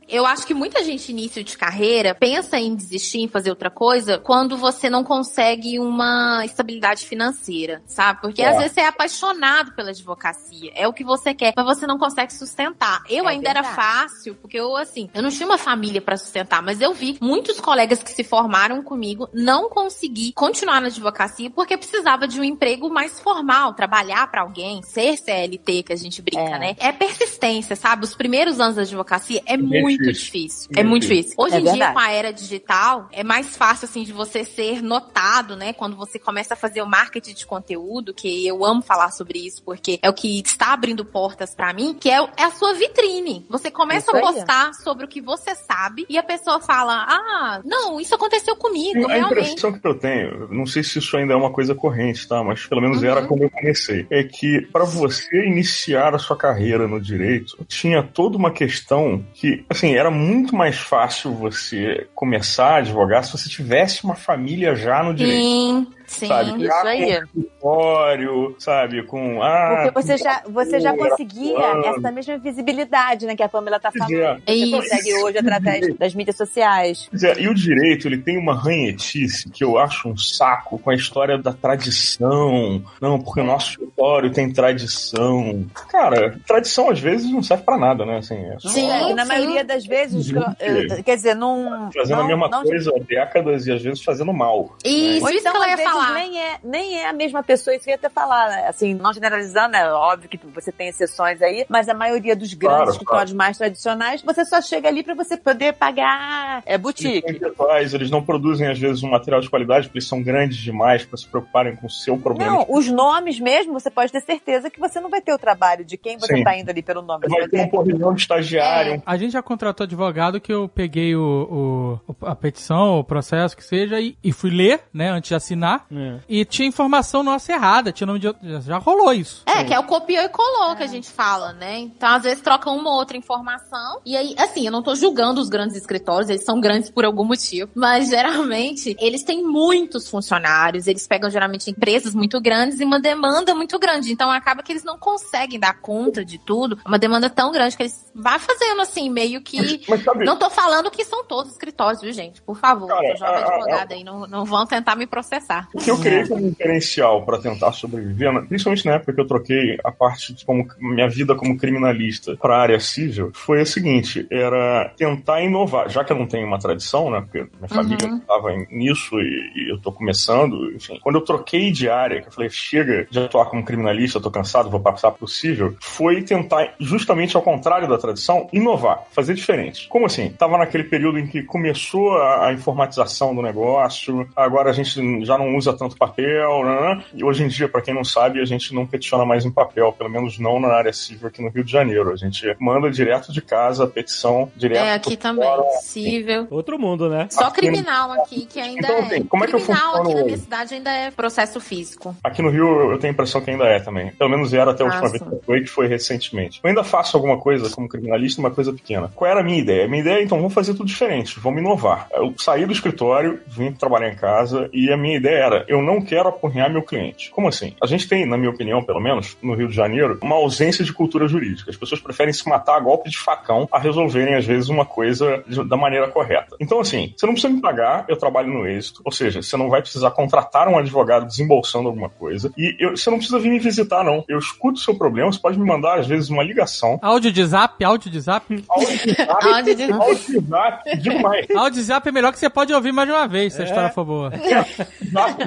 [0.08, 4.18] Eu acho que muita gente início de carreira pensa em desistir, em fazer outra coisa,
[4.18, 8.22] quando você não consegue uma estabilidade financeira, sabe?
[8.22, 8.50] Porque É.
[8.50, 11.98] às vezes você é apaixonado pela advocacia, é o que você quer, mas você não
[11.98, 13.02] consegue sustentar.
[13.10, 13.76] Eu É ainda era verdade.
[13.76, 17.60] fácil, porque eu assim, eu não tinha uma família pra sustentar, mas eu vi muitos
[17.60, 22.90] colegas que se formaram comigo não conseguir continuar na advocacia porque precisava de um emprego
[22.90, 26.60] mais formal, trabalhar pra alguém, ser CLT que a gente brinca, É.
[26.60, 26.76] né?
[26.80, 28.04] É persistência, sabe?
[28.06, 30.20] Os primeiros anos da advocacia é bem muito difícil.
[30.26, 30.70] difícil.
[30.72, 31.22] Bem É muito difícil.
[31.24, 31.44] difícil.
[31.44, 31.94] Hoje É em dia, verdade.
[31.94, 35.74] com a era digital, é mais fácil, assim, de você ser notado, né?
[35.74, 39.62] Quando você começa a fazer o marketing de conteúdo, que eu amo falar sobre isso,
[39.64, 43.46] porque é o que está abrindo portas pra mim, que é, é a sua vitrine.
[43.50, 47.62] Você começa Isso a postar sobre o que você sabe e a pessoa fala, ah,
[47.66, 49.42] não, isso aconteceu comigo, A realmente.
[49.52, 52.44] impressão que eu tenho, não sei se isso ainda é uma coisa corrente, tá?
[52.44, 53.10] Mas pelo menos Uhum.
[53.10, 54.06] era quando eu comecei.
[54.10, 59.64] É que para você iniciar a sua carreira no direito, tinha toda uma questão que,
[59.70, 65.04] assim, era muito mais fácil você começar a advogar se você tivesse uma família já
[65.04, 65.44] no direito.
[65.44, 66.28] Sim, sim.
[66.28, 66.64] Sabe?
[66.64, 67.22] Isso aí.
[67.60, 69.04] Com sabe?
[69.04, 69.42] Com.
[69.42, 71.86] Ah, Porque você já, você já conseguia plano.
[71.86, 74.14] essa mesma visibilidade, né, que a Pamela tá falando.
[74.14, 74.36] É.
[74.46, 74.72] Você Isso.
[74.78, 77.08] consegue hoje através das mídias sociais.
[77.10, 80.90] Pois é, e o direito, ele tem uma ranhetice que eu acho um saco com
[80.90, 82.82] a história da tradição.
[83.02, 85.66] Não, porque o nosso escritório tem tradição.
[85.90, 88.18] Cara, tradição às vezes não serve pra nada, né?
[88.18, 88.90] Assim, é só Sim.
[88.90, 91.90] É, na maioria das vezes, eh, quer dizer, não.
[91.94, 94.76] fazendo não, a mesma não- coisa há décadas e às vezes fazendo mal.
[94.84, 96.20] Isso, Ou isso então, que ela às ia vezes, falar.
[96.20, 98.68] nem é, nem é a mesma pessoa, isso que eu ia até falar, né?
[98.68, 102.78] Assim, não generalizando, é óbvio que você tem exceções aí, mas a maioria dos grandes
[102.78, 107.18] Claro, escritórios mais tradicionais, você só chega ali pra você poder pagar é Eles boutique.
[107.30, 111.06] intelectuais, eles não produzem às vezes um material de qualidade porque eles são grandes demais
[111.06, 112.52] pra se preocuparem com o seu problema.
[112.52, 115.84] Não, os nomes mesmo, você pode ter certeza que você não vai ter o trabalho
[115.86, 116.44] de quem você Sim.
[116.44, 117.24] tá indo ali pelo nome.
[117.26, 119.02] Você Vai vai ter um porrilhão de estagiário.
[119.06, 123.64] A gente já contratou advogado que eu peguei o, o- a petição, o processo que
[123.64, 126.20] seja, e, e fui ler, né, antes de assinar, É.
[126.30, 129.42] e tinha informação nossa errada, tinha nome de outro- já rolou isso.
[129.46, 131.80] É, que é o copiou e colou que a gente fala, né?
[131.80, 134.00] Então, às vezes, troca uma ou outra informação.
[134.06, 137.24] E aí, assim, eu não tô julgando os grandes escritórios, eles são grandes por algum
[137.24, 137.72] motivo.
[137.74, 143.56] Mas, geralmente, eles têm muitos funcionários, eles pegam, geralmente, empresas muito grandes e uma demanda
[143.56, 144.12] muito grande.
[144.12, 146.78] Então, acaba que eles não conseguem dar conta de tudo.
[146.84, 149.82] É Uma demanda tão grande que eles vão fazendo, assim, meio que...
[149.90, 152.42] Mas sabe, Não tô falando que são todos escritórios, viu, gente?
[152.42, 155.08] Por favor, Cara, eu sou jovem a- a- advogada aí, não, não vão tentar me
[155.08, 155.68] processar.
[155.80, 159.78] O que eu criei como diferencial para tentar sobreviver, principalmente na época que eu troquei
[159.84, 164.28] a parte de como minha vida como criminalista para a área civil, foi o seguinte:
[164.30, 165.90] era tentar inovar.
[165.90, 167.22] Já que eu não tenho uma tradição, né?
[167.22, 168.18] Porque minha família Uhum.
[168.18, 171.00] estava nisso e, e eu tô começando, enfim.
[171.02, 174.32] Quando eu troquei de área, que eu falei, chega de atuar como criminalista, eu tô
[174.32, 179.88] cansado, vou passar pro civil, foi tentar, justamente ao contrário da tradição, inovar, fazer diferente.
[179.90, 180.30] Como assim?
[180.38, 185.38] Tava naquele período em que começou a, a informatização do negócio, agora a gente já
[185.38, 187.04] não usa tanto papel, né?
[187.14, 189.92] E hoje em dia, para quem não sabe, a gente não peticiona mais em papel,
[189.94, 192.12] pelo menos não na área civil aqui no Rio de Janeiro.
[192.12, 194.80] A gente manda direto de casa a petição direto.
[194.84, 195.44] É, aqui também.
[195.48, 195.64] fórum.
[195.82, 196.48] Cível.
[196.50, 197.28] Outro mundo, né?
[197.30, 199.00] Só Aqui- criminal aqui, que ainda Então, é.
[199.02, 202.16] assim, como é que eu criminal aqui funciono na minha cidade ainda é processo físico.
[202.24, 204.12] Aqui no Rio eu tenho a impressão que ainda é também.
[204.12, 206.60] Pelo menos era até a última Ah, vez que eu fui, que foi recentemente.
[206.64, 209.12] Eu ainda faço alguma coisa como criminalista, uma coisa pequena.
[209.14, 209.86] Qual era a minha ideia?
[209.86, 212.08] A minha ideia é, então, vamos fazer tudo diferente, vamos inovar.
[212.14, 216.02] Eu saí do escritório, vim trabalhar em casa, e a minha ideia era, eu não
[216.02, 217.30] quero apurrinhar meu cliente.
[217.32, 217.74] Como assim?
[217.82, 220.94] A gente tem, na minha opinião, pelo menos, no Rio de Janeiro, uma ausência de
[220.94, 221.70] cultura jurídica.
[221.70, 225.44] As pessoas preferem se matar a golpe de facão a resolverem, às vezes, uma coisa
[225.48, 226.56] de- da maneira correta.
[226.60, 229.02] Então, assim, você não precisa me pagar, eu trabalho no êxito.
[229.06, 232.52] Ou seja, você não vai precisar contratar um advogado desembolsando alguma coisa.
[232.58, 234.24] E eu- você não precisa vir me visitar, não.
[234.28, 237.00] Eu escuto o seu problema, você pode me mandar, às vezes, uma ligação.
[237.02, 238.64] Áudio de zap, áudio de zap.
[238.70, 241.48] Áudio de zap, Áudio de- áudio de zap, digo mais.
[241.52, 243.66] áudio de zap é melhor que você pode ouvir mais de uma vez, se a
[243.66, 244.32] história for boa.
[245.12, 245.39] Zap.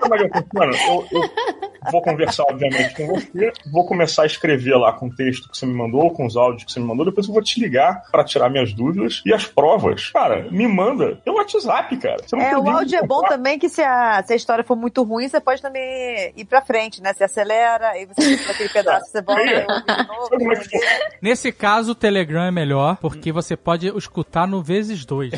[0.00, 0.72] Como é que funciona?
[0.88, 1.30] Eu, eu
[1.90, 5.66] vou conversar, obviamente, com você, vou começar a escrever lá com o texto que você
[5.66, 8.24] me mandou, com os áudios que você me mandou, depois eu vou te ligar pra
[8.24, 10.10] tirar minhas dúvidas e as provas.
[10.10, 12.16] Cara, me manda pelo WhatsApp, cara.
[12.24, 14.76] Você não É, o áudio é bom também que se a, se a história for
[14.76, 17.12] muito ruim, você pode também ir pra frente, né?
[17.12, 19.66] Você acelera, aí você fica aquele pedaço, você volta, É.
[19.66, 20.52] novo.
[20.52, 21.08] É?
[21.22, 25.32] Nesse caso, o Telegram é melhor, porque você pode escutar no vezes dois.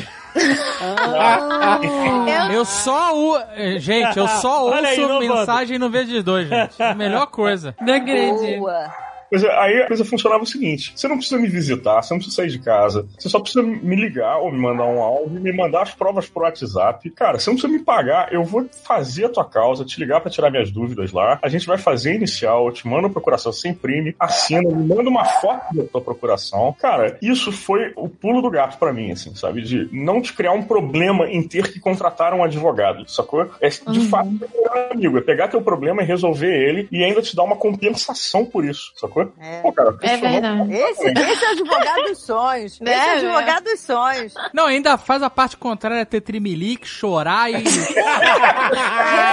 [2.53, 3.30] Eu só o.
[3.37, 5.39] eh, Gente, eu só Olha aí, ouço inovando.
[5.39, 6.81] mensagem no vezes dois, gente.
[6.81, 7.75] A melhor coisa.
[7.81, 8.59] Não acredito.
[8.59, 9.10] Boa.
[9.31, 12.35] É, aí a coisa funcionava o seguinte: você não precisa me visitar, você não precisa
[12.35, 15.83] sair de casa, você só precisa me ligar ou me mandar um áudio, me mandar
[15.83, 17.09] as provas pro WhatsApp.
[17.11, 20.29] Cara, você não precisa me pagar, eu vou fazer a tua causa, te ligar pra
[20.29, 21.39] tirar minhas dúvidas lá.
[21.41, 25.09] A gente vai fazer inicial, eu te mando a procuração, você imprime, assina, me manda
[25.09, 26.75] uma foto da tua procuração.
[26.79, 29.61] Cara, isso foi o pulo do gato pra mim, assim, sabe?
[29.61, 33.49] De não te criar um problema em ter que contratar um advogado, sacou?
[33.61, 37.35] É de fato meu amigo, é pegar teu problema e resolver ele e ainda te
[37.35, 39.20] dar uma compensação por isso, sacou?
[39.39, 39.61] É.
[39.61, 40.73] Pô, cara, É verdade.
[40.73, 42.79] Esse, esse é o advogado dos sonhos.
[42.81, 44.33] Esse é o advogado dos sonhos.
[44.53, 47.55] Não, ainda faz a parte contrária, ter trimelique, chorar e.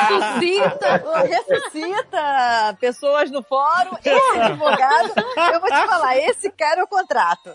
[0.09, 1.03] Ressuscita.
[1.27, 3.97] Ressuscita pessoas no fórum.
[4.05, 5.13] Esse advogado,
[5.53, 7.53] eu vou te falar, esse cara é o contrato.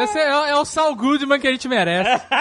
[0.00, 2.22] Esse é, é o Saul Goodman que a gente merece.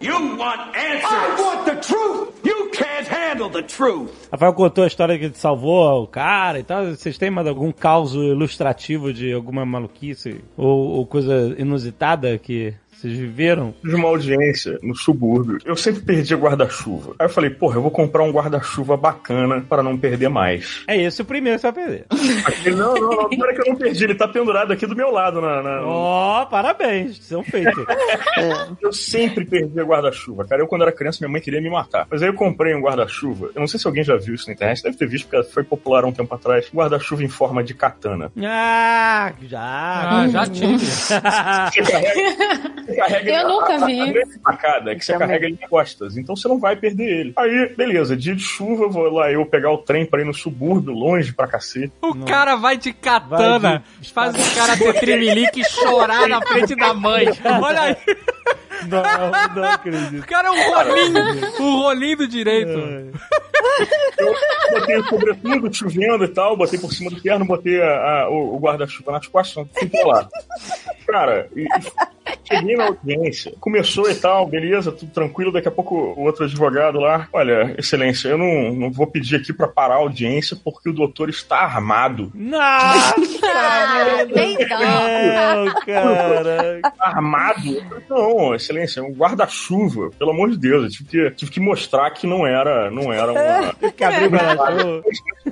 [0.00, 1.04] You want answers.
[1.04, 2.30] I want the truth.
[2.44, 4.10] You can't handle the truth.
[4.32, 6.86] Rafael contou a história que ele salvou o cara e tal.
[6.86, 13.16] Vocês têm mais algum caos ilustrativo de alguma maluquice ou, ou coisa inusitada que vocês
[13.16, 13.74] viveram?
[13.82, 15.58] de uma audiência no subúrbio.
[15.64, 17.14] Eu sempre perdia guarda-chuva.
[17.18, 20.82] Aí eu falei, porra, eu vou comprar um guarda-chuva bacana para não perder mais.
[20.86, 22.06] É esse o primeiro que você vai perder.
[22.64, 25.10] Ele, não, não, não, é que eu não perdi, ele tá pendurado aqui do meu
[25.10, 25.40] lado.
[25.40, 27.84] Na, na- Ó, parabéns, são feitos.
[28.80, 30.62] Eu sempre perdia guarda-chuva, cara.
[30.62, 32.06] Eu, quando era criança, minha mãe queria me matar.
[32.10, 33.50] Mas aí eu comprei um guarda-chuva.
[33.54, 35.62] Eu não sei se alguém já viu isso na internet, deve ter visto, porque foi
[35.64, 36.68] popular há um tempo atrás.
[36.74, 38.30] Guarda-chuva em forma de katana.
[38.42, 39.60] ah, já.
[39.60, 40.78] Ah, já tive.
[40.78, 41.20] Você
[41.82, 44.00] carrega, você carrega Eu nunca a, vi.
[44.00, 45.28] A, grande sacada é que você Também.
[45.28, 47.32] carrega ele nas costas, então você não vai perder ele.
[47.36, 50.92] Aí, beleza, dia de chuva, vou lá eu pegar o trem pra ir no subúrbio,
[50.92, 51.92] longe pra cacete.
[52.02, 56.74] O cara vai de katana, Vai faz o cara ter trimelique e chorar na frente
[56.74, 57.26] da mãe.
[57.62, 57.96] Olha aí,
[58.88, 59.02] Não,
[59.54, 60.22] não acredito.
[60.22, 63.10] o cara é um rolinho, um rolinho do direito.
[64.72, 68.54] Botei o sobretudo, chovendo e tal, botei por cima do terno, botei a- a- o,
[68.56, 70.28] o guarda-chuva nas costas, fiquei lá.
[71.06, 71.68] Cara, e, e
[72.44, 77.00] cheguei na audiência, começou e tal, beleza, tudo tranquilo, daqui a pouco o outro advogado
[77.00, 80.92] lá, olha, excelência, eu não, não vou pedir aqui pra parar a audiência porque o
[80.92, 82.30] doutor está armado.
[82.34, 83.14] Nossa!
[83.52, 85.64] Ah, dó.
[85.64, 86.80] Não, cara.
[86.98, 87.76] Armado?
[87.76, 91.60] Eu Não, excelência, é um guarda-chuva, pelo amor de Deus, eu tive que, tive que
[91.60, 93.74] mostrar que não era, não era uma...
[94.30, 95.02] Guarda-chuva.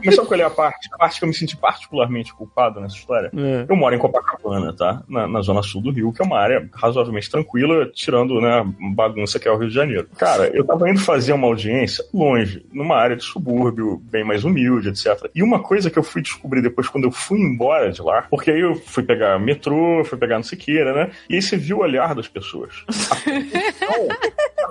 [0.05, 0.89] Mas sabe qual é a parte?
[0.93, 3.31] A parte que eu me senti particularmente culpado nessa história?
[3.37, 3.67] É.
[3.69, 5.03] Eu moro em Copacabana, tá?
[5.09, 8.65] Na, na zona sul do Rio, que é uma área razoavelmente tranquila, tirando, né,
[8.95, 10.09] bagunça que é o Rio de Janeiro.
[10.17, 14.89] Cara, eu tava indo fazer uma audiência longe, numa área de subúrbio, bem mais humilde,
[14.89, 15.31] etc.
[15.35, 18.51] E uma coisa que eu fui descobrir depois, quando eu fui embora de lá, porque
[18.51, 21.11] aí eu fui pegar metrô, fui pegar não sei o que, né?
[21.29, 22.85] E aí você viu o olhar das pessoas.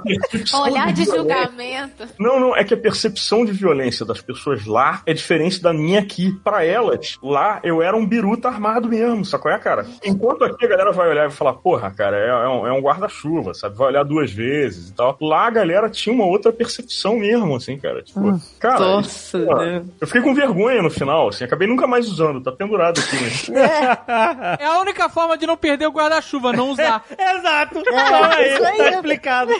[0.03, 2.07] Percepção- Olhar de julgamento.
[2.19, 5.99] não, não, é que a percepção de violência das pessoas lá é diferente da minha
[5.99, 6.31] aqui.
[6.43, 9.85] Pra elas, lá eu era um biruta armado mesmo, sacou é, cara?
[10.03, 12.72] Enquanto aqui a galera vai olhar e vai falar, porra, cara, é, é um, é
[12.72, 13.76] um guarda-chuva, sabe?
[13.76, 15.18] Vai olhar duas vezes e tal.
[15.22, 18.01] Lá a galera tinha uma outra percepção mesmo, assim, cara.
[18.03, 19.85] Tipo, cara, Nossa, Deus.
[19.99, 23.15] eu fiquei com vergonha no final, assim, acabei nunca mais usando, tá pendurado aqui,
[23.51, 24.57] né?
[24.59, 27.03] É a única forma de não perder o guarda-chuva, não usar.
[27.18, 27.80] Exato.
[27.80, 27.93] Então
[28.28, 28.78] aí, isso aí.
[28.78, 29.52] tá explicado.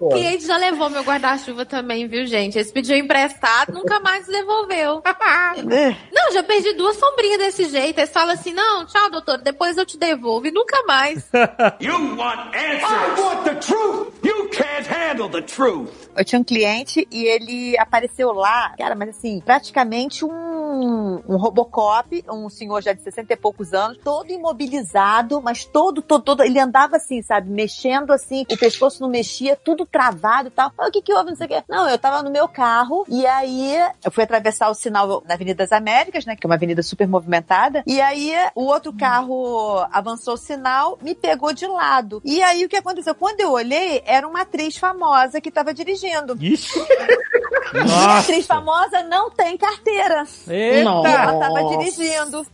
[0.00, 2.58] O cliente já levou meu guarda-chuva também, viu, gente?
[2.58, 5.02] Eles pediu emprestado, nunca mais devolveu.
[6.12, 7.98] Não, já perdi duas sombrinhas desse jeito.
[7.98, 10.46] Eles falam assim: não, tchau, doutor, depois eu te devolvo.
[10.46, 11.30] E nunca mais.
[11.80, 12.82] You want answers?
[12.82, 14.12] I want the truth.
[14.22, 15.90] You can't handle the truth.
[16.16, 20.30] Eu tinha um cliente e ele apareceu lá, cara, mas assim, praticamente um,
[20.72, 26.22] um Robocop, um senhor já de 60 e poucos anos, todo imobilizado, mas todo, todo,
[26.22, 30.72] todo, ele andava assim, sabe, mexendo assim, o pescoço não mexia, tudo travado e tal.
[30.78, 31.62] Ah, o que que houve, não sei o quê.
[31.68, 33.74] Não, eu tava no meu carro e aí
[34.04, 37.06] eu fui atravessar o sinal na Avenida das Américas, né, que é uma avenida super
[37.06, 42.20] movimentada, e aí o outro carro avançou o sinal, me pegou de lado.
[42.24, 43.14] E aí o que aconteceu?
[43.14, 46.36] Quando eu olhei, era uma atriz famosa que tava dirigindo.
[46.40, 46.80] Ixi.
[47.74, 50.26] E a atriz famosa não tem carteira.
[50.62, 51.08] Eita!
[51.08, 52.46] E ela tava dirigindo.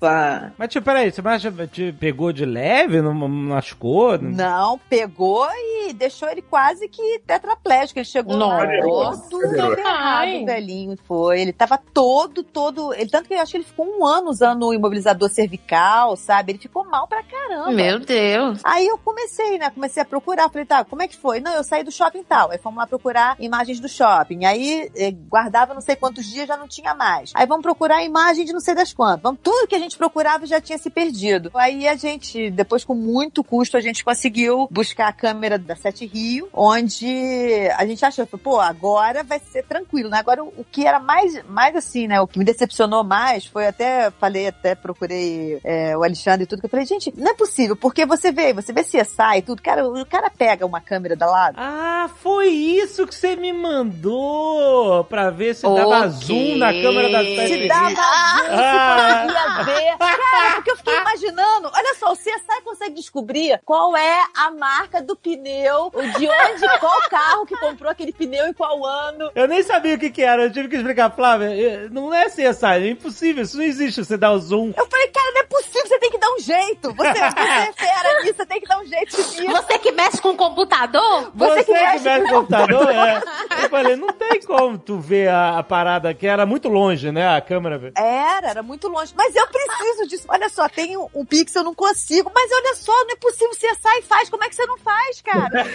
[0.57, 3.03] Mas, tipo, peraí, você acha te pegou de leve?
[3.03, 4.19] Não não machucou?
[4.19, 7.99] Não, pegou e deixou ele quase que tetraplégico.
[7.99, 9.31] Ele chegou lá Nossa.
[9.31, 10.97] todo ferrado, velhinho.
[11.07, 11.41] Foi.
[11.41, 12.93] Ele tava todo, todo.
[12.95, 16.53] Ele, tanto que eu acho que ele ficou um ano usando o imobilizador cervical, sabe?
[16.53, 17.71] Ele ficou mal pra caramba.
[17.71, 18.61] Meu Deus.
[18.65, 19.71] Aí eu comecei, né?
[19.71, 20.49] Comecei a procurar.
[20.49, 21.41] Falei, tá, como é que foi?
[21.41, 22.51] Não, eu saí do shopping tal.
[22.51, 24.45] Aí fomos lá procurar imagens do shopping.
[24.45, 27.33] Aí eh, guardava não sei quantos dias, já não tinha mais.
[27.35, 29.35] Aí vamos procurar imagem de não sei das quantas.
[29.43, 31.51] Tudo que a gente procurava já tinha se perdido.
[31.55, 36.07] Aí a gente, depois com muito custo, a gente conseguiu buscar a câmera da Sete
[36.07, 40.19] Rio, onde a gente achou, pô, agora vai ser tranquilo, né?
[40.19, 42.21] Agora o, que era mais, mais assim, né?
[42.21, 46.61] O que me decepcionou mais foi até, falei, até procurei é, o Alexandre e tudo,
[46.61, 49.63] que eu falei, gente, não é possível, porque você vê, você vê CSI e tudo,
[49.63, 51.57] cara, o cara pega uma câmera da lado.
[51.59, 56.11] Ah, foi isso que você me mandou pra ver se dava Ok.
[56.11, 59.63] zoom na câmera da Se dava zoom, Ah.
[59.65, 59.97] ver.
[59.99, 65.03] Cara, porque eu fiquei imaginando, olha só, o CSI consegue descobrir qual é a marca
[65.03, 69.31] do pneu, de onde, qual carro que comprou aquele pneu em qual ano.
[69.35, 72.67] Eu nem sabia o que que era, eu tive que explicar, Flávia, não é CSI,
[72.67, 74.73] é impossível, isso não existe, você dá o zoom.
[74.77, 76.95] Eu falei, cara, não é possível, você tem que dar um jeito.
[76.95, 79.47] Você, você é fera nisso, você tem que dar um jeito nisso.
[79.47, 81.31] Você que mexe com o computador?
[81.35, 83.23] Você, que mexe mexe com no computador, é.
[83.65, 87.37] Eu falei, não tem como tu ver a, a parada, que era muito longe, né,
[87.37, 87.78] a câmera.
[87.79, 87.93] Velho.
[87.97, 89.13] Era, era muito longe.
[89.17, 90.25] Mas eu preciso disso.
[90.29, 92.31] Olha só, tem um, um pixel, eu não consigo.
[92.35, 93.55] Mas olha só, não é possível.
[93.55, 94.29] Você sai e faz.
[94.29, 95.49] Como é que você não faz, cara?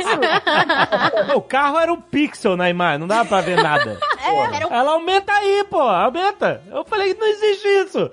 [0.00, 1.36] isso.
[1.36, 3.98] O carro era um pixel na imagem, não dava pra ver nada.
[4.24, 6.62] Era um Ela aumenta aí, pô, aumenta.
[6.70, 8.10] Eu falei, não existe isso.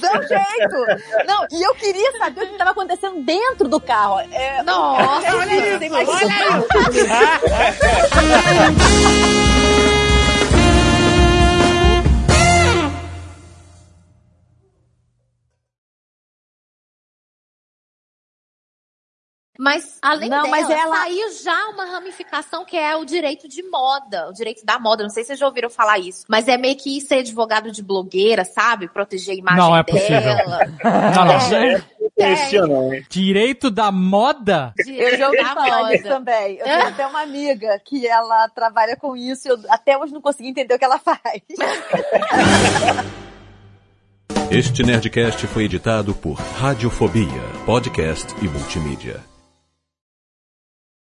[0.00, 1.26] Dá um jeito.
[1.26, 4.20] Não, e eu queria saber o que estava acontecendo dentro do carro.
[4.30, 5.78] É, Nossa, olha isso,
[19.60, 23.60] Mas além Não, dela, mas ela- saiu já uma ramificação que é o direito de
[23.64, 25.02] moda, o direito da moda.
[25.02, 27.82] Não sei se vocês já ouviram falar isso, mas é meio que ser advogado de
[27.82, 28.86] blogueira, sabe?
[28.86, 30.20] Proteger a imagem Não, é possível.
[30.20, 30.60] dela.
[30.84, 32.68] Não, não.
[32.68, 33.04] Não, hein?
[33.08, 34.72] Direito da moda?
[34.86, 36.02] Eu já ouvi da moda.
[36.04, 36.56] também.
[36.58, 40.20] Eu tenho até uma amiga que ela trabalha com isso e eu até hoje não
[40.20, 41.18] consegui entender o que ela faz.
[44.50, 49.20] Este Nerdcast foi editado por Radiofobia, podcast e multimídia.